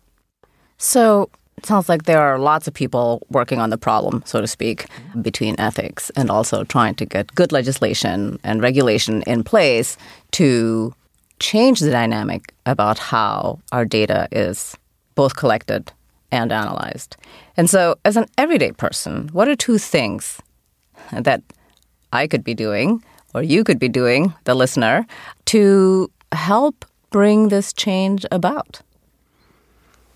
So, 0.78 1.30
it 1.56 1.64
sounds 1.64 1.88
like 1.88 2.02
there 2.02 2.20
are 2.20 2.38
lots 2.38 2.68
of 2.68 2.74
people 2.74 3.22
working 3.30 3.60
on 3.60 3.70
the 3.70 3.78
problem, 3.78 4.22
so 4.26 4.42
to 4.42 4.46
speak, 4.46 4.86
between 5.22 5.58
ethics 5.58 6.10
and 6.14 6.30
also 6.30 6.64
trying 6.64 6.94
to 6.96 7.06
get 7.06 7.34
good 7.34 7.50
legislation 7.50 8.38
and 8.44 8.60
regulation 8.60 9.22
in 9.22 9.42
place 9.42 9.96
to 10.32 10.92
change 11.38 11.80
the 11.80 11.90
dynamic 11.90 12.52
about 12.64 12.98
how 12.98 13.58
our 13.72 13.84
data 13.84 14.28
is 14.32 14.76
both 15.14 15.36
collected 15.36 15.92
and 16.32 16.52
analyzed. 16.52 17.16
And 17.56 17.70
so, 17.70 17.96
as 18.04 18.16
an 18.16 18.26
everyday 18.36 18.72
person, 18.72 19.28
what 19.32 19.48
are 19.48 19.56
two 19.56 19.78
things 19.78 20.40
that 21.12 21.42
I 22.12 22.26
could 22.26 22.44
be 22.44 22.54
doing, 22.54 23.02
or 23.34 23.42
you 23.42 23.64
could 23.64 23.78
be 23.78 23.88
doing, 23.88 24.34
the 24.44 24.54
listener, 24.54 25.06
to 25.46 26.10
help 26.32 26.84
bring 27.10 27.48
this 27.48 27.72
change 27.72 28.26
about? 28.30 28.82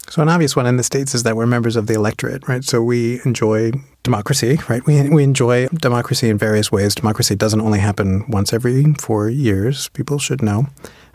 So 0.09 0.23
an 0.23 0.29
obvious 0.29 0.57
one 0.57 0.67
in 0.67 0.77
the 0.77 0.83
states 0.83 1.15
is 1.15 1.23
that 1.23 1.37
we're 1.37 1.47
members 1.47 1.77
of 1.77 1.87
the 1.87 1.95
electorate, 1.95 2.49
right? 2.49 2.65
So 2.65 2.83
we 2.83 3.21
enjoy 3.25 3.71
democracy, 4.03 4.59
right? 4.69 4.85
We 4.85 5.09
we 5.09 5.23
enjoy 5.23 5.69
democracy 5.69 6.29
in 6.29 6.37
various 6.37 6.73
ways. 6.73 6.97
Democracy 6.97 7.37
doesn't 7.37 7.61
only 7.61 7.79
happen 7.79 8.25
once 8.29 8.53
every 8.53 8.93
four 8.95 9.29
years. 9.29 9.89
People 9.91 10.19
should 10.19 10.43
know, 10.43 10.67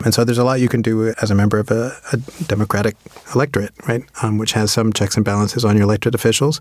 and 0.04 0.12
so 0.14 0.24
there's 0.24 0.38
a 0.38 0.44
lot 0.44 0.60
you 0.60 0.68
can 0.68 0.82
do 0.82 1.14
as 1.22 1.30
a 1.30 1.34
member 1.34 1.58
of 1.58 1.70
a, 1.70 1.96
a 2.12 2.16
democratic 2.44 2.96
electorate, 3.34 3.72
right? 3.88 4.04
Um, 4.22 4.38
which 4.38 4.52
has 4.52 4.72
some 4.72 4.92
checks 4.92 5.16
and 5.16 5.24
balances 5.24 5.64
on 5.64 5.76
your 5.76 5.84
elected 5.84 6.14
officials. 6.14 6.60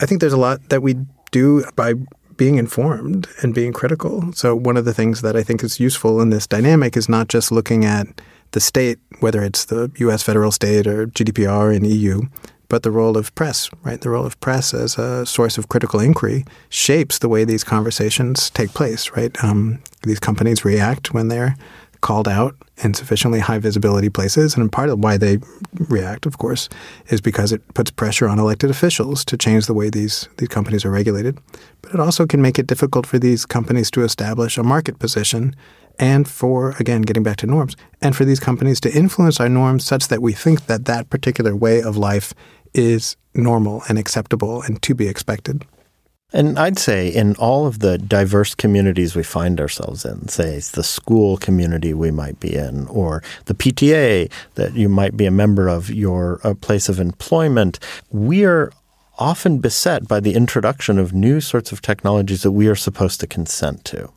I 0.00 0.06
think 0.06 0.20
there's 0.20 0.32
a 0.32 0.38
lot 0.38 0.68
that 0.68 0.82
we 0.82 0.96
do 1.30 1.64
by 1.76 1.94
being 2.36 2.56
informed 2.56 3.28
and 3.42 3.54
being 3.54 3.72
critical. 3.72 4.32
So 4.32 4.56
one 4.56 4.76
of 4.76 4.84
the 4.84 4.94
things 4.94 5.22
that 5.22 5.36
I 5.36 5.42
think 5.42 5.62
is 5.62 5.78
useful 5.78 6.20
in 6.20 6.30
this 6.30 6.46
dynamic 6.46 6.96
is 6.96 7.08
not 7.08 7.28
just 7.28 7.52
looking 7.52 7.84
at 7.84 8.06
the 8.52 8.60
state, 8.60 8.98
whether 9.20 9.42
it's 9.42 9.66
the 9.66 9.90
U.S. 9.96 10.22
federal 10.22 10.52
state 10.52 10.86
or 10.86 11.06
GDPR 11.06 11.74
in 11.74 11.84
EU, 11.84 12.22
but 12.68 12.82
the 12.82 12.90
role 12.90 13.18
of 13.18 13.34
press, 13.34 13.68
right? 13.82 14.00
The 14.00 14.10
role 14.10 14.24
of 14.24 14.40
press 14.40 14.72
as 14.72 14.98
a 14.98 15.26
source 15.26 15.58
of 15.58 15.68
critical 15.68 16.00
inquiry 16.00 16.44
shapes 16.68 17.18
the 17.18 17.28
way 17.28 17.44
these 17.44 17.64
conversations 17.64 18.50
take 18.50 18.70
place, 18.70 19.10
right? 19.10 19.32
Um, 19.44 19.82
these 20.02 20.18
companies 20.18 20.64
react 20.64 21.12
when 21.12 21.28
they're 21.28 21.56
called 22.02 22.28
out 22.28 22.54
in 22.84 22.92
sufficiently 22.92 23.40
high 23.40 23.58
visibility 23.58 24.10
places. 24.10 24.54
And 24.54 24.70
part 24.70 24.90
of 24.90 24.98
why 24.98 25.16
they 25.16 25.38
react, 25.88 26.26
of 26.26 26.36
course, 26.36 26.68
is 27.08 27.20
because 27.20 27.52
it 27.52 27.62
puts 27.74 27.90
pressure 27.90 28.28
on 28.28 28.38
elected 28.38 28.70
officials 28.70 29.24
to 29.24 29.38
change 29.38 29.66
the 29.66 29.74
way 29.74 29.88
these, 29.88 30.28
these 30.36 30.48
companies 30.48 30.84
are 30.84 30.90
regulated. 30.90 31.38
But 31.80 31.94
it 31.94 32.00
also 32.00 32.26
can 32.26 32.42
make 32.42 32.58
it 32.58 32.66
difficult 32.66 33.06
for 33.06 33.18
these 33.18 33.46
companies 33.46 33.90
to 33.92 34.02
establish 34.02 34.58
a 34.58 34.62
market 34.62 34.98
position 34.98 35.56
and 35.98 36.28
for, 36.28 36.74
again, 36.78 37.02
getting 37.02 37.22
back 37.22 37.36
to 37.36 37.46
norms, 37.46 37.76
and 38.00 38.16
for 38.16 38.24
these 38.24 38.40
companies 38.40 38.80
to 38.80 38.92
influence 38.92 39.38
our 39.40 39.48
norms 39.48 39.84
such 39.84 40.08
that 40.08 40.22
we 40.22 40.32
think 40.32 40.66
that 40.66 40.86
that 40.86 41.10
particular 41.10 41.54
way 41.54 41.82
of 41.82 41.96
life 41.96 42.32
is 42.74 43.16
normal 43.34 43.82
and 43.88 43.98
acceptable 43.98 44.62
and 44.62 44.80
to 44.82 44.94
be 44.94 45.06
expected. 45.06 45.64
And 46.32 46.58
I'd 46.58 46.78
say 46.78 47.08
in 47.08 47.36
all 47.36 47.66
of 47.66 47.80
the 47.80 47.98
diverse 47.98 48.54
communities 48.54 49.14
we 49.14 49.22
find 49.22 49.60
ourselves 49.60 50.04
in, 50.04 50.28
say 50.28 50.54
it's 50.54 50.70
the 50.70 50.82
school 50.82 51.36
community 51.36 51.92
we 51.92 52.10
might 52.10 52.40
be 52.40 52.54
in, 52.54 52.86
or 52.88 53.22
the 53.46 53.54
PTA 53.54 54.30
that 54.54 54.74
you 54.74 54.88
might 54.88 55.16
be 55.16 55.26
a 55.26 55.30
member 55.30 55.68
of, 55.68 55.90
your 55.90 56.40
uh, 56.42 56.54
place 56.54 56.88
of 56.88 56.98
employment, 56.98 57.78
we 58.10 58.44
are 58.44 58.72
often 59.18 59.58
beset 59.58 60.08
by 60.08 60.20
the 60.20 60.34
introduction 60.34 60.98
of 60.98 61.12
new 61.12 61.40
sorts 61.40 61.70
of 61.70 61.82
technologies 61.82 62.42
that 62.42 62.52
we 62.52 62.66
are 62.66 62.74
supposed 62.74 63.20
to 63.20 63.26
consent 63.26 63.84
to 63.84 64.10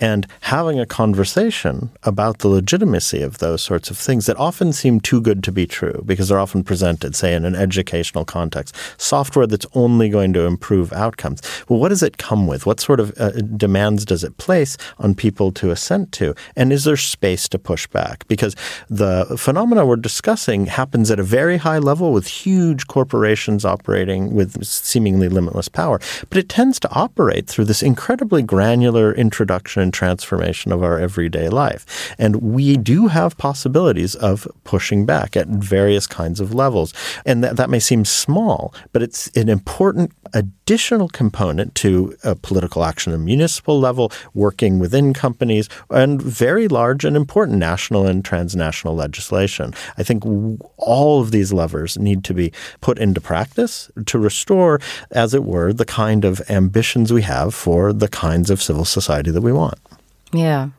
and 0.00 0.26
having 0.42 0.78
a 0.80 0.86
conversation 0.86 1.90
about 2.02 2.38
the 2.38 2.48
legitimacy 2.48 3.22
of 3.22 3.38
those 3.38 3.62
sorts 3.62 3.90
of 3.90 3.98
things 3.98 4.26
that 4.26 4.36
often 4.36 4.72
seem 4.72 5.00
too 5.00 5.20
good 5.20 5.42
to 5.44 5.52
be 5.52 5.66
true 5.66 6.02
because 6.06 6.28
they're 6.28 6.38
often 6.38 6.64
presented, 6.64 7.14
say, 7.14 7.34
in 7.34 7.44
an 7.44 7.54
educational 7.54 8.24
context. 8.24 8.74
Software 8.96 9.46
that's 9.46 9.66
only 9.74 10.08
going 10.08 10.32
to 10.32 10.46
improve 10.46 10.92
outcomes. 10.92 11.42
Well, 11.68 11.78
what 11.78 11.90
does 11.90 12.02
it 12.02 12.18
come 12.18 12.46
with? 12.46 12.66
What 12.66 12.80
sort 12.80 13.00
of 13.00 13.12
uh, 13.20 13.30
demands 13.56 14.04
does 14.04 14.24
it 14.24 14.36
place 14.38 14.76
on 14.98 15.14
people 15.14 15.52
to 15.52 15.70
assent 15.70 16.12
to? 16.12 16.34
And 16.56 16.72
is 16.72 16.84
there 16.84 16.96
space 16.96 17.48
to 17.50 17.58
push 17.58 17.86
back? 17.86 18.26
Because 18.28 18.54
the 18.88 19.36
phenomena 19.36 19.84
we're 19.84 19.96
discussing 19.96 20.66
happens 20.66 21.10
at 21.10 21.20
a 21.20 21.22
very 21.22 21.58
high 21.58 21.78
level 21.78 22.12
with 22.12 22.26
huge 22.26 22.86
corporations 22.86 23.64
operating 23.64 24.34
with 24.34 24.64
seemingly 24.64 25.28
limitless 25.28 25.68
power, 25.68 26.00
but 26.28 26.38
it 26.38 26.48
tends 26.48 26.80
to 26.80 26.90
operate 26.92 27.46
through 27.46 27.64
this 27.64 27.82
incredibly 27.82 28.42
granular 28.42 29.12
introduction 29.12 29.57
and 29.76 29.92
transformation 29.92 30.72
of 30.72 30.82
our 30.82 30.98
everyday 30.98 31.48
life. 31.48 32.14
And 32.18 32.36
we 32.36 32.76
do 32.76 33.08
have 33.08 33.36
possibilities 33.38 34.14
of 34.14 34.46
pushing 34.64 35.06
back 35.06 35.36
at 35.36 35.48
various 35.48 36.06
kinds 36.06 36.40
of 36.40 36.54
levels. 36.54 36.94
And 37.24 37.42
that, 37.44 37.56
that 37.56 37.70
may 37.70 37.78
seem 37.78 38.04
small, 38.04 38.74
but 38.92 39.02
it's 39.02 39.28
an 39.36 39.48
important 39.48 40.12
additional 40.34 41.08
component 41.08 41.74
to 41.74 42.14
a 42.22 42.34
political 42.34 42.84
action 42.84 43.12
at 43.12 43.16
a 43.16 43.22
municipal 43.22 43.80
level, 43.80 44.12
working 44.34 44.78
within 44.78 45.14
companies, 45.14 45.68
and 45.90 46.20
very 46.20 46.68
large 46.68 47.04
and 47.04 47.16
important 47.16 47.58
national 47.58 48.06
and 48.06 48.24
transnational 48.24 48.94
legislation. 48.94 49.72
I 49.96 50.02
think 50.02 50.24
all 50.76 51.20
of 51.20 51.30
these 51.30 51.52
levers 51.52 51.98
need 51.98 52.24
to 52.24 52.34
be 52.34 52.52
put 52.80 52.98
into 52.98 53.20
practice 53.20 53.90
to 54.06 54.18
restore, 54.18 54.80
as 55.10 55.34
it 55.34 55.44
were, 55.44 55.72
the 55.72 55.84
kind 55.84 56.24
of 56.24 56.42
ambitions 56.50 57.12
we 57.12 57.22
have 57.22 57.54
for 57.54 57.92
the 57.92 58.08
kinds 58.08 58.50
of 58.50 58.62
civil 58.62 58.84
society 58.84 59.30
that 59.38 59.44
we 59.44 59.52
want. 59.52 59.78
Yeah 60.32 60.70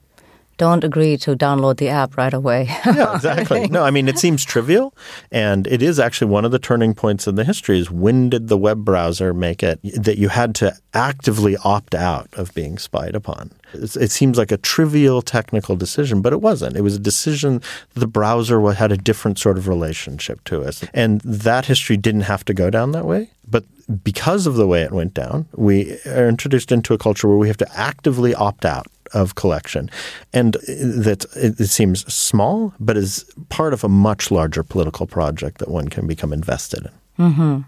don't 0.60 0.84
agree 0.84 1.15
to 1.15 1.36
download 1.36 1.78
the 1.78 1.88
app 1.88 2.17
right 2.17 2.34
away. 2.34 2.65
yeah, 2.86 3.15
exactly. 3.15 3.67
No, 3.69 3.84
I 3.84 3.91
mean, 3.91 4.08
it 4.08 4.19
seems 4.19 4.43
trivial. 4.43 4.93
And 5.32 5.65
it 5.67 5.82
is 5.82 6.00
actually 6.00 6.30
one 6.30 6.45
of 6.45 6.52
the 6.52 6.60
turning 6.60 6.93
points 6.93 7.26
in 7.28 7.36
the 7.36 7.45
history 7.45 7.80
is 7.80 7.89
when 7.89 8.30
did 8.30 8.50
the 8.50 8.58
web 8.58 8.86
browser 8.86 9.34
make 9.34 9.63
it 9.63 9.80
that 9.95 10.17
you 10.17 10.28
had 10.28 10.54
to 10.56 10.76
actively 10.93 11.56
opt 11.63 11.95
out 11.95 12.28
of 12.34 12.54
being 12.54 12.78
spied 12.78 13.15
upon? 13.15 13.52
It 13.74 14.12
seems 14.12 14.38
like 14.38 14.52
a 14.52 14.58
trivial 14.58 15.22
technical 15.22 15.76
decision, 15.76 16.22
but 16.22 16.34
it 16.34 16.41
wasn't. 16.41 16.76
It 16.76 16.82
was 16.82 16.95
a 16.95 17.00
decision 17.00 17.62
the 17.93 18.08
browser 18.08 18.60
had 18.74 18.91
a 18.91 18.98
different 18.98 19.39
sort 19.39 19.58
of 19.58 19.67
relationship 19.67 20.43
to 20.45 20.63
us. 20.63 20.84
And 20.93 21.22
that 21.22 21.65
history 21.65 21.95
didn't 21.95 22.22
have 22.22 22.43
to 22.45 22.54
go 22.54 22.69
down 22.69 22.91
that 22.91 23.06
way. 23.06 23.30
But 23.48 23.63
because 24.04 24.45
of 24.45 24.56
the 24.56 24.67
way 24.67 24.84
it 24.84 24.91
went 24.91 25.13
down, 25.13 25.47
we 25.56 25.97
are 26.06 26.28
introduced 26.28 26.71
into 26.71 26.93
a 26.93 26.97
culture 26.97 27.28
where 27.28 27.38
we 27.38 27.47
have 27.47 27.58
to 27.58 27.78
actively 27.78 28.36
opt 28.36 28.65
out 28.65 28.88
of 29.13 29.36
collection. 29.36 29.89
And 30.34 30.54
that 30.54 31.25
it, 31.36 31.67
seems 31.67 32.12
small, 32.13 32.73
but 32.80 32.97
is 32.97 33.25
part 33.49 33.73
of 33.73 33.84
a 33.84 33.89
much 33.89 34.30
larger 34.30 34.63
political 34.63 35.08
project 35.08 35.58
that 35.58 35.69
one 35.69 35.88
can 35.88 36.06
become 36.06 36.32
invested 36.32 36.86
in. 36.86 37.25
Mm-hmm. 37.25 37.62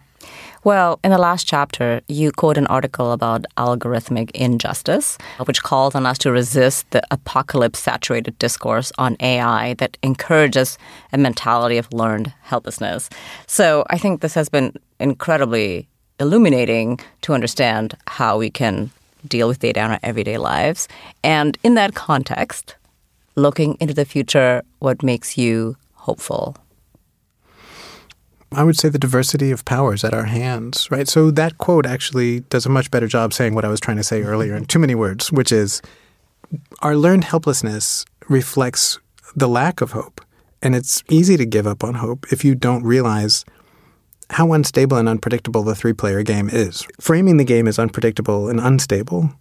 Well, 0.63 0.99
in 1.03 1.10
the 1.10 1.17
last 1.17 1.47
chapter, 1.47 2.01
you 2.07 2.31
quote 2.31 2.55
an 2.55 2.67
article 2.67 3.13
about 3.13 3.45
algorithmic 3.57 4.29
injustice, 4.31 5.17
which 5.45 5.63
calls 5.63 5.95
on 5.95 6.05
us 6.05 6.19
to 6.19 6.31
resist 6.31 6.89
the 6.91 7.01
apocalypse 7.10 7.79
saturated 7.79 8.38
discourse 8.38 8.91
on 8.99 9.17
AI 9.21 9.73
that 9.75 9.97
encourages 10.03 10.77
a 11.12 11.17
mentality 11.17 11.77
of 11.77 11.91
learned 11.91 12.31
helplessness. 12.43 13.10
So 13.47 13.86
I 13.89 13.97
think 13.97 14.21
this 14.21 14.36
has 14.36 14.49
been 14.49 14.75
incredibly 14.99 15.88
illuminating 16.21 16.99
to 17.23 17.34
understand 17.34 17.97
how 18.07 18.38
we 18.38 18.49
can 18.49 18.91
deal 19.27 19.47
with 19.47 19.60
data 19.60 19.79
in 19.79 19.91
our 19.91 19.99
everyday 20.03 20.38
lives. 20.38 20.88
And 21.23 21.57
in 21.63 21.75
that 21.75 21.95
context, 21.95 22.75
looking 23.36 23.75
into 23.79 23.93
the 23.93 24.05
future, 24.05 24.62
what 24.79 25.03
makes 25.03 25.38
you 25.38 25.75
hopeful? 25.95 26.55
I 28.53 28.63
would 28.63 28.77
say 28.77 28.89
the 28.89 28.99
diversity 28.99 29.51
of 29.51 29.63
powers 29.63 30.03
at 30.03 30.13
our 30.13 30.25
hands, 30.25 30.91
right? 30.91 31.07
So 31.07 31.31
that 31.31 31.57
quote 31.57 31.86
actually 31.86 32.41
does 32.41 32.65
a 32.65 32.69
much 32.69 32.91
better 32.91 33.07
job 33.07 33.34
saying 33.34 33.55
what 33.55 33.63
I 33.63 33.69
was 33.69 33.79
trying 33.79 33.97
to 33.97 34.03
say 34.03 34.19
mm-hmm. 34.19 34.29
earlier 34.29 34.55
in 34.55 34.65
too 34.65 34.79
many 34.79 34.93
words, 34.93 35.31
which 35.31 35.51
is 35.51 35.81
our 36.81 36.97
learned 36.97 37.23
helplessness 37.23 38.05
reflects 38.27 38.99
the 39.36 39.47
lack 39.47 39.79
of 39.79 39.91
hope. 39.91 40.19
And 40.62 40.75
it's 40.75 41.01
easy 41.10 41.38
to 41.38 41.45
give 41.45 41.65
up 41.65 41.84
on 41.84 41.95
hope 41.95 42.31
if 42.31 42.43
you 42.43 42.53
don't 42.53 42.84
realize 42.84 43.45
how 44.31 44.53
unstable 44.53 44.97
and 44.97 45.09
unpredictable 45.09 45.63
the 45.63 45.75
three 45.75 45.93
player 45.93 46.23
game 46.23 46.49
is. 46.49 46.87
Framing 46.99 47.37
the 47.37 47.43
game 47.43 47.67
as 47.67 47.77
unpredictable 47.77 48.49
and 48.49 48.59
unstable, 48.59 49.31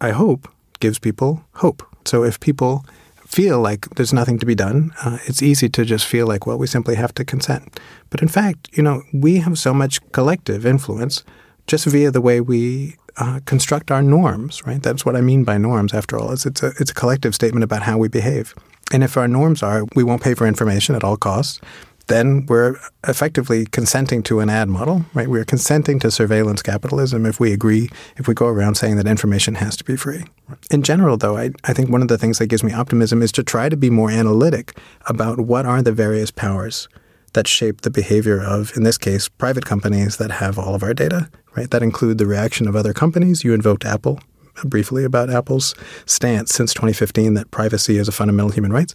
I 0.00 0.10
hope, 0.10 0.48
gives 0.80 0.98
people 0.98 1.44
hope. 1.54 1.82
So 2.04 2.24
if 2.24 2.38
people 2.40 2.84
feel 3.26 3.60
like 3.60 3.88
there's 3.96 4.12
nothing 4.12 4.38
to 4.38 4.46
be 4.46 4.54
done, 4.54 4.92
uh, 5.04 5.18
it's 5.24 5.42
easy 5.42 5.68
to 5.70 5.84
just 5.84 6.06
feel 6.06 6.26
like, 6.26 6.46
well, 6.46 6.58
we 6.58 6.66
simply 6.66 6.94
have 6.94 7.14
to 7.14 7.24
consent. 7.24 7.80
But 8.10 8.22
in 8.22 8.28
fact, 8.28 8.68
you 8.76 8.82
know, 8.82 9.02
we 9.12 9.38
have 9.38 9.58
so 9.58 9.72
much 9.74 10.00
collective 10.12 10.66
influence 10.66 11.24
just 11.66 11.86
via 11.86 12.10
the 12.10 12.20
way 12.20 12.40
we 12.40 12.96
uh, 13.16 13.40
construct 13.46 13.90
our 13.90 14.02
norms, 14.02 14.66
right? 14.66 14.82
That's 14.82 15.06
what 15.06 15.16
I 15.16 15.20
mean 15.20 15.44
by 15.44 15.56
norms, 15.56 15.94
after 15.94 16.18
all. 16.18 16.32
Is 16.32 16.44
it's 16.44 16.62
a 16.62 16.72
it's 16.78 16.90
a 16.90 16.94
collective 16.94 17.34
statement 17.34 17.64
about 17.64 17.82
how 17.82 17.96
we 17.96 18.08
behave. 18.08 18.54
And 18.92 19.02
if 19.02 19.16
our 19.16 19.28
norms 19.28 19.62
are 19.62 19.84
we 19.94 20.04
won't 20.04 20.22
pay 20.22 20.34
for 20.34 20.46
information 20.46 20.94
at 20.94 21.04
all 21.04 21.16
costs, 21.16 21.60
then 22.06 22.46
we're 22.46 22.76
effectively 23.06 23.66
consenting 23.66 24.22
to 24.24 24.40
an 24.40 24.50
ad 24.50 24.68
model, 24.68 25.04
right? 25.14 25.28
We're 25.28 25.44
consenting 25.44 25.98
to 26.00 26.10
surveillance 26.10 26.62
capitalism 26.62 27.24
if 27.26 27.40
we 27.40 27.52
agree, 27.52 27.88
if 28.16 28.28
we 28.28 28.34
go 28.34 28.46
around 28.46 28.74
saying 28.74 28.96
that 28.96 29.06
information 29.06 29.56
has 29.56 29.76
to 29.76 29.84
be 29.84 29.96
free. 29.96 30.24
In 30.70 30.82
general, 30.82 31.16
though, 31.16 31.36
I, 31.36 31.50
I 31.64 31.72
think 31.72 31.90
one 31.90 32.02
of 32.02 32.08
the 32.08 32.18
things 32.18 32.38
that 32.38 32.48
gives 32.48 32.62
me 32.62 32.72
optimism 32.72 33.22
is 33.22 33.32
to 33.32 33.42
try 33.42 33.68
to 33.68 33.76
be 33.76 33.90
more 33.90 34.10
analytic 34.10 34.78
about 35.06 35.40
what 35.40 35.66
are 35.66 35.82
the 35.82 35.92
various 35.92 36.30
powers 36.30 36.88
that 37.32 37.48
shape 37.48 37.80
the 37.80 37.90
behavior 37.90 38.40
of, 38.40 38.76
in 38.76 38.84
this 38.84 38.98
case, 38.98 39.28
private 39.28 39.64
companies 39.64 40.18
that 40.18 40.30
have 40.30 40.58
all 40.58 40.74
of 40.74 40.82
our 40.82 40.94
data, 40.94 41.28
right? 41.56 41.70
That 41.70 41.82
include 41.82 42.18
the 42.18 42.26
reaction 42.26 42.68
of 42.68 42.76
other 42.76 42.92
companies. 42.92 43.44
You 43.44 43.54
invoked 43.54 43.84
Apple 43.84 44.20
briefly 44.64 45.04
about 45.04 45.30
Apple's 45.30 45.74
stance 46.06 46.52
since 46.52 46.72
2015 46.74 47.34
that 47.34 47.50
privacy 47.50 47.98
is 47.98 48.08
a 48.08 48.12
fundamental 48.12 48.50
human 48.50 48.72
right. 48.72 48.92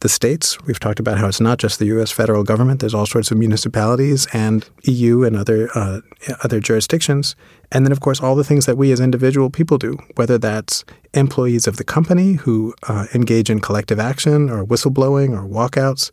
The 0.00 0.08
states, 0.08 0.60
we've 0.64 0.80
talked 0.80 1.00
about 1.00 1.18
how 1.18 1.28
it's 1.28 1.40
not 1.40 1.58
just 1.58 1.78
the 1.78 1.86
U.S. 1.86 2.10
federal 2.10 2.44
government. 2.44 2.80
There's 2.80 2.94
all 2.94 3.06
sorts 3.06 3.30
of 3.30 3.38
municipalities 3.38 4.26
and 4.32 4.68
EU 4.82 5.24
and 5.24 5.36
other 5.36 5.68
uh, 5.74 6.00
other 6.44 6.60
jurisdictions, 6.60 7.34
and 7.72 7.84
then 7.84 7.92
of 7.92 8.00
course 8.00 8.20
all 8.20 8.34
the 8.34 8.44
things 8.44 8.66
that 8.66 8.76
we 8.76 8.92
as 8.92 9.00
individual 9.00 9.48
people 9.48 9.78
do, 9.78 9.96
whether 10.16 10.38
that's 10.38 10.84
employees 11.14 11.66
of 11.66 11.76
the 11.76 11.84
company 11.84 12.34
who 12.34 12.74
uh, 12.88 13.06
engage 13.14 13.48
in 13.48 13.60
collective 13.60 13.98
action 13.98 14.50
or 14.50 14.64
whistleblowing 14.64 15.30
or 15.30 15.48
walkouts, 15.48 16.10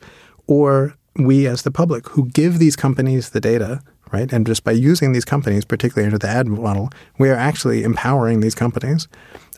or 0.47 0.95
we 1.15 1.45
as 1.45 1.63
the 1.63 1.71
public 1.71 2.07
who 2.09 2.27
give 2.29 2.59
these 2.59 2.75
companies 2.75 3.31
the 3.31 3.41
data 3.41 3.81
right? 4.13 4.31
And 4.31 4.45
just 4.45 4.63
by 4.63 4.71
using 4.71 5.11
these 5.11 5.25
companies, 5.25 5.65
particularly 5.65 6.05
under 6.05 6.19
the 6.19 6.29
ad 6.29 6.47
model, 6.47 6.89
we 7.17 7.29
are 7.29 7.35
actually 7.35 7.83
empowering 7.83 8.39
these 8.39 8.55
companies, 8.55 9.07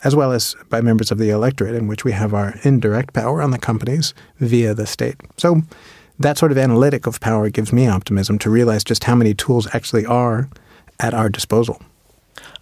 as 0.02 0.16
well 0.16 0.32
as 0.32 0.56
by 0.70 0.80
members 0.80 1.12
of 1.12 1.18
the 1.18 1.30
electorate, 1.30 1.74
in 1.74 1.86
which 1.86 2.04
we 2.04 2.12
have 2.12 2.34
our 2.34 2.54
indirect 2.62 3.12
power 3.12 3.42
on 3.42 3.50
the 3.50 3.58
companies 3.58 4.14
via 4.40 4.74
the 4.74 4.86
state. 4.86 5.16
So 5.36 5.60
that 6.18 6.38
sort 6.38 6.52
of 6.52 6.58
analytic 6.58 7.06
of 7.06 7.20
power 7.20 7.50
gives 7.50 7.72
me 7.72 7.86
optimism 7.86 8.38
to 8.38 8.50
realize 8.50 8.82
just 8.82 9.04
how 9.04 9.14
many 9.14 9.34
tools 9.34 9.68
actually 9.74 10.06
are 10.06 10.48
at 10.98 11.12
our 11.12 11.28
disposal. 11.28 11.80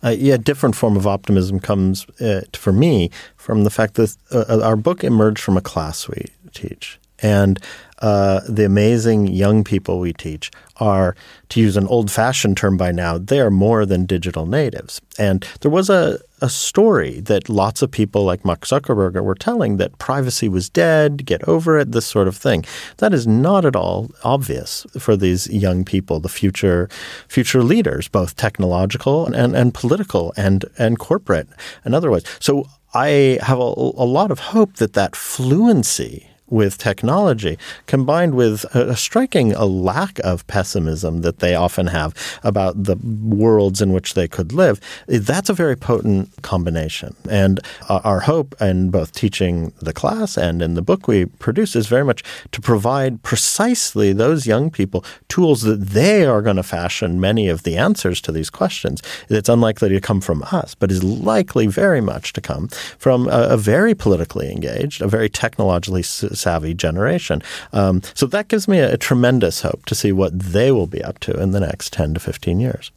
Uh, 0.03 0.11
yeah, 0.11 0.34
a 0.34 0.38
different 0.38 0.76
form 0.76 0.97
of 0.97 1.07
optimism 1.07 1.61
comes 1.61 2.07
uh, 2.20 2.42
for 2.53 2.72
me 2.72 3.11
from 3.36 3.64
the 3.64 3.70
fact 3.70 3.95
that 3.95 4.16
uh, 4.32 4.61
our 4.62 4.76
book 4.76 5.03
emerged 5.05 5.40
from 5.40 5.57
a 5.57 5.62
class 5.62 6.09
we 6.09 6.26
teach. 6.53 6.99
And 7.20 7.59
uh, 8.05 8.42
the 8.46 8.66
amazing 8.66 9.26
young 9.28 9.64
people 9.64 9.98
we 9.98 10.12
teach 10.12 10.50
are, 10.76 11.16
to 11.48 11.59
use 11.59 11.74
an 11.74 11.86
old 11.86 12.11
fashioned 12.11 12.55
term 12.55 12.76
by 12.76 12.92
now, 12.92 13.16
they 13.16 13.40
are 13.40 13.50
more 13.50 13.86
than 13.86 14.05
digital 14.05 14.44
natives. 14.44 15.00
And 15.18 15.48
there 15.62 15.70
was 15.70 15.88
a, 15.88 16.18
a 16.42 16.50
story 16.50 17.20
that 17.20 17.48
lots 17.48 17.80
of 17.80 17.90
people 17.90 18.22
like 18.22 18.44
Mark 18.44 18.66
Zuckerberg 18.66 19.18
were 19.24 19.34
telling 19.34 19.78
that 19.78 19.96
privacy 19.96 20.50
was 20.50 20.68
dead, 20.68 21.24
get 21.24 21.48
over 21.48 21.78
it, 21.78 21.92
this 21.92 22.05
sort 22.05 22.28
of 22.28 22.36
thing. 22.36 22.66
That 22.98 23.14
is 23.14 23.26
not 23.26 23.64
at 23.64 23.74
all 23.74 24.11
obvious 24.22 24.86
for 24.98 25.16
these 25.16 25.48
young 25.48 25.82
people, 25.82 26.20
the 26.20 26.28
future 26.28 26.90
future 27.26 27.62
leaders, 27.62 28.07
both 28.09 28.36
technological 28.36 29.28
and, 29.28 29.57
and 29.57 29.72
political 29.72 30.34
and, 30.36 30.66
and 30.76 30.98
corporate 30.98 31.48
and 31.86 31.94
otherwise. 31.94 32.24
So 32.38 32.66
I 32.92 33.38
have 33.40 33.59
a, 33.59 33.62
a 33.62 34.09
lot 34.18 34.30
of 34.30 34.40
hope 34.40 34.74
that 34.74 34.92
that 34.92 35.16
fluency 35.16 36.28
with 36.49 36.78
technology, 36.78 37.59
combined 37.86 38.34
with 38.34 38.64
a, 38.74 38.97
striking 38.97 39.53
a 39.55 39.64
lack 39.64 40.18
of 40.20 40.47
pessimism 40.47 41.22
that 41.22 41.38
they 41.38 41.55
often 41.55 41.86
have 41.86 42.14
about 42.42 42.84
the 42.84 42.97
worlds 42.97 43.80
in 43.80 43.92
which 43.92 44.14
they 44.14 44.28
could 44.28 44.53
live, 44.53 44.80
eh, 45.09 45.18
that's 45.20 45.49
a 45.49 45.55
very 45.55 45.76
potent 45.76 46.30
combination. 46.42 47.16
And 47.30 47.61
our 47.88 48.20
hope 48.20 48.55
in 48.61 48.90
both 48.90 49.12
teaching 49.12 49.72
the 49.80 49.92
class 49.92 50.36
and 50.36 50.61
in 50.61 50.74
the 50.74 50.82
book 50.82 51.09
we 51.09 51.26
produce 51.26 51.74
is 51.74 51.86
very 51.86 52.05
much 52.05 52.22
to 52.53 52.61
provide 52.61 53.22
precisely 53.22 54.12
those 54.12 54.47
young 54.47 54.70
people 54.70 55.05
tools 55.28 55.62
that 55.62 55.80
they 55.80 56.26
are 56.26 56.42
going 56.42 56.57
to 56.57 56.62
fashion 56.62 57.20
many 57.20 57.49
of 57.49 57.62
the 57.62 57.76
answers 57.76 58.20
to 58.20 58.32
these 58.32 58.51
questions. 58.51 59.03
It's 59.28 59.49
unlikely 59.49 59.88
to 59.90 60.01
come 60.01 60.20
from 60.20 60.42
us, 60.53 60.74
but 60.74 60.90
is 60.90 61.03
likely 61.03 61.66
very 61.66 62.01
much 62.01 62.32
to 62.34 62.40
come 62.40 62.68
from 62.99 63.28
a, 63.28 63.49
a 63.51 63.57
very 63.57 63.95
politically 63.95 64.53
engaged, 64.53 65.01
a 65.01 65.09
very 65.09 65.28
technologically 65.28 66.03
savvy 66.45 66.74
generation. 66.74 67.42
Um, 67.72 68.03
so 68.14 68.26
that 68.26 68.49
gives 68.49 68.68
me 68.68 68.78
a, 68.78 68.95
a 68.95 68.97
tremendous 68.97 69.62
hope 69.62 69.84
to 69.86 69.95
see 69.95 70.12
what 70.12 70.38
they 70.38 70.70
will 70.70 70.86
be 70.86 71.03
up 71.03 71.18
to 71.20 71.32
in 71.40 71.53
the 71.53 71.61
next 71.61 71.92
10 71.92 72.14
to 72.14 72.20
15 72.20 72.61
years. 72.61 72.92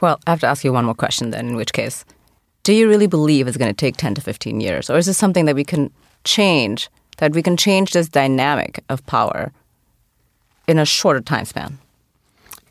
Well, 0.00 0.20
I 0.26 0.30
have 0.30 0.40
to 0.40 0.46
ask 0.46 0.64
you 0.64 0.72
one 0.72 0.84
more 0.84 0.94
question 0.94 1.30
then, 1.30 1.48
in 1.48 1.56
which 1.56 1.72
case, 1.72 2.04
do 2.62 2.72
you 2.72 2.88
really 2.88 3.06
believe 3.06 3.46
it's 3.46 3.56
going 3.56 3.74
to 3.74 3.84
take 3.86 3.96
10 3.96 4.14
to 4.16 4.20
15 4.20 4.60
years? 4.60 4.90
Or 4.90 4.98
is 4.98 5.06
this 5.06 5.18
something 5.18 5.46
that 5.46 5.54
we 5.54 5.64
can 5.64 5.90
change, 6.24 6.90
that 7.18 7.32
we 7.32 7.42
can 7.42 7.56
change 7.56 7.92
this 7.92 8.08
dynamic 8.08 8.82
of 8.88 9.04
power 9.06 9.52
in 10.66 10.78
a 10.78 10.84
shorter 10.84 11.20
time 11.20 11.44
span? 11.44 11.78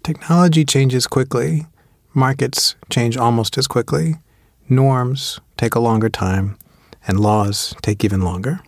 Technology 0.03 0.65
changes 0.65 1.07
quickly, 1.07 1.65
markets 2.13 2.75
change 2.89 3.17
almost 3.17 3.57
as 3.57 3.67
quickly, 3.67 4.15
norms 4.67 5.39
take 5.57 5.75
a 5.75 5.79
longer 5.79 6.09
time, 6.09 6.57
and 7.07 7.19
laws 7.19 7.73
take 7.81 8.03
even 8.03 8.21
longer. 8.21 8.59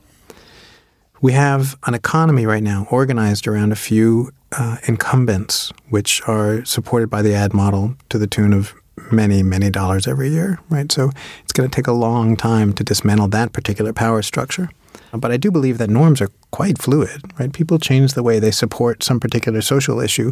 We 1.25 1.33
have 1.33 1.75
an 1.87 1.95
economy 1.95 2.45
right 2.45 2.61
now 2.61 2.85
organized 2.91 3.47
around 3.47 3.71
a 3.71 3.75
few 3.75 4.31
uh, 4.51 4.77
incumbents, 4.87 5.73
which 5.89 6.21
are 6.27 6.63
supported 6.65 7.09
by 7.09 7.23
the 7.23 7.33
ad 7.33 7.51
model 7.51 7.95
to 8.09 8.19
the 8.19 8.27
tune 8.27 8.53
of 8.53 8.75
many, 9.11 9.41
many 9.41 9.71
dollars 9.71 10.05
every 10.05 10.29
year, 10.29 10.59
right? 10.69 10.91
So 10.91 11.09
it's 11.41 11.51
going 11.51 11.67
to 11.67 11.75
take 11.75 11.87
a 11.87 11.93
long 11.93 12.37
time 12.37 12.73
to 12.73 12.83
dismantle 12.83 13.29
that 13.29 13.53
particular 13.53 13.91
power 13.91 14.21
structure. 14.21 14.69
But 15.13 15.31
I 15.31 15.37
do 15.37 15.49
believe 15.49 15.79
that 15.79 15.89
norms 15.89 16.21
are 16.21 16.29
quite 16.51 16.77
fluid, 16.77 17.23
right? 17.39 17.51
People 17.51 17.79
change 17.79 18.13
the 18.13 18.21
way 18.21 18.37
they 18.37 18.51
support 18.51 19.01
some 19.01 19.19
particular 19.19 19.63
social 19.63 19.99
issue 19.99 20.31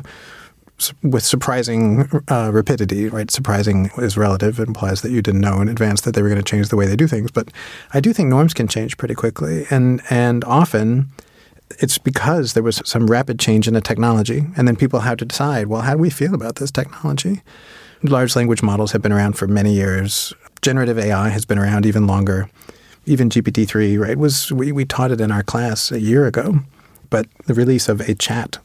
with 1.02 1.24
surprising 1.24 2.10
uh, 2.28 2.52
rapidity, 2.54 3.08
right? 3.08 3.30
Surprising 3.30 3.90
is 3.98 4.18
relative. 4.18 4.60
It 4.60 4.68
implies 4.68 5.02
that 5.02 5.12
you 5.12 5.22
didn't 5.22 5.42
know 5.42 5.62
in 5.62 5.70
advance 5.70 6.02
that 6.02 6.16
they 6.16 6.22
were 6.22 6.30
going 6.30 6.42
to 6.42 6.50
change 6.50 6.70
the 6.70 6.76
way 6.76 6.86
they 6.86 6.96
do 6.96 7.08
things. 7.08 7.32
But 7.32 7.50
I 7.94 8.00
do 8.00 8.14
think 8.14 8.30
norms 8.30 8.54
can 8.54 8.68
change 8.68 8.98
pretty 8.98 9.16
quickly, 9.16 9.66
and 9.70 10.02
and 10.10 10.44
often 10.46 11.10
it's 11.80 11.98
because 11.98 12.54
there 12.54 12.64
was 12.64 12.82
some 12.86 13.08
rapid 13.08 13.40
change 13.40 13.68
in 13.68 13.76
a 13.76 13.82
technology, 13.82 14.46
and 14.58 14.68
then 14.68 14.76
people 14.76 15.00
had 15.02 15.20
to 15.20 15.26
decide, 15.26 15.68
well, 15.68 15.82
how 15.82 15.94
do 15.94 16.00
we 16.00 16.10
feel 16.10 16.34
about 16.36 16.58
this 16.58 16.72
technology? 16.72 17.42
Large 18.04 18.36
language 18.36 18.62
models 18.62 18.92
have 18.92 19.02
been 19.02 19.14
around 19.14 19.34
for 19.34 19.48
many 19.48 19.74
years. 19.74 20.34
Generative 20.62 21.00
AI 21.00 21.30
has 21.30 21.46
been 21.46 21.58
around 21.58 21.86
even 21.86 22.06
longer. 22.06 22.50
Even 23.06 23.30
GPT 23.30 23.68
three, 23.68 23.98
right? 23.98 24.18
Was 24.18 24.52
we, 24.52 24.72
we 24.72 24.86
taught 24.86 25.12
it 25.12 25.22
in 25.22 25.32
our 25.32 25.44
class 25.44 25.92
a 25.92 26.00
year 26.00 26.26
ago, 26.26 26.60
but 27.10 27.28
the 27.46 27.54
release 27.54 27.90
of 27.90 28.02
a 28.02 28.16
chat 28.16 28.60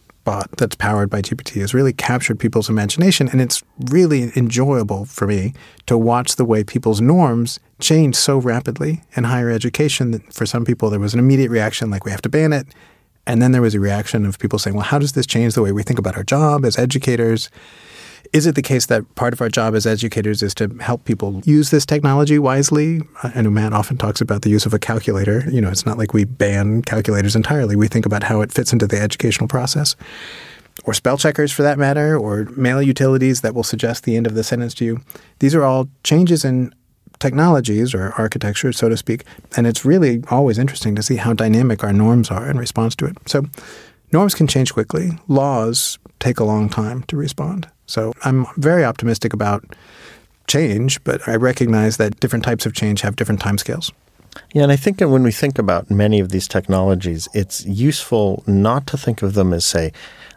that's 0.56 0.76
powered 0.76 1.10
by 1.10 1.22
GPT 1.22 1.60
has 1.60 1.74
really 1.74 1.92
captured 1.92 2.38
people's 2.38 2.68
imagination. 2.68 3.28
And 3.28 3.40
it's 3.40 3.62
really 3.86 4.32
enjoyable 4.36 5.04
for 5.04 5.26
me 5.26 5.54
to 5.86 5.96
watch 5.96 6.36
the 6.36 6.44
way 6.44 6.64
people's 6.64 7.00
norms 7.00 7.58
change 7.80 8.14
so 8.14 8.38
rapidly 8.38 9.02
in 9.16 9.24
higher 9.24 9.50
education 9.50 10.10
that 10.10 10.32
for 10.32 10.46
some 10.46 10.64
people 10.64 10.90
there 10.90 11.00
was 11.00 11.14
an 11.14 11.20
immediate 11.20 11.50
reaction 11.50 11.90
like 11.90 12.04
we 12.04 12.10
have 12.10 12.22
to 12.22 12.28
ban 12.28 12.52
it. 12.52 12.66
And 13.26 13.42
then 13.42 13.52
there 13.52 13.62
was 13.62 13.74
a 13.74 13.80
reaction 13.80 14.24
of 14.24 14.38
people 14.38 14.58
saying, 14.58 14.74
well, 14.74 14.86
how 14.86 14.98
does 14.98 15.12
this 15.12 15.26
change 15.26 15.54
the 15.54 15.62
way 15.62 15.72
we 15.72 15.82
think 15.82 15.98
about 15.98 16.16
our 16.16 16.24
job 16.24 16.64
as 16.64 16.78
educators? 16.78 17.50
Is 18.32 18.46
it 18.46 18.54
the 18.54 18.62
case 18.62 18.86
that 18.86 19.14
part 19.14 19.32
of 19.32 19.40
our 19.40 19.48
job 19.48 19.74
as 19.74 19.86
educators 19.86 20.42
is 20.42 20.54
to 20.56 20.68
help 20.80 21.04
people 21.04 21.40
use 21.44 21.70
this 21.70 21.86
technology 21.86 22.38
wisely? 22.38 23.00
I 23.22 23.40
know 23.40 23.50
Matt 23.50 23.72
often 23.72 23.96
talks 23.96 24.20
about 24.20 24.42
the 24.42 24.50
use 24.50 24.66
of 24.66 24.74
a 24.74 24.78
calculator. 24.78 25.44
You 25.50 25.60
know, 25.60 25.70
it's 25.70 25.86
not 25.86 25.98
like 25.98 26.12
we 26.12 26.24
ban 26.24 26.82
calculators 26.82 27.34
entirely. 27.34 27.74
We 27.76 27.88
think 27.88 28.06
about 28.06 28.24
how 28.24 28.40
it 28.40 28.52
fits 28.52 28.72
into 28.72 28.86
the 28.86 29.00
educational 29.00 29.48
process. 29.48 29.96
Or 30.84 30.94
spell 30.94 31.18
checkers 31.18 31.50
for 31.50 31.62
that 31.62 31.78
matter, 31.78 32.16
or 32.16 32.44
mail 32.56 32.80
utilities 32.80 33.40
that 33.40 33.54
will 33.54 33.64
suggest 33.64 34.04
the 34.04 34.16
end 34.16 34.26
of 34.26 34.34
the 34.34 34.44
sentence 34.44 34.74
to 34.74 34.84
you. 34.84 35.00
These 35.40 35.54
are 35.54 35.64
all 35.64 35.88
changes 36.04 36.44
in 36.44 36.72
technologies 37.18 37.94
or 37.94 38.12
architecture, 38.16 38.72
so 38.72 38.88
to 38.88 38.96
speak. 38.96 39.24
And 39.56 39.66
it's 39.66 39.84
really 39.84 40.22
always 40.30 40.58
interesting 40.58 40.94
to 40.94 41.02
see 41.02 41.16
how 41.16 41.32
dynamic 41.32 41.82
our 41.82 41.92
norms 41.92 42.30
are 42.30 42.48
in 42.48 42.58
response 42.58 42.94
to 42.96 43.06
it. 43.06 43.16
So 43.26 43.46
norms 44.12 44.34
can 44.34 44.46
change 44.46 44.72
quickly. 44.72 45.10
Laws 45.28 45.98
take 46.20 46.40
a 46.40 46.44
long 46.44 46.68
time 46.68 47.02
to 47.04 47.16
respond. 47.16 47.68
So 47.86 48.12
I'm 48.24 48.46
very 48.56 48.84
optimistic 48.84 49.32
about 49.32 49.64
change, 50.46 51.02
but 51.04 51.26
I 51.28 51.36
recognize 51.36 51.96
that 51.98 52.20
different 52.20 52.44
types 52.44 52.66
of 52.66 52.74
change 52.74 53.02
have 53.02 53.16
different 53.16 53.40
timescales. 53.40 53.92
Yeah, 54.52 54.62
and 54.62 54.72
I 54.72 54.76
think 54.76 55.00
when 55.00 55.22
we 55.22 55.32
think 55.32 55.58
about 55.58 55.90
many 55.90 56.20
of 56.20 56.30
these 56.30 56.48
technologies, 56.48 57.28
it's 57.34 57.64
useful 57.66 58.44
not 58.46 58.86
to 58.88 58.96
think 58.96 59.22
of 59.22 59.34
them 59.34 59.52
as, 59.52 59.64
say, 59.64 59.92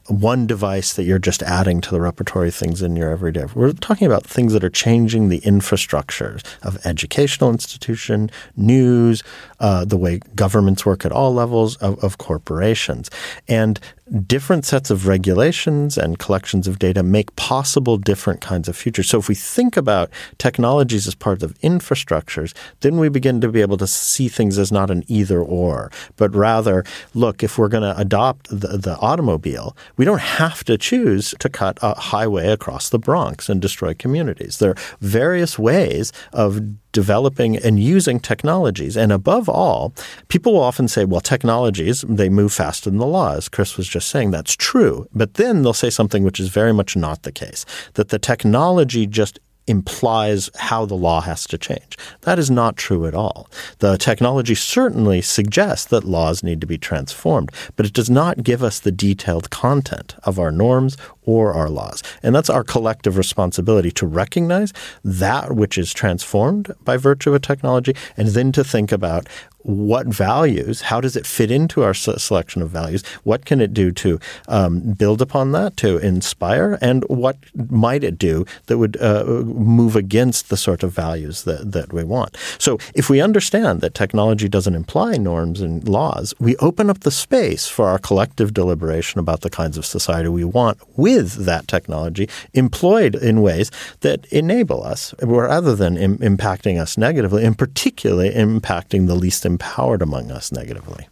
one 0.07 0.47
device 0.47 0.93
that 0.93 1.03
you're 1.03 1.19
just 1.19 1.43
adding 1.43 1.79
to 1.81 1.91
the 1.91 2.01
repertory 2.01 2.51
things 2.51 2.81
in 2.81 2.95
your 2.95 3.11
everyday. 3.11 3.45
We're 3.53 3.71
talking 3.73 4.07
about 4.07 4.25
things 4.25 4.53
that 4.53 4.63
are 4.63 4.69
changing 4.69 5.29
the 5.29 5.39
infrastructures 5.41 6.43
of 6.63 6.83
educational 6.85 7.51
institution, 7.51 8.31
news, 8.57 9.23
uh, 9.61 9.85
the 9.85 9.97
way 9.97 10.19
governments 10.35 10.85
work 10.85 11.05
at 11.05 11.11
all 11.11 11.33
levels 11.33 11.77
of, 11.77 12.03
of 12.03 12.17
corporations. 12.17 13.09
And 13.47 13.79
different 14.27 14.65
sets 14.65 14.89
of 14.89 15.07
regulations 15.07 15.97
and 15.97 16.19
collections 16.19 16.67
of 16.67 16.79
data 16.79 17.01
make 17.01 17.33
possible 17.37 17.97
different 17.97 18.41
kinds 18.41 18.67
of 18.67 18.75
futures. 18.75 19.07
So 19.07 19.19
if 19.19 19.29
we 19.29 19.35
think 19.35 19.77
about 19.77 20.09
technologies 20.37 21.07
as 21.07 21.15
part 21.15 21.43
of 21.43 21.57
infrastructures, 21.59 22.53
then 22.81 22.97
we 22.97 23.07
begin 23.07 23.39
to 23.39 23.49
be 23.49 23.61
able 23.61 23.77
to 23.77 23.87
see 23.87 24.27
things 24.27 24.57
as 24.57 24.71
not 24.71 24.91
an 24.91 25.05
either 25.07 25.39
or, 25.39 25.91
but 26.17 26.35
rather, 26.35 26.83
look, 27.13 27.41
if 27.41 27.57
we're 27.57 27.69
going 27.69 27.83
to 27.83 27.97
adopt 27.97 28.49
the, 28.49 28.77
the 28.77 28.97
automobile, 28.97 29.77
we 29.95 30.03
don't 30.03 30.19
have 30.19 30.63
to 30.65 30.77
choose 30.77 31.33
to 31.39 31.47
cut 31.47 31.79
a 31.81 31.97
highway 31.97 32.47
across 32.47 32.89
the 32.89 32.99
Bronx 32.99 33.47
and 33.47 33.61
destroy 33.61 33.93
communities. 33.93 34.57
There 34.57 34.71
are 34.71 34.77
various 34.99 35.57
ways 35.57 36.11
of 36.33 36.90
developing 36.91 37.57
and 37.57 37.79
using 37.79 38.19
technologies. 38.19 38.97
And 38.97 39.11
above 39.11 39.47
all, 39.49 39.93
people 40.27 40.53
will 40.53 40.61
often 40.61 40.87
say, 40.87 41.05
well, 41.05 41.21
technologies, 41.21 42.01
they 42.07 42.29
move 42.29 42.53
faster 42.53 42.89
than 42.89 42.99
the 42.99 43.05
law. 43.05 43.35
As 43.35 43.49
Chris 43.49 43.77
was 43.77 43.87
just 43.87 44.09
saying, 44.09 44.31
that's 44.31 44.55
true. 44.55 45.07
But 45.13 45.35
then 45.35 45.61
they'll 45.61 45.73
say 45.73 45.89
something 45.89 46.23
which 46.23 46.39
is 46.39 46.49
very 46.49 46.73
much 46.73 46.95
not 46.95 47.23
the 47.23 47.31
case, 47.31 47.65
that 47.93 48.09
the 48.09 48.19
technology 48.19 49.07
just 49.07 49.39
implies 49.67 50.49
how 50.57 50.85
the 50.85 50.95
law 50.95 51.21
has 51.21 51.45
to 51.45 51.57
change. 51.57 51.97
That 52.21 52.39
is 52.39 52.49
not 52.49 52.77
true 52.77 53.05
at 53.05 53.13
all. 53.13 53.47
The 53.77 53.97
technology 53.97 54.55
certainly 54.55 55.21
suggests 55.21 55.85
that 55.85 56.03
laws 56.03 56.43
need 56.43 56.61
to 56.61 56.67
be 56.67 56.79
transformed, 56.79 57.51
but 57.75 57.85
it 57.85 57.93
does 57.93 58.09
not 58.09 58.43
give 58.43 58.63
us 58.63 58.79
the 58.79 58.91
detailed 58.91 59.49
content 59.49 60.15
of 60.23 60.39
our 60.39 60.51
norms 60.51 60.97
or 61.25 61.53
our 61.53 61.69
laws. 61.69 62.03
And 62.23 62.35
that's 62.35 62.49
our 62.49 62.63
collective 62.63 63.17
responsibility 63.17 63.91
to 63.91 64.07
recognize 64.07 64.73
that 65.03 65.55
which 65.55 65.77
is 65.77 65.93
transformed 65.93 66.71
by 66.83 66.97
virtue 66.97 67.29
of 67.29 67.35
a 67.35 67.39
technology 67.39 67.95
and 68.17 68.29
then 68.29 68.51
to 68.53 68.63
think 68.63 68.91
about 68.91 69.27
what 69.63 70.07
values, 70.07 70.81
how 70.81 70.99
does 70.99 71.15
it 71.15 71.25
fit 71.25 71.51
into 71.51 71.83
our 71.83 71.93
selection 71.93 72.61
of 72.61 72.69
values? 72.69 73.05
What 73.23 73.45
can 73.45 73.61
it 73.61 73.73
do 73.73 73.91
to 73.91 74.19
um, 74.47 74.93
build 74.93 75.21
upon 75.21 75.51
that, 75.51 75.77
to 75.77 75.97
inspire? 75.97 76.77
And 76.81 77.03
what 77.05 77.37
might 77.69 78.03
it 78.03 78.17
do 78.17 78.45
that 78.67 78.77
would 78.77 78.99
uh, 79.01 79.23
move 79.45 79.95
against 79.95 80.49
the 80.49 80.57
sort 80.57 80.83
of 80.83 80.91
values 80.91 81.43
that, 81.43 81.71
that 81.71 81.93
we 81.93 82.03
want? 82.03 82.37
So 82.57 82.79
if 82.95 83.09
we 83.09 83.21
understand 83.21 83.81
that 83.81 83.93
technology 83.93 84.49
doesn't 84.49 84.75
imply 84.75 85.17
norms 85.17 85.61
and 85.61 85.87
laws, 85.87 86.33
we 86.39 86.55
open 86.57 86.89
up 86.89 87.01
the 87.01 87.11
space 87.11 87.67
for 87.67 87.87
our 87.87 87.99
collective 87.99 88.53
deliberation 88.53 89.19
about 89.19 89.41
the 89.41 89.49
kinds 89.49 89.77
of 89.77 89.85
society 89.85 90.29
we 90.29 90.43
want 90.43 90.79
with 90.97 91.10
that 91.19 91.67
technology 91.67 92.29
employed 92.53 93.15
in 93.15 93.41
ways 93.41 93.71
that 94.01 94.25
enable 94.27 94.83
us 94.83 95.13
rather 95.21 95.75
than 95.75 95.97
Im- 95.97 96.17
impacting 96.17 96.79
us 96.79 96.97
negatively, 96.97 97.43
and 97.43 97.57
particularly 97.57 98.31
impacting 98.31 99.07
the 99.07 99.15
least 99.15 99.45
empowered 99.45 100.01
among 100.01 100.31
us 100.31 100.51
negatively. 100.51 101.07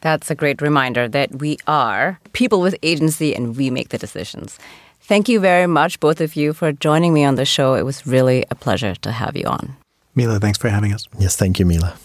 That's 0.00 0.30
a 0.30 0.34
great 0.34 0.62
reminder 0.62 1.08
that 1.08 1.40
we 1.40 1.58
are 1.66 2.20
people 2.32 2.60
with 2.60 2.76
agency 2.82 3.34
and 3.34 3.56
we 3.56 3.70
make 3.70 3.88
the 3.88 3.98
decisions. 3.98 4.58
Thank 5.00 5.28
you 5.28 5.40
very 5.40 5.66
much, 5.66 5.98
both 6.00 6.20
of 6.20 6.36
you, 6.36 6.52
for 6.52 6.70
joining 6.72 7.14
me 7.14 7.24
on 7.24 7.34
the 7.34 7.44
show. 7.44 7.74
It 7.74 7.84
was 7.84 8.06
really 8.06 8.44
a 8.50 8.54
pleasure 8.54 8.94
to 8.96 9.10
have 9.10 9.36
you 9.36 9.46
on. 9.46 9.76
Mila, 10.14 10.38
thanks 10.38 10.58
for 10.58 10.68
having 10.68 10.92
us. 10.92 11.06
Yes, 11.18 11.36
thank 11.36 11.58
you, 11.58 11.66
Mila. 11.66 11.96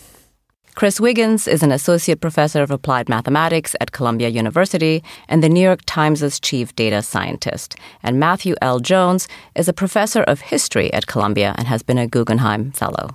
Chris 0.76 1.00
Wiggins 1.00 1.48
is 1.48 1.62
an 1.62 1.72
associate 1.72 2.20
professor 2.20 2.64
of 2.64 2.72
applied 2.72 3.08
mathematics 3.08 3.76
at 3.80 3.92
Columbia 3.92 4.30
University 4.30 5.04
and 5.30 5.44
the 5.44 5.50
New 5.50 5.62
York 5.62 5.82
Times' 5.86 6.40
chief 6.40 6.76
data 6.76 7.04
scientist. 7.04 7.76
And 8.02 8.20
Matthew 8.20 8.56
L. 8.60 8.80
Jones 8.80 9.28
is 9.54 9.68
a 9.68 9.74
professor 9.74 10.24
of 10.24 10.42
history 10.42 10.92
at 10.92 11.06
Columbia 11.06 11.54
and 11.60 11.68
has 11.68 11.84
been 11.84 12.00
a 12.00 12.08
Guggenheim 12.08 12.72
Fellow. 12.72 13.12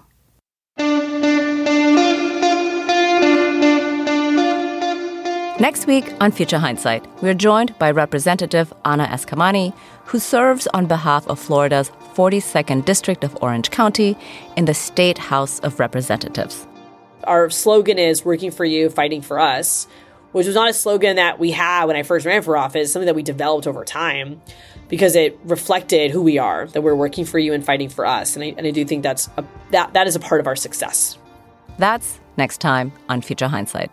Next 5.60 5.88
week 5.88 6.14
on 6.20 6.30
Future 6.30 6.58
Hindsight, 6.58 7.04
we're 7.20 7.34
joined 7.34 7.76
by 7.80 7.90
Representative 7.90 8.72
Anna 8.84 9.06
Eskamani, 9.08 9.74
who 10.04 10.20
serves 10.20 10.68
on 10.68 10.86
behalf 10.86 11.26
of 11.26 11.40
Florida's 11.40 11.90
42nd 12.14 12.84
District 12.84 13.24
of 13.24 13.36
Orange 13.42 13.72
County 13.72 14.16
in 14.56 14.66
the 14.66 14.74
State 14.74 15.18
House 15.18 15.58
of 15.60 15.80
Representatives. 15.80 16.68
Our 17.24 17.50
slogan 17.50 17.98
is 17.98 18.24
working 18.24 18.50
for 18.50 18.64
you, 18.64 18.90
fighting 18.90 19.22
for 19.22 19.38
us, 19.38 19.86
which 20.32 20.46
was 20.46 20.54
not 20.54 20.68
a 20.68 20.72
slogan 20.72 21.16
that 21.16 21.38
we 21.38 21.50
had 21.50 21.86
when 21.86 21.96
I 21.96 22.02
first 22.02 22.26
ran 22.26 22.42
for 22.42 22.56
office, 22.56 22.92
something 22.92 23.06
that 23.06 23.14
we 23.14 23.22
developed 23.22 23.66
over 23.66 23.84
time 23.84 24.40
because 24.88 25.14
it 25.14 25.38
reflected 25.44 26.10
who 26.10 26.22
we 26.22 26.38
are, 26.38 26.66
that 26.68 26.80
we're 26.80 26.94
working 26.94 27.24
for 27.24 27.38
you 27.38 27.52
and 27.52 27.64
fighting 27.64 27.88
for 27.88 28.06
us. 28.06 28.36
And 28.36 28.44
I, 28.44 28.54
and 28.56 28.66
I 28.66 28.70
do 28.70 28.84
think 28.84 29.02
that's 29.02 29.28
a, 29.36 29.44
that, 29.70 29.92
that 29.92 30.06
is 30.06 30.16
a 30.16 30.20
part 30.20 30.40
of 30.40 30.46
our 30.46 30.56
success. 30.56 31.18
That's 31.78 32.20
next 32.36 32.60
time 32.60 32.92
on 33.08 33.20
Future 33.20 33.48
Hindsight. 33.48 33.90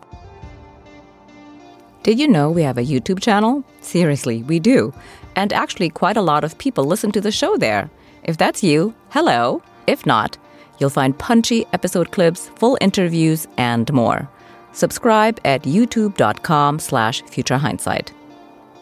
Did 2.04 2.20
you 2.20 2.28
know 2.28 2.50
we 2.52 2.64
have 2.64 2.78
a 2.78 2.84
YouTube 2.84 3.20
channel? 3.20 3.64
Seriously, 3.82 4.44
we 4.44 4.60
do. 4.60 4.94
And 5.36 5.52
actually, 5.52 5.90
quite 5.90 6.18
a 6.18 6.22
lot 6.22 6.44
of 6.44 6.58
people 6.58 6.86
listen 6.86 7.12
to 7.12 7.22
the 7.22 7.32
show 7.32 7.58
there. 7.58 7.90
If 8.24 8.38
that's 8.38 8.64
you, 8.64 8.94
hello. 9.10 9.62
If 9.88 10.06
not, 10.06 10.38
you'll 10.80 10.90
find 10.90 11.18
punchy 11.18 11.66
episode 11.74 12.12
clips, 12.12 12.50
full 12.56 12.78
interviews, 12.82 13.48
and 13.58 13.92
more. 13.94 14.30
Subscribe 14.72 15.40
at 15.46 15.64
youtube.com 15.64 16.80
slash 16.80 17.24
futurehindsight. 17.24 18.12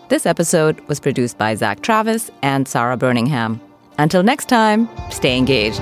This 0.09 0.25
episode 0.25 0.79
was 0.81 0.99
produced 0.99 1.37
by 1.37 1.55
Zach 1.55 1.81
Travis 1.81 2.29
and 2.41 2.67
Sarah 2.67 2.97
Birmingham. 2.97 3.61
Until 3.97 4.23
next 4.23 4.49
time, 4.49 4.89
stay 5.11 5.37
engaged. 5.37 5.81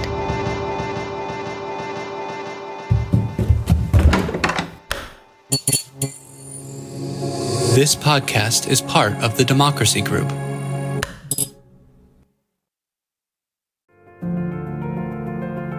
This 7.73 7.95
podcast 7.95 8.69
is 8.69 8.81
part 8.81 9.13
of 9.23 9.37
the 9.37 9.45
Democracy 9.45 10.01
Group. 10.01 10.29